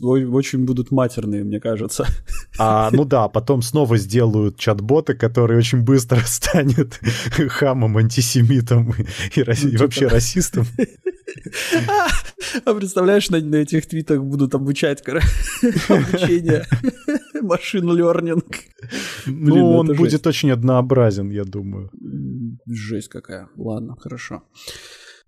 очень 0.00 0.64
будут 0.64 0.90
матерные, 0.90 1.44
мне 1.44 1.60
кажется. 1.60 2.06
А, 2.58 2.90
ну 2.92 3.04
да, 3.04 3.28
потом 3.28 3.60
снова 3.60 3.96
сделают 3.96 4.58
чат-бота, 4.58 5.14
который 5.14 5.56
очень 5.56 5.82
быстро 5.82 6.20
станет 6.24 7.00
хамом, 7.48 7.96
антисемитом 7.98 8.92
и, 8.92 9.02
и, 9.40 9.42
и 9.42 9.76
вообще 9.76 10.06
расистом. 10.06 10.66
А 12.64 12.74
представляешь, 12.74 13.30
на, 13.30 13.40
на 13.40 13.56
этих 13.56 13.86
твитах 13.86 14.22
будут 14.22 14.54
обучать, 14.54 15.02
короче, 15.02 15.26
обучение 15.88 16.64
Машин 17.40 17.90
learning. 17.90 18.42
Ну, 19.26 19.76
он 19.76 19.94
будет 19.94 20.26
очень 20.26 20.50
однообразен, 20.50 21.30
я 21.30 21.44
думаю. 21.44 21.90
Жесть 22.66 23.08
какая. 23.08 23.48
Ладно, 23.56 23.96
хорошо. 23.98 24.42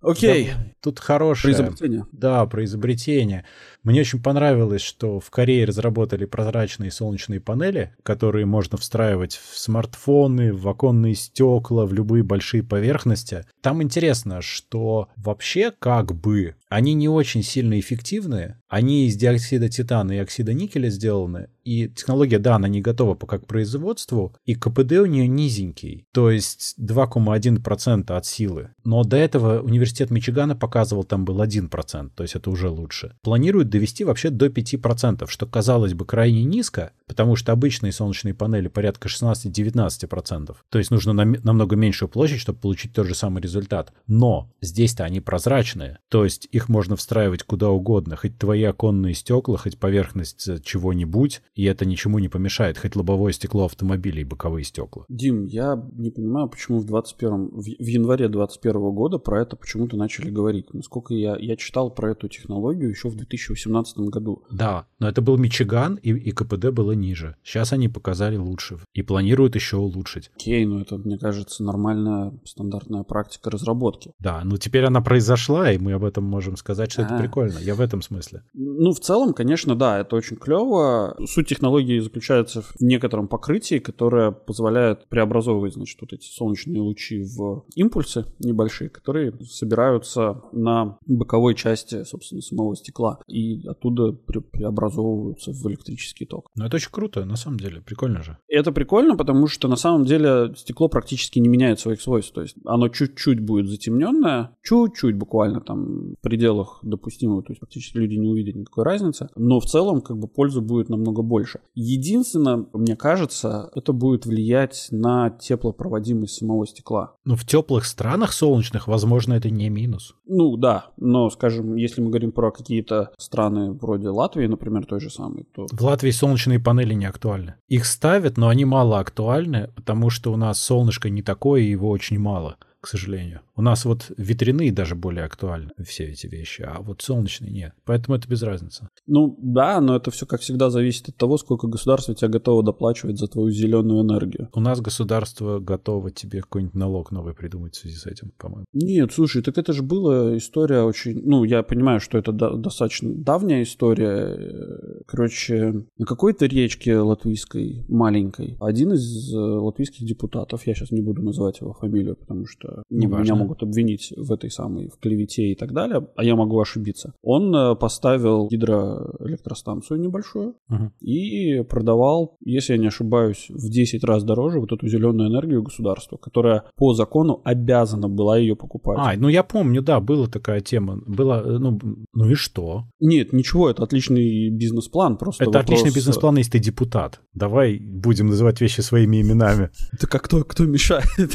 Окей. 0.01 0.53
Тут 0.81 1.01
хорошее. 1.01 1.55
Про 1.55 1.62
изобретение. 1.62 2.07
Да, 2.12 2.47
про 2.47 2.64
изобретение. 2.64 3.45
Мне 3.85 4.01
очень 4.01 4.23
понравилось, 4.23 4.81
что 4.81 5.20
в 5.20 5.31
Корее 5.31 5.66
разработали 5.66 6.25
прозрачные 6.25 6.90
солнечные 6.90 7.38
панели, 7.38 7.94
которые 8.03 8.47
можно 8.47 8.79
встраивать 8.79 9.35
в 9.35 9.59
смартфоны, 9.59 10.55
в 10.55 10.66
оконные 10.66 11.14
стекла, 11.14 11.85
в 11.85 11.92
любые 11.92 12.23
большие 12.23 12.62
поверхности. 12.62 13.44
Там 13.61 13.83
интересно, 13.83 14.40
что 14.40 15.09
вообще 15.16 15.70
как 15.70 16.14
бы 16.14 16.57
они 16.75 16.94
не 16.94 17.09
очень 17.09 17.44
сильно 17.44 17.79
эффективны. 17.79 18.56
Они 18.69 19.06
из 19.06 19.17
диоксида 19.17 19.69
титана 19.69 20.13
и 20.13 20.19
оксида 20.19 20.54
никеля 20.54 20.88
сделаны. 20.88 21.50
И 21.63 21.88
технология, 21.88 22.38
да, 22.38 22.56
она 22.56 22.69
не 22.69 22.81
готова 22.81 23.15
пока 23.15 23.38
к 23.38 23.46
производству, 23.46 24.35
и 24.44 24.54
КПД 24.54 24.92
у 24.92 25.06
нее 25.06 25.27
низенький, 25.29 26.06
то 26.13 26.31
есть 26.31 26.75
2,1% 26.79 28.13
от 28.13 28.27
силы. 28.27 28.71
Но 28.85 29.02
до 29.04 29.17
этого 29.17 29.61
университет 29.61 30.11
Мичигана 30.11 30.56
показывал, 30.56 31.04
там 31.04 31.25
был 31.25 31.40
1%, 31.42 32.11
то 32.15 32.23
есть 32.23 32.35
это 32.35 32.50
уже 32.50 32.69
лучше. 32.69 33.17
Планируют 33.23 33.71
довести 33.75 34.04
вообще 34.04 34.31
до 34.31 34.46
5%, 34.46 35.27
что 35.27 35.46
казалось 35.46 35.94
бы 35.94 36.06
крайне 36.06 36.44
низко, 36.44 36.92
потому 37.08 37.35
что 37.35 37.50
обычные 37.50 37.90
солнечные 37.90 38.33
панели 38.33 38.68
порядка 38.68 39.08
16-19%. 39.08 40.54
То 40.68 40.79
есть 40.79 40.92
нужно 40.92 41.12
нам, 41.12 41.35
намного 41.42 41.75
меньшую 41.75 42.08
площадь, 42.08 42.38
чтобы 42.38 42.60
получить 42.60 42.92
тот 42.92 43.08
же 43.08 43.16
самый 43.16 43.42
результат. 43.42 43.92
Но 44.06 44.48
здесь-то 44.60 45.02
они 45.02 45.20
прозрачные, 45.20 45.98
то 46.08 46.22
есть 46.22 46.48
их 46.52 46.68
можно 46.68 46.94
встраивать 46.94 47.42
куда 47.42 47.70
угодно, 47.70 48.14
хоть 48.14 48.38
твои 48.38 48.62
оконные 48.62 49.14
стекла, 49.14 49.56
хоть 49.56 49.77
поверхность 49.77 50.62
чего-нибудь, 50.62 51.42
и 51.56 51.64
это 51.64 51.85
ничему 51.85 52.20
не 52.20 52.29
помешает, 52.29 52.79
хоть 52.79 52.94
лобовое 52.94 53.33
стекло 53.33 53.64
автомобиля 53.64 54.20
и 54.20 54.25
боковые 54.25 54.62
стекла. 54.62 55.04
Дим, 55.08 55.46
я 55.46 55.83
не 55.94 56.10
понимаю, 56.10 56.48
почему 56.48 56.79
в 56.79 56.85
21 56.85 57.48
в, 57.48 57.60
в 57.60 57.87
январе 57.87 58.29
21 58.29 58.92
года 58.92 59.18
про 59.18 59.42
это 59.42 59.56
почему-то 59.56 59.96
начали 59.96 60.31
говорить. 60.31 60.72
Насколько 60.72 61.14
я, 61.14 61.37
я 61.37 61.56
читал 61.56 61.90
про 61.90 62.12
эту 62.12 62.29
технологию 62.29 62.90
еще 62.90 63.08
в 63.08 63.16
2018 63.16 63.63
году. 63.67 64.44
Да, 64.50 64.87
но 64.98 65.08
это 65.08 65.23
был 65.23 65.37
Мичиган, 65.37 65.96
и, 65.96 66.10
и 66.10 66.31
КПД 66.33 66.71
было 66.71 66.92
ниже. 66.92 67.37
Сейчас 67.42 67.73
они 67.73 67.88
показали 67.88 68.37
лучше 68.37 68.79
и 68.92 69.02
планируют 69.02 69.54
еще 69.54 69.77
улучшить. 69.77 70.31
Окей, 70.37 70.65
ну 70.65 70.81
это, 70.81 70.96
мне 70.98 71.19
кажется, 71.19 71.62
нормальная 71.62 72.33
стандартная 72.44 73.02
практика 73.02 73.50
разработки. 73.50 74.12
Да, 74.19 74.42
ну 74.44 74.56
теперь 74.56 74.85
она 74.85 75.00
произошла, 75.00 75.71
и 75.71 75.79
мы 75.79 75.92
об 75.92 76.04
этом 76.04 76.25
можем 76.25 76.56
сказать, 76.56 76.92
что 76.92 77.02
А-а-а. 77.02 77.15
это 77.15 77.23
прикольно. 77.23 77.58
Я 77.58 77.75
в 77.75 77.81
этом 77.81 78.02
смысле. 78.02 78.42
Ну, 78.54 78.92
в 78.92 79.00
целом, 79.00 79.35
конечно, 79.35 79.75
да, 79.77 80.00
это 80.00 80.17
очень 80.17 80.37
клево. 80.37 81.17
Суть 81.27 81.48
технологии 81.48 81.98
заключается 81.98 82.62
в 82.62 82.81
некотором 82.81 83.29
покрытии, 83.29 83.79
которое 83.79 84.31
позволяет 84.31 85.08
преобразовывать, 85.08 85.75
значит, 85.75 86.00
вот 86.00 86.12
эти 86.12 86.27
солнечные 86.27 86.81
лучи 86.81 87.23
в 87.23 87.65
импульсы 87.75 88.27
небольшие, 88.38 88.90
которые 88.90 89.33
собираются 89.44 90.42
на 90.52 90.98
боковой 91.06 91.54
части, 91.54 92.04
собственно, 92.04 92.40
самого 92.40 92.77
стекла 92.77 93.19
и 93.27 93.54
оттуда 93.67 94.11
пре- 94.11 94.40
преобразовываются 94.40 95.52
в 95.52 95.67
электрический 95.69 96.27
ток. 96.27 96.50
Ну, 96.55 96.65
это 96.65 96.77
очень 96.77 96.90
круто, 96.90 97.25
на 97.25 97.37
самом 97.37 97.59
деле, 97.59 97.81
прикольно 97.81 98.23
же. 98.23 98.38
Это 98.48 98.73
прикольно, 98.73 99.17
потому 99.17 99.46
что 99.46 99.69
на 99.69 99.77
самом 99.77 100.05
деле 100.05 100.55
стекло 100.57 100.88
практически 100.88 101.38
не 101.38 101.48
меняет 101.48 101.81
своих 101.81 102.00
свойств, 102.00 102.33
то 102.33 102.42
есть 102.42 102.57
оно 102.65 102.88
чуть-чуть 102.88 103.40
будет 103.40 103.69
затемненное, 103.69 104.57
чуть-чуть 104.63 105.17
буквально 105.17 105.61
там 105.61 106.15
в 106.15 106.21
пределах 106.21 106.81
допустимого, 106.83 107.42
то 107.42 107.52
есть 107.52 107.61
практически 107.61 107.98
люди 107.98 108.15
не 108.15 108.29
увидят 108.29 108.57
никакой 108.57 108.85
разницы, 108.85 109.29
но 109.37 109.61
в 109.61 109.67
целом 109.67 110.00
как 110.00 110.19
бы 110.19 110.29
пользы 110.29 110.61
будет 110.61 110.88
намного 110.88 111.23
больше. 111.23 111.61
Единственное, 111.75 112.67
мне 112.73 112.96
кажется, 112.96 113.71
это 113.75 113.92
будет 113.92 114.27
влиять 114.27 114.88
на 114.90 115.31
теплопроводимость 115.31 116.38
самого 116.38 116.67
стекла. 116.67 117.17
Ну, 117.25 117.37
в 117.37 117.44
теплых 117.44 117.85
странах 117.85 118.33
солнечных, 118.33 118.88
возможно, 118.88 119.35
это 119.35 119.50
не 119.50 119.69
минус. 119.69 120.15
Ну, 120.27 120.57
да, 120.57 120.87
но, 120.96 121.31
скажем, 121.31 121.77
если 121.77 122.00
мы 122.00 122.09
говорим 122.09 122.33
про 122.33 122.50
какие-то 122.50 123.13
страны 123.19 123.44
вроде 123.51 124.09
Латвии, 124.09 124.47
например, 124.47 124.87
той 124.87 125.01
же 125.01 125.11
самой, 125.11 125.45
то... 125.55 125.67
В 125.71 125.83
Латвии 125.83 126.11
солнечные 126.11 126.61
панели 126.61 126.95
не 126.95 127.07
актуальны. 127.07 127.55
Их 127.69 127.87
ставят, 127.87 128.37
но 128.37 128.49
они 128.49 128.65
мало 128.65 128.99
актуальны, 128.99 129.69
потому 129.75 130.11
что 130.11 130.33
у 130.33 130.37
нас 130.37 130.61
солнышко 130.61 131.11
не 131.11 131.23
такое, 131.23 131.63
и 131.63 131.71
его 131.71 131.90
очень 131.90 132.19
мало 132.19 132.57
к 132.85 132.88
сожалению. 132.88 133.40
У 133.56 133.62
нас 133.62 133.85
вот 133.85 134.12
ветряные 134.16 134.70
даже 134.70 134.94
более 134.94 135.24
актуальны, 135.24 135.70
все 135.85 136.04
эти 136.04 136.26
вещи, 136.26 136.62
а 136.62 136.80
вот 136.80 137.00
солнечные 137.00 137.50
нет. 137.50 137.72
Поэтому 137.85 138.16
это 138.16 138.28
без 138.28 138.42
разницы. 138.42 138.88
Ну 139.06 139.38
да, 139.40 139.80
но 139.80 139.96
это 139.96 140.10
все, 140.10 140.26
как 140.26 140.40
всегда, 140.40 140.68
зависит 140.68 141.08
от 141.08 141.16
того, 141.16 141.38
сколько 141.38 141.66
государство 141.66 142.14
тебя 142.14 142.28
готово 142.28 142.62
доплачивать 142.62 143.18
за 143.18 143.26
твою 143.26 143.50
зеленую 143.50 144.02
энергию. 144.02 144.50
У 144.52 144.60
нас 144.60 144.80
государство 144.80 145.60
готово 145.60 146.10
тебе 146.10 146.42
какой-нибудь 146.42 146.74
налог 146.74 147.10
новый 147.10 147.35
придумать 147.35 147.74
в 147.74 147.78
связи 147.78 147.96
с 147.96 148.06
этим, 148.06 148.32
по-моему. 148.37 148.66
Нет, 148.74 149.12
слушай, 149.12 149.42
так 149.42 149.56
это 149.56 149.72
же 149.72 149.82
была 149.82 150.37
история 150.37 150.82
очень... 150.82 151.22
Ну, 151.24 151.44
я 151.44 151.62
понимаю, 151.62 152.00
что 152.00 152.18
это 152.18 152.32
достаточно 152.32 153.14
давняя 153.14 153.62
история. 153.62 155.02
Короче, 155.06 155.87
на 155.96 156.04
какой-то 156.04 156.44
речке 156.46 156.98
латвийской, 156.98 157.85
маленькой, 157.88 158.58
один 158.60 158.92
из 158.92 159.32
э, 159.32 159.38
латвийских 159.38 160.06
депутатов, 160.06 160.66
я 160.66 160.74
сейчас 160.74 160.90
не 160.90 161.00
буду 161.00 161.22
называть 161.22 161.60
его 161.60 161.72
фамилию, 161.72 162.16
потому 162.16 162.46
что 162.46 162.73
не 162.90 163.06
меня 163.06 163.35
могут 163.35 163.62
обвинить 163.62 164.12
в 164.16 164.33
этой 164.33 164.50
самой, 164.50 164.88
в 164.88 164.98
клевете 164.98 165.52
и 165.52 165.54
так 165.54 165.72
далее, 165.72 166.06
а 166.16 166.25
я 166.25 166.37
могу 166.37 166.60
ошибиться. 166.60 167.14
Он 167.22 167.54
э, 167.54 167.77
поставил 167.77 168.48
гидроэлектростанцию 168.48 170.00
небольшую 170.00 170.56
угу. 170.68 170.90
и 171.00 171.62
продавал, 171.62 172.37
если 172.40 172.75
я 172.75 172.79
не 172.79 172.88
ошибаюсь, 172.88 173.46
в 173.48 173.70
10 173.70 174.04
раз 174.04 174.25
дороже 174.25 174.60
вот 174.60 174.72
эту 174.72 174.88
зеленую 174.88 175.31
энергию 175.31 175.62
государству, 175.62 176.18
которая 176.18 176.64
по 176.77 176.94
закону 176.94 177.40
обязана 177.44 178.08
была 178.08 178.38
ее 178.38 178.56
покупать. 178.56 178.98
А, 179.00 179.14
ну 179.16 179.29
я 179.29 179.42
помню, 179.42 179.83
да, 179.83 180.00
была 180.00 180.27
такая 180.27 180.60
тема. 180.60 181.00
Была, 181.06 181.40
э, 181.40 181.58
ну, 181.58 181.79
ну 182.12 182.31
и 182.31 182.35
что? 182.35 182.85
Нет, 183.00 183.33
ничего, 183.33 183.70
это 183.70 183.83
отличный 183.83 184.50
бизнес-план. 184.50 185.16
Просто 185.16 185.44
это 185.44 185.52
вопрос... 185.52 185.64
отличный 185.64 185.90
э, 185.90 185.94
бизнес-план, 185.94 186.37
если 186.37 186.52
ты 186.52 186.58
депутат. 186.58 187.20
Давай 187.35 187.79
будем 187.79 188.27
называть 188.27 188.60
вещи 188.60 188.81
своими 188.81 189.20
именами. 189.20 189.70
Это 189.92 190.06
как 190.06 190.25
кто, 190.25 190.44
кто 190.44 190.64
мешает? 190.64 191.04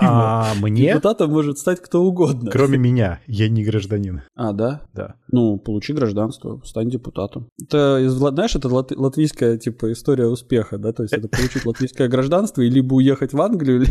А, 0.00 0.54
мне 0.60 0.77
мне... 0.78 0.88
Депутатом 0.88 1.30
может 1.30 1.58
стать 1.58 1.80
кто 1.80 2.02
угодно. 2.02 2.50
Кроме 2.50 2.78
меня. 2.78 3.20
Я 3.26 3.48
не 3.48 3.64
гражданин. 3.64 4.22
А, 4.34 4.52
да? 4.52 4.82
Да. 4.94 5.16
Ну, 5.30 5.58
получи 5.58 5.92
гражданство, 5.92 6.60
стань 6.64 6.90
депутатом. 6.90 7.48
Это, 7.60 8.08
знаешь, 8.08 8.54
это 8.54 8.68
лат... 8.68 8.92
латвийская, 8.92 9.58
типа, 9.58 9.92
история 9.92 10.26
успеха, 10.26 10.78
да? 10.78 10.92
То 10.92 11.02
есть 11.02 11.12
это 11.14 11.28
получить 11.28 11.66
латвийское 11.66 12.08
гражданство 12.08 12.62
и 12.62 12.70
либо 12.70 12.94
уехать 12.94 13.32
в 13.32 13.40
Англию, 13.40 13.84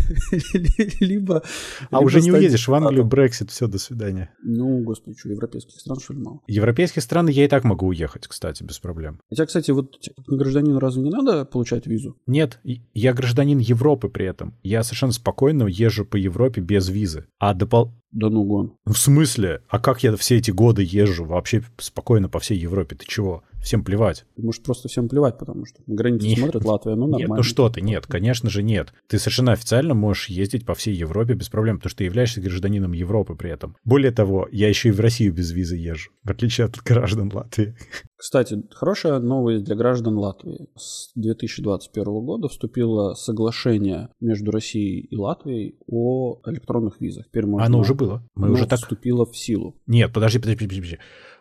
либо... 0.99 1.43
А 1.91 1.99
уже 1.99 2.21
не 2.21 2.31
уедешь 2.31 2.67
в 2.67 2.73
Англию, 2.73 3.05
Брексит, 3.05 3.51
все, 3.51 3.67
до 3.67 3.77
свидания. 3.77 4.31
Ну, 4.43 4.83
господи, 4.83 5.17
что, 5.17 5.29
европейских 5.29 5.79
стран, 5.79 5.99
что 5.99 6.13
ли, 6.13 6.19
мало? 6.19 6.41
Европейских 6.47 7.01
стран 7.01 7.27
я 7.27 7.45
и 7.45 7.47
так 7.47 7.63
могу 7.63 7.87
уехать, 7.87 8.27
кстати, 8.27 8.63
без 8.63 8.79
проблем. 8.79 9.19
Хотя, 9.29 9.45
кстати, 9.45 9.71
вот 9.71 9.95
гражданину 10.27 10.79
разве 10.79 11.03
не 11.03 11.09
надо 11.09 11.45
получать 11.45 11.87
визу? 11.87 12.17
Нет, 12.25 12.59
я 12.63 13.13
гражданин 13.13 13.59
Европы 13.59 14.09
при 14.09 14.25
этом. 14.25 14.55
Я 14.63 14.83
совершенно 14.83 15.13
спокойно 15.13 15.67
езжу 15.67 16.05
по 16.05 16.15
Европе 16.15 16.61
без 16.61 16.76
визы. 16.89 17.27
А 17.39 17.53
допол... 17.53 17.93
Да 18.17 18.31
ну 18.31 18.43
гон. 18.45 18.73
В 18.85 18.95
смысле? 18.95 19.61
А 19.69 19.77
как 19.77 20.01
я 20.01 20.15
все 20.15 20.37
эти 20.37 20.49
годы 20.49 20.81
езжу 20.81 21.23
вообще 21.23 21.61
спокойно 21.77 22.29
по 22.29 22.39
всей 22.39 22.57
Европе? 22.57 22.95
Ты 22.95 23.05
чего? 23.05 23.43
Всем 23.61 23.83
плевать. 23.83 24.25
Может, 24.37 24.63
просто 24.63 24.87
всем 24.87 25.07
плевать, 25.07 25.37
потому 25.37 25.65
что 25.65 25.81
на 25.85 25.95
границе 25.95 26.25
нет. 26.25 26.39
смотрят 26.39 26.65
Латвия, 26.65 26.95
ну 26.95 27.07
нормально. 27.07 27.27
Нет, 27.33 27.37
ну 27.37 27.43
что 27.43 27.69
ты, 27.69 27.81
нет, 27.81 28.07
конечно 28.07 28.49
же 28.49 28.63
нет. 28.63 28.93
Ты 29.07 29.19
совершенно 29.19 29.51
официально 29.51 29.93
можешь 29.93 30.29
ездить 30.29 30.65
по 30.65 30.73
всей 30.73 30.95
Европе 30.95 31.33
без 31.33 31.49
проблем, 31.49 31.77
потому 31.77 31.89
что 31.89 31.99
ты 31.99 32.05
являешься 32.05 32.41
гражданином 32.41 32.93
Европы 32.93 33.35
при 33.35 33.51
этом. 33.51 33.75
Более 33.83 34.11
того, 34.11 34.47
я 34.51 34.67
еще 34.67 34.89
и 34.89 34.91
в 34.91 34.99
Россию 34.99 35.33
без 35.33 35.51
визы 35.51 35.75
езжу, 35.75 36.11
в 36.23 36.31
отличие 36.31 36.65
от 36.65 36.77
граждан 36.77 37.31
Латвии. 37.31 37.75
Кстати, 38.15 38.63
хорошая 38.71 39.19
новость 39.19 39.63
для 39.63 39.75
граждан 39.75 40.17
Латвии. 40.17 40.69
С 40.75 41.11
2021 41.15 42.03
года 42.25 42.47
вступило 42.47 43.13
соглашение 43.13 44.09
между 44.19 44.51
Россией 44.51 45.01
и 45.01 45.15
Латвией 45.15 45.77
о 45.87 46.39
электронных 46.47 46.99
визах. 46.99 47.27
Теперь 47.27 47.45
можно... 47.45 47.65
Оно 47.65 47.79
уже 47.79 47.93
было. 47.93 48.06
Мы 48.35 48.51
уже 48.51 48.65
так... 48.67 48.79
вступило 48.79 49.25
в 49.25 49.37
силу. 49.37 49.75
Нет, 49.87 50.13
подожди, 50.13 50.39
подожди, 50.39 50.65
подожди. 50.65 50.81
подожди. 50.81 50.99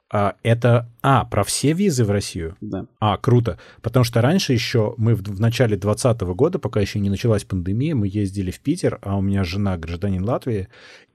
А, 0.09 0.37
это, 0.45 0.89
а, 1.03 1.25
про 1.25 1.43
все 1.43 1.73
визы 1.73 2.05
в 2.05 2.11
Россию? 2.11 2.57
Да. 2.61 2.87
А, 3.01 3.17
круто. 3.17 3.59
Потому 3.83 4.05
что 4.05 4.21
раньше 4.21 4.53
еще 4.53 4.95
мы 4.99 5.17
в, 5.17 5.23
в 5.23 5.41
начале 5.41 5.77
2020 5.77 6.21
года, 6.37 6.59
пока 6.61 6.81
еще 6.81 7.01
не 7.01 7.11
началась 7.11 7.43
пандемия, 7.43 7.95
мы 7.97 8.07
ездили 8.07 8.53
в 8.53 8.61
Питер, 8.61 9.01
а 9.03 9.17
у 9.17 9.21
меня 9.21 9.43
жена 9.43 9.77
гражданин 9.77 10.23
Латвии, 10.25 10.69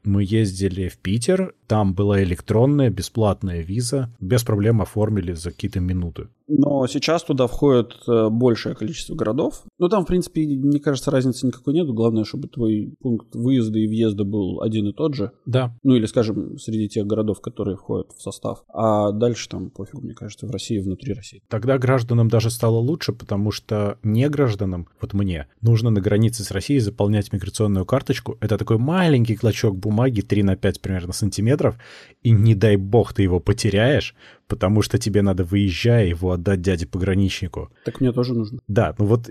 мы 0.04 0.24
ездили 0.24 0.88
в 0.88 0.98
Питер, 0.98 1.54
там 1.68 1.94
была 1.94 2.22
электронная 2.24 2.90
бесплатная 2.90 3.62
виза, 3.62 4.14
без 4.20 4.44
проблем 4.44 4.82
оформили 4.82 5.34
за 5.34 5.52
какие-то 5.52 5.80
минуты. 5.80 6.28
Но 6.54 6.86
сейчас 6.88 7.24
туда 7.24 7.48
входит 7.48 7.96
э, 8.08 8.28
большее 8.30 8.76
количество 8.76 9.16
городов. 9.16 9.64
Ну, 9.80 9.88
там, 9.88 10.04
в 10.04 10.08
принципе, 10.08 10.46
мне 10.46 10.80
кажется, 10.80 11.10
разницы 11.10 11.48
никакой 11.48 11.74
нет. 11.74 11.88
Главное, 11.88 12.26
чтобы 12.26 12.50
твой 12.50 12.94
пункт 13.00 13.34
выезда 13.34 13.80
и 13.80 13.88
въезда 13.88 14.26
был 14.26 14.62
один 14.62 14.88
и 14.88 14.92
тот 14.92 15.16
же. 15.16 15.32
Да. 15.46 15.74
Ну, 15.84 15.96
или, 15.96 16.06
скажем, 16.08 16.58
среди 16.58 16.90
тех 16.90 17.08
городов, 17.08 17.40
которые 17.40 17.78
входят 17.78 18.12
в 18.12 18.22
состав. 18.22 18.64
А 18.68 19.12
дальше 19.12 19.48
там 19.48 19.70
пофиг, 19.70 20.02
мне 20.02 20.14
кажется, 20.14 20.46
в 20.46 20.52
России, 20.52 20.80
внутри 20.80 21.14
России. 21.14 21.42
Тогда 21.48 21.78
гражданам 21.78 22.28
даже 22.28 22.50
стало 22.50 22.80
лучше, 22.80 23.14
потому 23.14 23.52
что 23.52 23.98
не 24.04 24.28
гражданам, 24.28 24.90
вот 25.00 25.14
мне, 25.14 25.48
нужно 25.62 25.90
на 25.90 26.02
границе 26.02 26.44
с 26.44 26.52
Россией 26.52 26.82
заполнять 26.82 27.32
миграционную 27.32 27.86
карточку. 27.86 28.38
Это 28.42 28.58
такой 28.58 28.78
маленький 28.78 29.38
клочок 29.38 29.78
бумаги, 29.78 29.91
3 30.22 30.44
на 30.44 30.56
5 30.56 30.82
примерно 30.82 31.14
сантиметров, 31.14 31.76
и 32.24 32.32
не 32.32 32.56
дай 32.56 32.76
бог 32.76 33.14
ты 33.14 33.24
его 33.24 33.40
потеряешь, 33.40 34.16
потому 34.52 34.82
что 34.82 34.98
тебе 34.98 35.22
надо, 35.22 35.46
выезжая, 35.46 36.08
его 36.08 36.32
отдать 36.32 36.62
дяде-пограничнику. 36.62 37.70
Так 37.86 38.02
мне 38.02 38.12
тоже 38.12 38.34
нужно. 38.34 38.60
Да, 38.68 38.94
ну 38.98 39.06
вот 39.06 39.30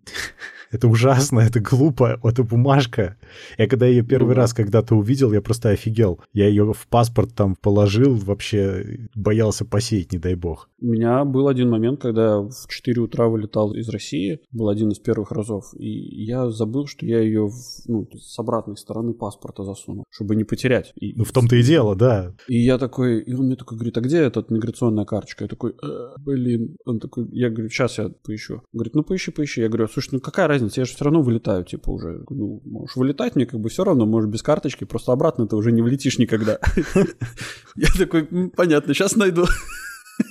это 0.70 0.88
ужасно, 0.88 1.40
это 1.40 1.60
глупо, 1.60 2.18
это 2.24 2.42
бумажка. 2.42 3.18
Я 3.58 3.68
когда 3.68 3.86
ее 3.86 4.02
первый 4.02 4.34
ну, 4.34 4.36
раз 4.36 4.54
когда-то 4.54 4.94
увидел, 4.94 5.34
я 5.34 5.42
просто 5.42 5.68
офигел. 5.68 6.18
Я 6.32 6.48
ее 6.48 6.72
в 6.72 6.86
паспорт 6.88 7.34
там 7.34 7.56
положил, 7.56 8.14
вообще 8.14 9.00
боялся 9.14 9.66
посеять, 9.66 10.12
не 10.12 10.18
дай 10.18 10.34
бог. 10.34 10.70
У 10.80 10.86
меня 10.86 11.26
был 11.26 11.48
один 11.48 11.68
момент, 11.68 12.00
когда 12.00 12.40
в 12.40 12.66
4 12.66 13.02
утра 13.02 13.28
вылетал 13.28 13.74
из 13.74 13.90
России, 13.90 14.40
был 14.50 14.70
один 14.70 14.92
из 14.92 14.98
первых 14.98 15.30
разов, 15.30 15.74
и 15.78 16.24
я 16.24 16.50
забыл, 16.50 16.86
что 16.86 17.04
я 17.04 17.20
ее 17.20 17.50
ну, 17.86 18.08
с 18.18 18.38
обратной 18.38 18.78
стороны 18.78 19.12
паспорта 19.12 19.62
засунул, 19.62 20.04
чтобы 20.10 20.36
не 20.36 20.44
потерять. 20.44 20.94
И, 20.98 21.12
ну 21.14 21.24
в 21.24 21.32
том-то 21.32 21.56
и 21.56 21.62
дело, 21.62 21.94
да. 21.94 22.32
И 22.48 22.58
я 22.58 22.78
такой, 22.78 23.20
и 23.20 23.34
он 23.34 23.46
мне 23.46 23.56
такой 23.56 23.76
говорит, 23.76 23.98
а 23.98 24.00
где 24.00 24.18
этот 24.18 24.50
миграционная 24.54 25.04
карточка. 25.04 25.44
Я 25.44 25.48
такой, 25.48 25.72
э, 25.72 26.14
блин. 26.18 26.76
Он 26.84 27.00
такой, 27.00 27.28
я 27.32 27.50
говорю, 27.50 27.68
сейчас 27.68 27.98
я 27.98 28.08
поищу. 28.08 28.54
Он 28.54 28.60
говорит, 28.72 28.94
ну 28.94 29.02
поищи, 29.02 29.30
поищи. 29.30 29.60
Я 29.60 29.68
говорю, 29.68 29.88
слушай, 29.88 30.10
ну 30.12 30.20
какая 30.20 30.48
разница, 30.48 30.80
я 30.80 30.84
же 30.84 30.94
все 30.94 31.04
равно 31.04 31.22
вылетаю, 31.22 31.64
типа 31.64 31.90
уже. 31.90 32.24
Ну, 32.30 32.60
можешь 32.64 32.96
вылетать, 32.96 33.36
мне 33.36 33.46
как 33.46 33.60
бы 33.60 33.68
все 33.68 33.84
равно, 33.84 34.06
можешь 34.06 34.30
без 34.30 34.42
карточки, 34.42 34.84
просто 34.84 35.12
обратно 35.12 35.46
ты 35.46 35.56
уже 35.56 35.72
не 35.72 35.82
влетишь 35.82 36.18
никогда. 36.18 36.58
Я 37.76 37.88
такой, 37.98 38.24
понятно, 38.56 38.94
сейчас 38.94 39.16
найду. 39.16 39.44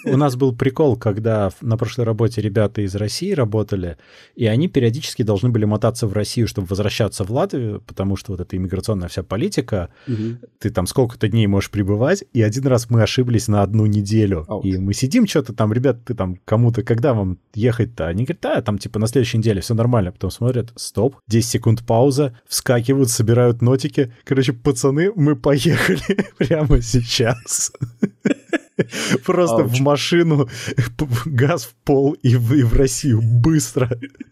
У 0.06 0.18
нас 0.18 0.36
был 0.36 0.56
прикол, 0.56 0.96
когда 0.98 1.52
на 1.62 1.78
прошлой 1.78 2.06
работе 2.06 2.42
ребята 2.42 2.82
из 2.82 2.96
России 2.96 3.32
работали, 3.32 3.98
и 4.36 4.46
они 4.46 4.68
периодически 4.68 5.24
должны 5.24 5.50
были 5.50 5.66
мотаться 5.66 6.08
в 6.08 6.14
Россию, 6.14 6.48
чтобы 6.48 6.68
возвращаться 6.68 7.24
в 7.24 7.32
Латвию, 7.32 7.82
потому 7.86 8.16
что 8.16 8.32
вот 8.34 8.42
эта 8.42 8.56
иммиграционная 8.58 9.08
вся 9.08 9.24
политика, 9.24 9.90
угу. 10.08 10.38
ты 10.60 10.70
там 10.70 10.88
сколько-то 10.88 11.28
дней 11.28 11.48
можешь 11.48 11.70
пребывать, 11.70 12.24
и 12.34 12.42
один 12.42 12.68
раз 12.68 12.90
мы 12.90 13.02
ошиблись 13.02 13.48
на 13.48 13.62
одну 13.62 13.86
неделю. 13.86 14.46
Ауч. 14.48 14.66
И 14.66 14.78
мы 14.78 14.94
сидим 14.94 15.28
что-то 15.28 15.54
там, 15.54 15.74
ребят, 15.74 16.06
ты 16.06 16.14
там 16.14 16.38
кому-то, 16.46 16.84
когда 16.84 17.14
вам 17.14 17.40
ехать-то? 17.54 18.08
Они 18.08 18.24
говорят, 18.24 18.42
да, 18.42 18.62
там 18.62 18.78
типа 18.78 19.00
на 19.00 19.08
следующей 19.08 19.38
неделе 19.38 19.62
все 19.62 19.74
нормально. 19.74 20.12
Потом 20.12 20.32
смотрят, 20.32 20.72
стоп, 20.76 21.18
10 21.28 21.50
секунд 21.50 21.86
пауза, 21.86 22.38
вскакивают, 22.48 23.10
собирают 23.10 23.62
нотики. 23.62 24.14
Короче, 24.24 24.54
пацаны, 24.54 25.12
мы 25.16 25.36
поехали 25.36 26.02
прямо 26.38 26.82
сейчас. 26.82 27.72
Просто 29.26 29.64
в 29.64 29.80
машину, 29.82 30.48
газ 31.26 31.66
в 31.66 31.76
пол 31.84 32.14
и 32.14 32.36
в, 32.36 32.54
и 32.54 32.64
в 32.64 32.74
Россию 32.74 33.22
быстро. 33.22 33.90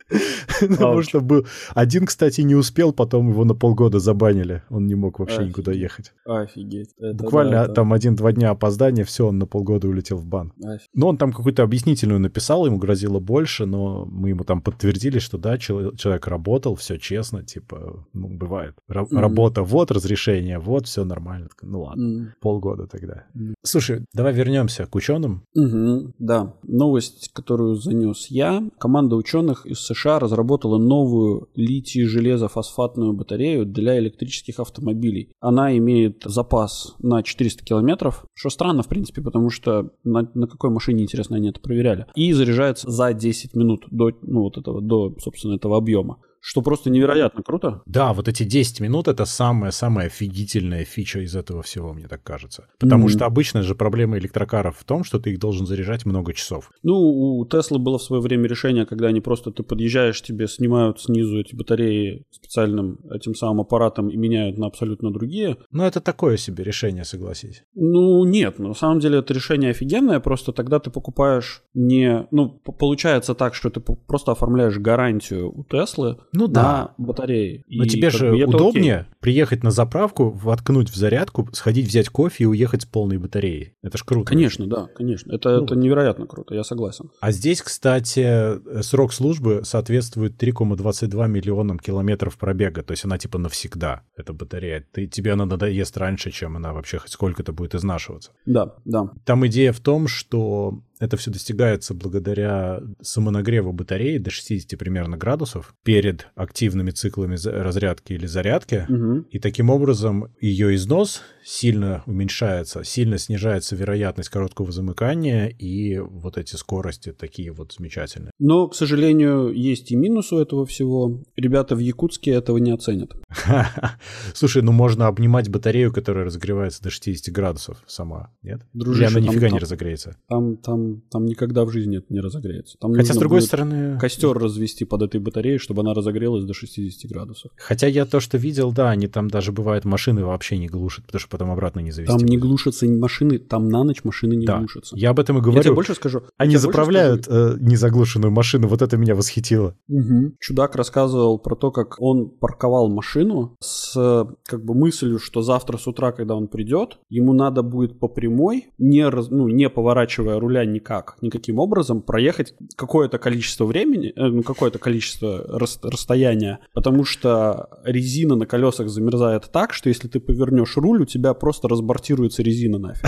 Потому 0.59 1.01
что 1.01 1.21
был... 1.21 1.45
Один, 1.73 2.05
кстати, 2.05 2.41
не 2.41 2.55
успел, 2.55 2.93
потом 2.93 3.29
его 3.29 3.45
на 3.45 3.53
полгода 3.53 3.99
забанили. 3.99 4.63
Он 4.69 4.87
не 4.87 4.95
мог 4.95 5.19
вообще 5.19 5.45
никуда 5.45 5.71
ехать. 5.71 6.13
Офигеть. 6.25 6.89
Буквально 6.99 7.67
там 7.67 7.93
один-два 7.93 8.31
дня 8.31 8.51
опоздания, 8.51 9.03
все, 9.03 9.27
он 9.27 9.39
на 9.39 9.45
полгода 9.45 9.87
улетел 9.87 10.17
в 10.17 10.25
бан. 10.25 10.53
Но 10.93 11.07
он 11.07 11.17
там 11.17 11.31
какую-то 11.31 11.63
объяснительную 11.63 12.19
написал, 12.19 12.65
ему 12.65 12.77
грозило 12.77 13.19
больше, 13.19 13.65
но 13.65 14.05
мы 14.05 14.29
ему 14.29 14.43
там 14.43 14.61
подтвердили, 14.61 15.19
что 15.19 15.37
да, 15.37 15.57
человек 15.57 16.27
работал, 16.27 16.75
все 16.75 16.97
честно, 16.97 17.43
типа, 17.43 18.05
ну, 18.13 18.27
бывает. 18.27 18.75
Работа, 18.87 19.63
вот 19.63 19.91
разрешение, 19.91 20.59
вот, 20.59 20.87
все 20.87 21.05
нормально. 21.05 21.49
Ну 21.61 21.81
ладно, 21.83 22.35
полгода 22.39 22.87
тогда. 22.87 23.25
Слушай, 23.63 24.05
давай 24.13 24.30
вернемся 24.31 24.85
к 24.85 24.95
ученым. 24.95 25.43
Угу, 25.55 26.13
да. 26.19 26.55
Новость, 26.63 27.31
которую 27.33 27.75
занес 27.75 28.27
я. 28.29 28.63
Команда 28.79 29.15
ученых 29.15 29.65
из 29.65 29.79
США 29.79 30.19
разработала 30.19 30.77
новую 30.77 31.49
литий-железофосфатную 31.55 33.13
батарею 33.13 33.65
для 33.65 33.97
электрических 33.99 34.59
автомобилей. 34.59 35.31
Она 35.39 35.77
имеет 35.77 36.23
запас 36.25 36.95
на 36.99 37.23
400 37.23 37.63
километров, 37.63 38.25
что 38.33 38.49
странно, 38.49 38.83
в 38.83 38.87
принципе, 38.87 39.21
потому 39.21 39.49
что 39.49 39.91
на, 40.03 40.29
на 40.33 40.47
какой 40.47 40.69
машине, 40.69 41.03
интересно, 41.03 41.37
они 41.37 41.49
это 41.49 41.59
проверяли. 41.59 42.07
И 42.15 42.33
заряжается 42.33 42.89
за 42.89 43.13
10 43.13 43.55
минут 43.55 43.85
до, 43.91 44.11
ну, 44.21 44.41
вот 44.41 44.57
этого, 44.57 44.81
до, 44.81 45.15
собственно, 45.19 45.55
этого 45.55 45.77
объема 45.77 46.19
что 46.41 46.61
просто 46.61 46.89
невероятно 46.89 47.43
круто. 47.43 47.81
Да, 47.85 48.13
вот 48.13 48.27
эти 48.27 48.43
10 48.43 48.81
минут 48.81 49.07
это 49.07 49.25
самая-самая 49.25 50.07
офигительная 50.07 50.83
фича 50.83 51.19
из 51.19 51.35
этого 51.35 51.61
всего, 51.61 51.93
мне 51.93 52.07
так 52.07 52.23
кажется. 52.23 52.67
Потому 52.79 53.05
mm-hmm. 53.05 53.11
что 53.11 53.25
обычно 53.25 53.61
же 53.61 53.75
проблема 53.75 54.17
электрокаров 54.17 54.77
в 54.77 54.83
том, 54.83 55.03
что 55.03 55.19
ты 55.19 55.31
их 55.31 55.39
должен 55.39 55.67
заряжать 55.67 56.05
много 56.05 56.33
часов. 56.33 56.71
Ну, 56.83 56.95
у 56.95 57.45
Теслы 57.45 57.77
было 57.77 57.99
в 57.99 58.03
свое 58.03 58.21
время 58.21 58.47
решение, 58.47 58.85
когда 58.85 59.07
они 59.07 59.21
просто, 59.21 59.51
ты 59.51 59.61
подъезжаешь, 59.63 60.21
тебе 60.21 60.47
снимают 60.47 60.99
снизу 60.99 61.39
эти 61.39 61.55
батареи 61.55 62.25
специальным 62.31 62.99
этим 63.11 63.35
самым 63.35 63.61
аппаратом 63.61 64.09
и 64.09 64.17
меняют 64.17 64.57
на 64.57 64.65
абсолютно 64.67 65.11
другие. 65.13 65.57
Ну, 65.71 65.83
это 65.83 66.01
такое 66.01 66.37
себе 66.37 66.63
решение, 66.63 67.05
согласись. 67.05 67.63
Ну, 67.75 68.25
нет, 68.25 68.57
на 68.57 68.73
самом 68.73 68.99
деле 68.99 69.19
это 69.19 69.33
решение 69.33 69.71
офигенное, 69.71 70.19
просто 70.19 70.51
тогда 70.53 70.79
ты 70.79 70.89
покупаешь 70.89 71.61
не... 71.75 72.27
Ну, 72.31 72.49
получается 72.49 73.35
так, 73.35 73.53
что 73.53 73.69
ты 73.69 73.79
просто 73.79 74.31
оформляешь 74.31 74.77
гарантию 74.77 75.51
у 75.51 75.63
Теслы, 75.63 76.17
ну 76.33 76.47
да. 76.47 76.93
на 76.97 77.05
батарее. 77.05 77.63
Но 77.67 77.83
и 77.83 77.87
тебе 77.87 78.09
же 78.09 78.31
удобнее 78.33 78.99
окей. 78.99 79.13
приехать 79.19 79.63
на 79.63 79.71
заправку, 79.71 80.29
воткнуть 80.29 80.89
в 80.89 80.95
зарядку, 80.95 81.47
сходить 81.53 81.87
взять 81.87 82.09
кофе 82.09 82.43
и 82.43 82.47
уехать 82.47 82.83
с 82.83 82.85
полной 82.85 83.17
батареей. 83.17 83.75
Это 83.81 83.97
ж 83.97 84.03
круто. 84.03 84.27
Конечно, 84.27 84.67
да, 84.67 84.87
конечно. 84.95 85.33
Это, 85.33 85.57
ну, 85.57 85.65
это 85.65 85.75
невероятно 85.75 86.25
круто, 86.27 86.55
я 86.55 86.63
согласен. 86.63 87.11
А 87.19 87.31
здесь, 87.31 87.61
кстати, 87.61 88.81
срок 88.81 89.13
службы 89.13 89.61
соответствует 89.63 90.41
3,22 90.41 91.27
миллионам 91.27 91.79
километров 91.79 92.37
пробега. 92.37 92.83
То 92.83 92.91
есть 92.91 93.05
она 93.05 93.17
типа 93.17 93.37
навсегда, 93.37 94.03
эта 94.15 94.33
батарея. 94.33 94.85
Ты, 94.91 95.07
тебе 95.07 95.33
она 95.33 95.45
надоест 95.45 95.97
раньше, 95.97 96.31
чем 96.31 96.57
она 96.57 96.73
вообще 96.73 96.97
хоть 96.97 97.11
сколько-то 97.11 97.53
будет 97.53 97.75
изнашиваться. 97.75 98.31
Да, 98.45 98.75
да. 98.85 99.09
Там 99.25 99.45
идея 99.47 99.73
в 99.73 99.79
том, 99.79 100.07
что 100.07 100.81
это 101.01 101.17
все 101.17 101.31
достигается 101.31 101.95
благодаря 101.95 102.79
самонагреву 103.01 103.73
батареи 103.73 104.19
до 104.19 104.29
60 104.29 104.77
примерно 104.79 105.17
градусов 105.17 105.73
перед 105.83 106.27
активными 106.35 106.91
циклами 106.91 107.37
разрядки 107.43 108.13
или 108.13 108.27
зарядки. 108.27 108.85
Угу. 108.87 109.25
И 109.31 109.39
таким 109.39 109.71
образом 109.71 110.27
ее 110.39 110.75
износ 110.75 111.23
сильно 111.43 112.03
уменьшается, 112.05 112.83
сильно 112.83 113.17
снижается 113.17 113.75
вероятность 113.75 114.29
короткого 114.29 114.71
замыкания, 114.71 115.47
и 115.47 115.97
вот 115.97 116.37
эти 116.37 116.55
скорости 116.55 117.11
такие 117.11 117.51
вот 117.51 117.73
замечательные. 117.73 118.31
Но, 118.37 118.67
к 118.67 118.75
сожалению, 118.75 119.51
есть 119.51 119.91
и 119.91 119.95
минус 119.95 120.31
у 120.31 120.37
этого 120.37 120.67
всего. 120.67 121.19
Ребята 121.35 121.75
в 121.75 121.79
Якутске 121.79 122.31
этого 122.31 122.57
не 122.57 122.71
оценят. 122.71 123.11
Слушай, 124.35 124.61
ну 124.61 124.71
можно 124.71 125.07
обнимать 125.07 125.49
батарею, 125.49 125.91
которая 125.91 126.25
разогревается 126.25 126.83
до 126.83 126.91
60 126.91 127.33
градусов 127.33 127.83
сама, 127.87 128.31
нет? 128.43 128.61
Дружище, 128.73 129.09
Или 129.09 129.17
она 129.17 129.27
нифига 129.27 129.49
не 129.49 129.57
разогреется? 129.57 130.15
Там, 130.27 130.57
там 130.57 130.90
там, 131.09 131.25
никогда 131.25 131.65
в 131.65 131.71
жизни 131.71 131.97
это 131.97 132.07
не 132.09 132.19
разогреется. 132.19 132.77
Там 132.79 132.93
Хотя, 132.93 133.13
с 133.13 133.17
другой 133.17 133.41
стороны... 133.41 133.97
Костер 133.99 134.37
развести 134.37 134.85
под 134.85 135.03
этой 135.03 135.19
батареей, 135.19 135.57
чтобы 135.57 135.81
она 135.81 135.93
разогрелась 135.93 136.43
до 136.43 136.53
60 136.53 137.09
градусов. 137.11 137.51
Хотя 137.57 137.87
я 137.87 138.05
то, 138.05 138.19
что 138.19 138.37
видел, 138.37 138.71
да, 138.71 138.89
они 138.89 139.07
там 139.07 139.29
даже 139.29 139.51
бывают 139.51 139.85
машины 139.85 140.23
вообще 140.25 140.57
не 140.57 140.67
глушат, 140.67 141.05
потому 141.05 141.19
что 141.19 141.29
потом 141.29 141.51
обратно 141.51 141.79
не 141.79 141.91
завести. 141.91 142.17
Там 142.17 142.25
не 142.25 142.37
глушатся 142.37 142.85
машины, 142.87 143.39
там 143.39 143.69
на 143.69 143.83
ночь 143.83 144.03
машины 144.03 144.35
не 144.35 144.45
да. 144.45 144.59
глушатся. 144.59 144.95
Я 144.97 145.11
об 145.11 145.19
этом 145.19 145.37
и 145.37 145.41
говорю. 145.41 145.57
Я 145.57 145.63
тебе 145.63 145.73
больше 145.73 145.95
скажу. 145.95 146.23
Они 146.37 146.57
заправляют 146.57 147.25
скажу. 147.25 147.55
Э, 147.55 147.57
незаглушенную 147.59 148.31
машину, 148.31 148.67
вот 148.67 148.81
это 148.81 148.97
меня 148.97 149.15
восхитило. 149.15 149.75
Угу. 149.87 150.35
Чудак 150.39 150.75
рассказывал 150.75 151.39
про 151.39 151.55
то, 151.55 151.71
как 151.71 151.95
он 151.99 152.29
парковал 152.29 152.89
машину 152.89 153.57
с 153.59 154.27
как 154.45 154.63
бы 154.63 154.73
мыслью, 154.73 155.19
что 155.19 155.41
завтра 155.41 155.77
с 155.77 155.87
утра, 155.87 156.11
когда 156.11 156.35
он 156.35 156.47
придет, 156.47 156.97
ему 157.09 157.33
надо 157.33 157.63
будет 157.63 157.99
по 157.99 158.07
прямой, 158.07 158.67
не, 158.77 159.07
раз, 159.07 159.29
ну, 159.29 159.47
не 159.47 159.69
поворачивая 159.69 160.39
руля 160.39 160.65
никак, 160.81 161.17
никаким 161.21 161.59
образом 161.59 162.01
проехать 162.01 162.53
какое-то 162.75 163.19
количество 163.19 163.65
времени, 163.65 164.11
э, 164.15 164.27
ну, 164.27 164.43
какое-то 164.43 164.79
количество 164.79 165.59
рас, 165.59 165.79
расстояния, 165.83 166.59
потому 166.73 167.05
что 167.05 167.69
резина 167.83 168.35
на 168.35 168.45
колесах 168.45 168.89
замерзает 168.89 169.49
так, 169.51 169.73
что 169.73 169.89
если 169.89 170.07
ты 170.07 170.19
повернешь 170.19 170.75
руль, 170.77 171.03
у 171.03 171.05
тебя 171.05 171.33
просто 171.33 171.67
разбортируется 171.67 172.41
резина 172.43 172.79
нафиг. 172.79 173.05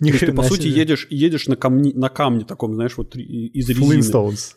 Ты, 0.20 0.32
по 0.32 0.42
сути, 0.42 0.66
едешь, 0.66 1.06
едешь 1.10 1.46
на, 1.46 1.56
камне, 1.56 1.92
на 1.94 2.08
камне 2.08 2.44
таком, 2.44 2.74
знаешь, 2.74 2.96
вот 2.96 3.16
из 3.16 3.68
резины. 3.68 3.84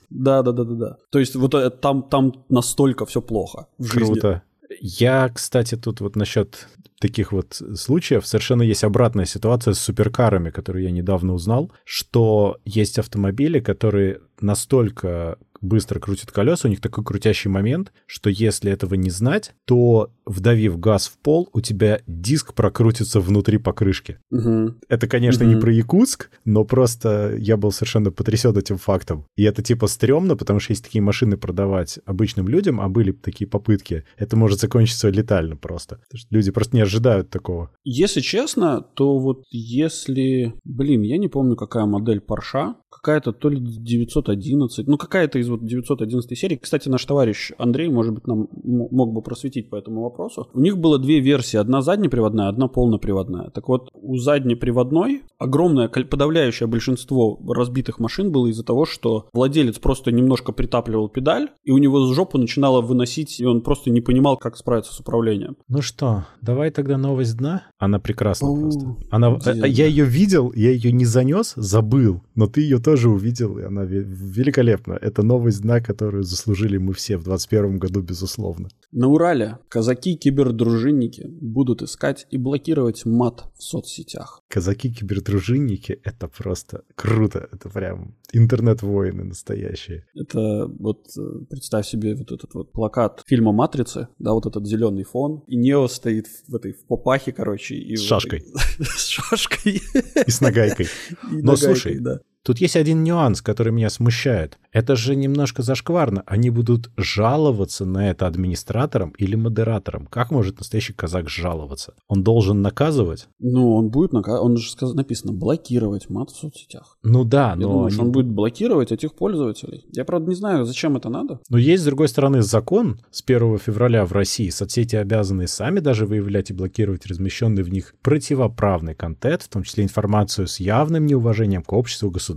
Да, 0.10 0.42
да, 0.42 0.52
да, 0.52 0.64
да, 0.64 0.74
да. 0.74 0.98
То 1.12 1.20
есть 1.20 1.36
вот 1.36 1.54
э, 1.54 1.70
там, 1.70 2.04
там 2.04 2.46
настолько 2.50 3.06
все 3.06 3.22
плохо 3.22 3.68
в 3.78 3.86
жизни. 3.86 4.14
Круто. 4.14 4.44
Я, 4.80 5.30
кстати, 5.30 5.76
тут 5.76 6.02
вот 6.02 6.16
насчет 6.16 6.68
таких 7.00 7.34
вот 7.34 7.62
случаев 7.76 8.26
совершенно 8.26 8.62
есть 8.62 8.84
обратная 8.84 9.26
ситуация 9.26 9.74
с 9.74 9.80
суперкарами, 9.80 10.52
которую 10.52 10.84
я 10.84 10.92
недавно 10.92 11.34
узнал, 11.34 11.72
что 11.84 12.58
есть 12.64 12.98
автомобили, 12.98 13.60
которые 13.60 14.22
настолько 14.42 15.38
быстро 15.64 16.00
крутят 16.00 16.30
колеса, 16.32 16.68
у 16.68 16.70
них 16.70 16.82
такой 16.82 17.04
крутящий 17.06 17.50
момент, 17.50 17.94
что 18.06 18.30
если 18.30 18.70
этого 18.70 18.96
не 18.96 19.10
знать, 19.10 19.54
то 19.66 20.12
вдавив 20.26 20.78
газ 20.78 21.08
в 21.08 21.18
пол, 21.20 21.50
у 21.54 21.62
тебя 21.62 22.02
диск 22.06 22.54
прокрутится 22.54 23.22
внутри 23.22 23.58
покрышки. 23.58 24.20
Угу. 24.30 24.76
Это, 24.90 25.08
конечно, 25.08 25.46
Мгм. 25.46 25.56
не 25.56 25.62
про 25.62 25.72
Якутск, 25.72 26.30
но 26.44 26.66
просто 26.66 27.36
я 27.38 27.56
был 27.56 27.72
совершенно 27.72 28.12
потрясен 28.12 28.56
этим 28.58 28.78
фактом. 28.78 29.26
И 29.38 29.44
это 29.44 29.64
типа 29.64 29.88
стрёмно, 29.88 30.36
потому 30.36 30.60
что 30.60 30.74
если 30.74 30.84
такие 30.84 31.02
машины 31.02 31.38
продавать 31.38 31.98
обычным 32.06 32.50
людям, 32.50 32.82
а 32.82 32.90
были 32.90 33.12
такие 33.14 33.48
попытки, 33.50 34.04
это 34.18 34.36
может 34.36 34.60
закончиться 34.60 35.10
летально 35.10 35.56
просто. 35.56 36.02
Люди 36.30 36.52
просто 36.52 36.76
не 36.76 36.82
ожидают 36.82 37.30
такого. 37.30 37.72
Если 37.86 38.20
честно, 38.20 38.82
то 38.82 39.18
вот 39.18 39.44
если... 39.50 40.54
Блин, 40.66 41.04
я 41.04 41.18
не 41.18 41.30
помню, 41.30 41.56
какая 41.56 41.86
модель 41.86 42.20
Порша. 42.20 42.76
Какая-то 42.96 43.34
то 43.34 43.50
ли 43.50 43.60
911, 43.60 44.88
ну 44.88 44.98
какая-то 44.98 45.40
из 45.40 45.50
вот 45.50 45.66
911 45.66 46.38
серии. 46.38 46.56
Кстати, 46.56 46.90
наш 46.90 47.06
товарищ 47.06 47.52
Андрей, 47.58 47.90
может 47.90 48.14
быть, 48.14 48.28
нам 48.28 48.48
мог 48.64 49.14
бы 49.14 49.22
просветить 49.22 49.70
по 49.70 49.76
этому 49.76 50.04
вопросу. 50.04 50.48
У 50.54 50.60
них 50.60 50.78
было 50.78 51.00
две 51.00 51.20
версии. 51.20 51.58
Одна 51.58 51.82
заднеприводная, 51.82 52.50
одна 52.50 52.68
полноприводная. 52.68 53.50
Так 53.50 53.68
вот, 53.68 53.90
у 53.94 54.18
заднеприводной 54.18 55.24
огромное, 55.44 55.90
подавляющее 55.90 56.68
большинство 56.68 57.40
разбитых 57.48 58.00
машин 58.00 58.32
было 58.32 58.48
из-за 58.48 58.64
того, 58.64 58.86
что 58.86 59.30
владелец 59.34 59.78
просто 59.80 60.12
немножко 60.12 60.52
притапливал 60.52 61.10
педаль, 61.10 61.50
и 61.64 61.72
у 61.72 61.78
него 61.78 62.06
с 62.06 62.16
жопу 62.16 62.38
начинало 62.38 62.82
выносить, 62.82 63.40
и 63.40 63.46
он 63.46 63.62
просто 63.62 63.90
не 63.90 64.02
понимал, 64.02 64.38
как 64.38 64.58
справиться 64.58 64.94
с 64.94 65.00
управлением. 65.00 65.58
Ну 65.68 65.82
что, 65.82 66.26
давай 66.42 66.72
тогда 66.72 66.98
новость 66.98 67.38
дна. 67.38 67.64
Она 67.78 68.00
прекрасна 68.00 68.54
просто. 68.54 68.96
Она, 69.12 69.38
э, 69.46 69.68
я 69.68 69.86
ее 69.86 70.06
видел, 70.06 70.52
я 70.54 70.72
ее 70.72 70.92
не 70.92 71.06
занес, 71.06 71.54
забыл, 71.56 72.22
но 72.36 72.48
ты 72.48 72.62
ее 72.62 72.80
тоже 72.80 73.10
увидел, 73.10 73.58
и 73.58 73.64
она 73.64 73.84
ве- 73.84 74.04
великолепна. 74.04 74.94
Это 74.94 75.24
новость 75.24 75.62
дна, 75.62 75.80
которую 75.82 76.24
заслужили 76.24 76.78
мы 76.78 76.94
все 76.94 77.18
в 77.18 77.24
21 77.24 77.80
году, 77.80 78.02
безусловно. 78.02 78.70
На 78.92 79.08
Урале 79.08 79.58
казаки-кибердружинники 79.70 81.28
будут 81.28 81.82
искать 81.82 82.28
и 82.32 82.38
блокировать 82.38 83.06
мат 83.06 83.46
в 83.58 83.64
соцсетях. 83.64 84.42
Казаки-кибердружинники— 84.50 86.00
это 86.04 86.28
просто 86.28 86.84
круто. 86.96 87.48
Это 87.52 87.70
прям 87.70 88.16
интернет-воины 88.34 89.24
настоящие. 89.24 90.06
Это 90.16 90.68
вот 90.68 91.08
э, 91.18 91.22
представь 91.50 91.88
себе 91.88 92.16
вот 92.16 92.32
этот 92.32 92.54
вот 92.54 92.72
плакат 92.72 93.24
фильма 93.26 93.52
«Матрицы», 93.52 94.08
да, 94.20 94.34
вот 94.34 94.46
этот 94.46 94.66
зеленый 94.68 95.04
фон, 95.04 95.44
и 95.48 95.56
Нео 95.56 95.88
стоит 95.88 96.28
в 96.48 96.56
этой 96.56 96.74
в 96.74 96.86
попахе, 96.86 97.32
короче. 97.32 97.76
И 97.76 97.96
С 97.96 98.02
в 98.02 98.08
шашкой. 98.08 98.44
С 98.80 99.08
шашкой. 99.08 99.82
И 100.26 100.32
с 100.32 100.42
нагайкой. 100.42 100.88
Но 101.32 101.56
слушай. 101.56 102.00
Тут 102.46 102.60
есть 102.60 102.76
один 102.76 103.04
нюанс, 103.04 103.42
который 103.42 103.72
меня 103.72 103.90
смущает. 103.90 104.58
Это 104.74 104.98
же 104.98 105.16
немножко 105.16 105.62
зашкварно. 105.62 106.24
Они 106.26 106.50
будут 106.50 106.92
жаловаться 106.98 107.86
на 107.86 108.10
это 108.10 108.28
администраторам 108.28 109.12
или 109.12 109.36
модераторам. 109.36 110.08
Как 110.08 110.30
может 110.30 110.58
настоящий 110.60 110.92
казак 110.92 111.30
жаловаться? 111.30 111.94
Он 112.10 112.22
должен 112.24 112.62
наказывать? 112.62 113.28
Ну, 113.40 113.74
он 113.76 113.90
будет, 113.92 114.12
нака- 114.12 114.42
он 114.42 114.58
же 114.58 114.70
сказ- 114.70 114.94
написано, 114.94 115.32
блокировать 115.32 116.10
мат 116.10 116.32
в 116.32 116.36
соцсетях. 116.36 116.98
Ну 117.02 117.24
да, 117.24 117.52
Я 117.52 117.56
но, 117.56 117.62
думаю, 117.70 117.90
что 117.92 118.02
они- 118.02 118.08
он 118.08 118.12
будет 118.12 118.28
блокировать 118.28 118.92
этих 118.92 119.14
пользователей. 119.16 119.86
Я, 119.94 120.04
правда, 120.04 120.28
не 120.30 120.36
знаю, 120.36 120.66
зачем 120.66 120.98
это 120.98 121.10
надо. 121.10 121.40
но 121.50 121.58
есть, 121.58 121.84
с 121.84 121.86
другой 121.86 122.10
стороны, 122.10 122.42
закон 122.42 123.00
с 123.12 123.22
1 123.22 123.58
февраля 123.58 124.06
в 124.06 124.12
России. 124.12 124.50
Соцсети 124.50 124.98
обязаны 124.98 125.48
сами 125.48 125.80
даже 125.80 126.06
выявлять 126.06 126.50
и 126.50 126.54
блокировать 126.54 127.06
размещенный 127.06 127.64
в 127.64 127.70
них 127.70 127.94
противоправный 128.02 128.96
контент, 128.96 129.44
в 129.44 129.48
том 129.50 129.64
числе 129.64 129.84
информацию 129.86 130.48
с 130.48 130.60
явным 130.60 131.06
неуважением 131.06 131.64
к 131.64 131.72
обществу, 131.72 132.10
государству, 132.12 132.33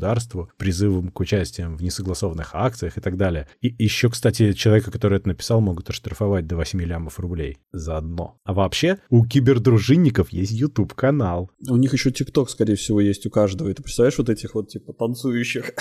призывом 0.57 1.09
к 1.09 1.20
участиям 1.20 1.76
в 1.76 1.82
несогласованных 1.82 2.51
акциях 2.55 2.97
и 2.99 3.01
так 3.01 3.16
далее. 3.16 3.49
И 3.61 3.74
еще, 3.78 4.11
кстати, 4.11 4.53
человека, 4.53 4.90
который 4.90 5.18
это 5.18 5.28
написал, 5.28 5.61
могут 5.61 5.90
оштрафовать 5.90 6.47
до 6.47 6.57
8 6.57 6.80
лямов 6.82 7.18
рублей 7.20 7.59
за 7.72 7.97
одно. 7.97 8.38
А 8.44 8.55
вообще, 8.55 8.99
у 9.11 9.26
кибердружинников 9.26 10.30
есть 10.30 10.53
YouTube-канал. 10.53 11.51
У 11.68 11.76
них 11.76 11.92
еще 11.92 12.11
ТикТок, 12.11 12.51
скорее 12.51 12.76
всего, 12.76 13.01
есть 13.01 13.26
у 13.26 13.30
каждого. 13.30 13.68
И 13.68 13.74
ты 13.74 13.82
представляешь 13.82 14.18
вот 14.18 14.28
этих 14.28 14.55
вот, 14.55 14.68
типа, 14.68 14.92
танцующих? 14.92 15.72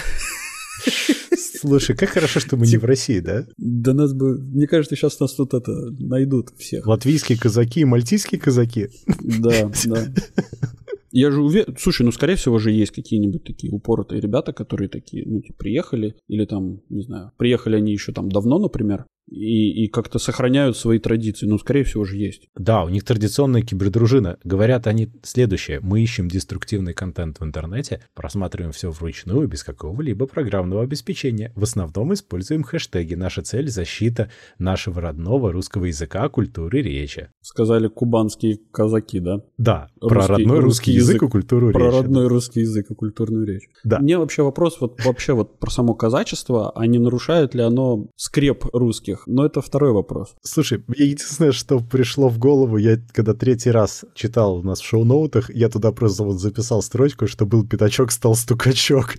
Слушай, 1.59 1.95
как 1.95 2.09
хорошо, 2.09 2.39
что 2.39 2.57
мы 2.57 2.67
не 2.67 2.77
в 2.77 2.85
России, 2.85 3.19
да? 3.19 3.45
Да 3.57 3.93
нас 3.93 4.13
бы... 4.13 4.37
Мне 4.37 4.67
кажется, 4.67 4.95
сейчас 4.95 5.19
нас 5.19 5.33
тут 5.33 5.53
это 5.53 5.71
найдут 5.99 6.49
всех. 6.57 6.85
Латвийские 6.85 7.39
казаки 7.39 7.81
и 7.81 7.85
мальтийские 7.85 8.39
казаки. 8.39 8.89
Да, 9.07 9.71
да. 9.85 10.05
Я 11.17 11.31
же 11.31 11.41
уверен... 11.41 11.77
Слушай, 11.79 12.03
ну, 12.03 12.11
скорее 12.11 12.35
всего 12.35 12.59
же 12.59 12.71
есть 12.71 12.91
какие-нибудь 12.91 13.45
такие 13.45 13.71
упоротые 13.71 14.19
ребята, 14.19 14.51
которые 14.51 14.89
такие, 14.89 15.23
ну, 15.25 15.39
типа, 15.39 15.59
приехали, 15.59 16.17
или 16.27 16.43
там, 16.43 16.81
не 16.89 17.03
знаю, 17.03 17.31
приехали 17.37 17.77
они 17.77 17.93
еще 17.93 18.11
там 18.11 18.27
давно, 18.27 18.59
например, 18.59 19.05
и, 19.27 19.85
и 19.85 19.87
как-то 19.87 20.19
сохраняют 20.19 20.77
свои 20.77 20.99
традиции. 20.99 21.45
Ну, 21.45 21.57
скорее 21.57 21.83
всего 21.83 22.05
же 22.05 22.17
есть. 22.17 22.47
Да, 22.55 22.83
у 22.83 22.89
них 22.89 23.03
традиционная 23.03 23.61
кибердружина. 23.61 24.37
Говорят 24.43 24.87
они 24.87 25.09
следующее. 25.23 25.79
Мы 25.81 26.01
ищем 26.03 26.27
деструктивный 26.27 26.93
контент 26.93 27.39
в 27.39 27.43
интернете, 27.43 28.03
просматриваем 28.13 28.71
все 28.71 28.91
вручную, 28.91 29.47
без 29.47 29.63
какого-либо 29.63 30.27
программного 30.27 30.83
обеспечения. 30.83 31.51
В 31.55 31.63
основном 31.63 32.13
используем 32.13 32.63
хэштеги. 32.63 33.15
Наша 33.15 33.41
цель— 33.41 33.67
защита 33.69 34.29
нашего 34.59 35.01
родного 35.01 35.51
русского 35.51 35.85
языка, 35.85 36.27
культуры, 36.29 36.81
речи. 36.81 37.29
Сказали 37.41 37.87
кубанские 37.87 38.59
казаки, 38.71 39.19
да? 39.19 39.41
Да, 39.57 39.89
про 39.99 40.15
Русский- 40.15 40.31
родной 40.31 40.59
русский 40.59 40.91
язык 40.91 41.15
язык, 41.15 41.23
и 41.23 41.27
культуру 41.31 41.71
Про 41.71 41.85
речи. 41.87 41.95
родной 42.01 42.27
русский 42.27 42.59
язык 42.61 42.91
и 42.91 42.95
культурную 42.95 43.45
речь. 43.45 43.63
Да. 43.83 43.99
Мне 43.99 44.17
вообще 44.17 44.43
вопрос 44.43 44.79
вот 44.79 45.03
вообще 45.03 45.33
вот 45.33 45.59
про 45.59 45.69
само 45.71 45.93
казачество, 45.93 46.71
а 46.71 46.85
не 46.87 46.99
нарушает 46.99 47.55
ли 47.55 47.61
оно 47.61 48.07
скреп 48.15 48.65
русских? 48.73 49.14
Но 49.25 49.45
это 49.45 49.61
второй 49.61 49.91
вопрос. 49.91 50.35
Слушай, 50.41 50.83
мне 50.87 51.07
единственное, 51.07 51.51
что 51.51 51.79
пришло 51.79 52.29
в 52.29 52.37
голову, 52.37 52.77
я 52.77 52.99
когда 53.13 53.33
третий 53.33 53.71
раз 53.71 54.05
читал 54.13 54.57
у 54.57 54.63
нас 54.63 54.79
в 54.79 54.85
шоу-ноутах, 54.85 55.49
я 55.49 55.69
туда 55.69 55.91
просто 55.91 56.23
вот 56.23 56.39
записал 56.39 56.81
строчку, 56.81 57.27
что 57.27 57.45
был 57.45 57.67
пятачок, 57.67 58.11
стал 58.11 58.35
стукачок. 58.35 59.15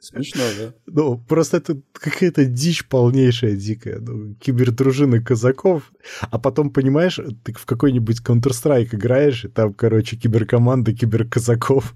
Смешно, 0.00 0.42
да? 0.58 0.74
Ну, 0.86 1.18
просто 1.18 1.58
это 1.58 1.80
какая-то 1.92 2.44
дичь 2.44 2.88
полнейшая, 2.88 3.54
дикая. 3.54 4.00
Ну, 4.00 4.34
кибердружины 4.34 5.22
казаков. 5.22 5.92
А 6.20 6.38
потом, 6.38 6.70
понимаешь, 6.70 7.20
ты 7.44 7.52
в 7.52 7.64
какой-нибудь 7.64 8.20
Counter-Strike 8.20 8.94
играешь, 8.94 9.44
и 9.44 9.48
там, 9.48 9.72
короче, 9.72 10.16
киберкоманда 10.16 10.92
киберказаков. 10.94 11.94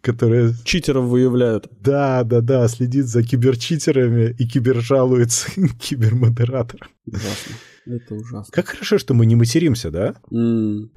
Которая, 0.00 0.54
Читеров 0.64 1.06
выявляют. 1.06 1.68
да-да-да, 1.80 2.68
следит 2.68 3.06
за 3.06 3.22
киберчитерами 3.22 4.34
и 4.38 4.46
кибержалуется 4.46 5.48
кибермодераторам. 5.80 6.88
Ужасно. 7.06 7.54
Это 7.86 8.14
ужасно. 8.14 8.50
Как 8.50 8.68
хорошо, 8.68 8.98
что 8.98 9.12
мы 9.14 9.26
не 9.26 9.36
материмся, 9.36 9.90
да? 9.90 10.14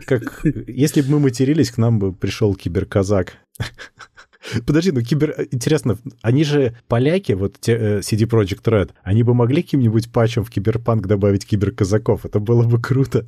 Как, 0.06 0.45
если 0.68 1.02
бы 1.02 1.10
мы 1.12 1.20
матерились, 1.20 1.72
к 1.72 1.78
нам 1.78 2.00
бы 2.00 2.14
пришел 2.14 2.56
киберказак. 2.56 3.34
Подожди, 4.66 4.92
ну 4.92 5.02
кибер... 5.02 5.48
Интересно, 5.52 5.98
они 6.22 6.44
же 6.44 6.76
поляки, 6.88 7.34
вот 7.34 7.58
те, 7.60 7.74
э, 7.74 8.00
CD 8.00 8.28
Projekt 8.28 8.64
Red, 8.64 8.92
они 9.04 9.24
бы 9.24 9.34
могли 9.34 9.62
каким-нибудь 9.62 10.12
патчем 10.12 10.44
в 10.44 10.50
киберпанк 10.50 11.08
добавить 11.08 11.46
киберказаков? 11.46 12.26
Это 12.26 12.40
было 12.40 12.64
бы 12.64 12.82
круто. 12.82 13.26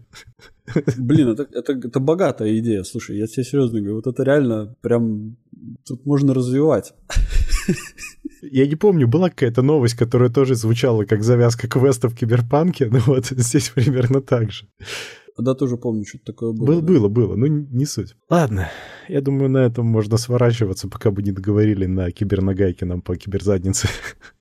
Блин, 0.98 1.30
это, 1.30 1.48
это, 1.52 1.74
это 1.74 2.00
богатая 2.00 2.58
идея. 2.60 2.84
Слушай, 2.84 3.18
я 3.18 3.28
тебе 3.28 3.44
серьезно 3.44 3.80
говорю, 3.80 3.96
вот 3.96 4.08
это 4.08 4.24
реально 4.24 4.76
прям 4.82 5.36
тут 5.86 6.06
можно 6.06 6.34
развивать. 6.34 6.94
Я 8.42 8.68
не 8.68 8.76
помню, 8.76 9.08
была 9.08 9.30
какая-то 9.30 9.62
новость, 9.62 9.96
которая 9.96 10.30
тоже 10.30 10.56
звучала 10.56 11.04
как 11.04 11.24
завязка 11.24 11.68
квеста 11.68 12.08
в 12.08 12.16
киберпанке, 12.16 12.86
ну 12.92 13.00
вот 13.00 13.26
здесь 13.26 13.70
примерно 13.70 14.22
так 14.22 14.52
же. 14.52 14.66
Да, 15.42 15.56
тоже 15.56 15.78
помню, 15.78 16.06
что-то 16.06 16.26
такое 16.26 16.52
было. 16.52 16.66
Было, 16.66 16.82
было, 16.82 17.08
было, 17.08 17.36
ну 17.36 17.48
не 17.48 17.86
суть. 17.86 18.16
Ладно, 18.30 18.70
я 19.08 19.22
думаю, 19.22 19.50
на 19.50 19.60
этом 19.60 19.86
можно 19.86 20.18
сворачиваться, 20.18 20.88
пока 20.88 21.12
бы 21.12 21.24
не 21.24 21.32
договорили 21.32 21.86
на 21.86 22.12
кибернагайке 22.12 22.86
нам 22.86 23.02
по 23.02 23.16
киберзаднице. 23.16 23.88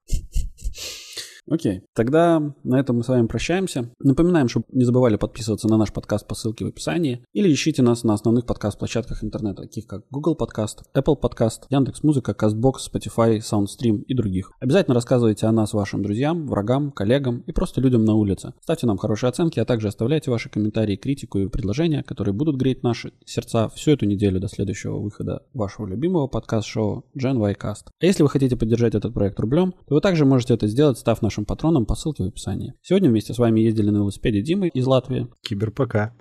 Окей, 1.51 1.83
тогда 1.95 2.55
на 2.63 2.79
этом 2.79 2.97
мы 2.97 3.05
с 3.05 3.09
вами 3.09 3.27
прощаемся. 3.27 3.91
Напоминаем, 4.01 4.49
чтобы 4.49 4.67
не 4.71 4.85
забывали 4.85 5.17
подписываться 5.17 5.69
на 5.69 5.79
наш 5.79 5.93
подкаст 5.93 6.27
по 6.27 6.35
ссылке 6.35 6.65
в 6.65 6.69
описании 6.69 7.25
или 7.33 7.51
ищите 7.51 7.83
нас 7.83 8.05
на 8.05 8.13
основных 8.13 8.45
подкаст-площадках 8.45 9.25
интернета, 9.25 9.63
таких 9.63 9.87
как 9.87 10.03
Google 10.11 10.37
Podcast, 10.39 10.83
Apple 10.95 11.19
Podcast, 11.19 11.63
Яндекс.Музыка, 11.71 12.33
Castbox, 12.33 12.75
Spotify, 12.93 13.39
SoundStream 13.39 14.03
и 14.03 14.15
других. 14.15 14.53
Обязательно 14.61 14.95
рассказывайте 14.95 15.47
о 15.47 15.53
нас 15.53 15.73
вашим 15.73 16.03
друзьям, 16.03 16.47
врагам, 16.47 16.91
коллегам 16.91 17.41
и 17.47 17.53
просто 17.53 17.81
людям 17.81 18.05
на 18.05 18.15
улице. 18.15 18.53
Ставьте 18.61 18.87
нам 18.87 18.99
хорошие 18.99 19.29
оценки, 19.29 19.59
а 19.59 19.65
также 19.65 19.89
оставляйте 19.89 20.31
ваши 20.31 20.51
комментарии, 20.51 20.97
критику 20.97 21.39
и 21.39 21.49
предложения, 21.49 22.03
которые 22.03 22.35
будут 22.35 22.57
греть 22.57 22.83
наши 22.83 23.13
сердца 23.25 23.69
всю 23.71 23.93
эту 23.93 24.05
неделю 24.05 24.39
до 24.39 24.49
следующего 24.49 24.99
выхода 24.99 25.43
вашего 25.55 25.87
любимого 25.87 26.27
подкаст-шоу 26.27 27.07
Gen 27.17 27.39
Y 27.39 27.55
Cast. 27.55 27.87
А 28.01 28.07
если 28.07 28.23
вы 28.23 28.29
хотите 28.29 28.57
поддержать 28.57 28.95
этот 28.95 29.15
проект 29.15 29.41
рублем, 29.41 29.73
то 29.87 29.95
вы 29.95 30.01
также 30.03 30.27
можете 30.27 30.55
это 30.55 30.67
сделать, 30.67 30.99
став 30.99 31.23
нашим 31.39 31.45
патроном 31.45 31.87
по 31.87 31.95
ссылке 31.95 32.25
в 32.25 32.27
описании. 32.27 32.75
Сегодня 32.83 33.11
вместе 33.11 33.33
с 33.33 33.39
вами 33.39 33.61
ездили 33.61 33.91
на 33.91 33.99
велосипеде 33.99 34.43
Димы 34.43 34.69
из 34.69 34.87
Латвии. 34.87 35.29
Киберпока. 35.43 36.15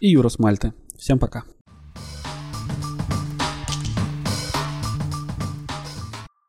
И 0.00 0.08
Юра 0.10 0.28
с 0.28 0.38
Мальты. 0.38 0.72
Всем 0.98 1.18
пока. 1.18 1.44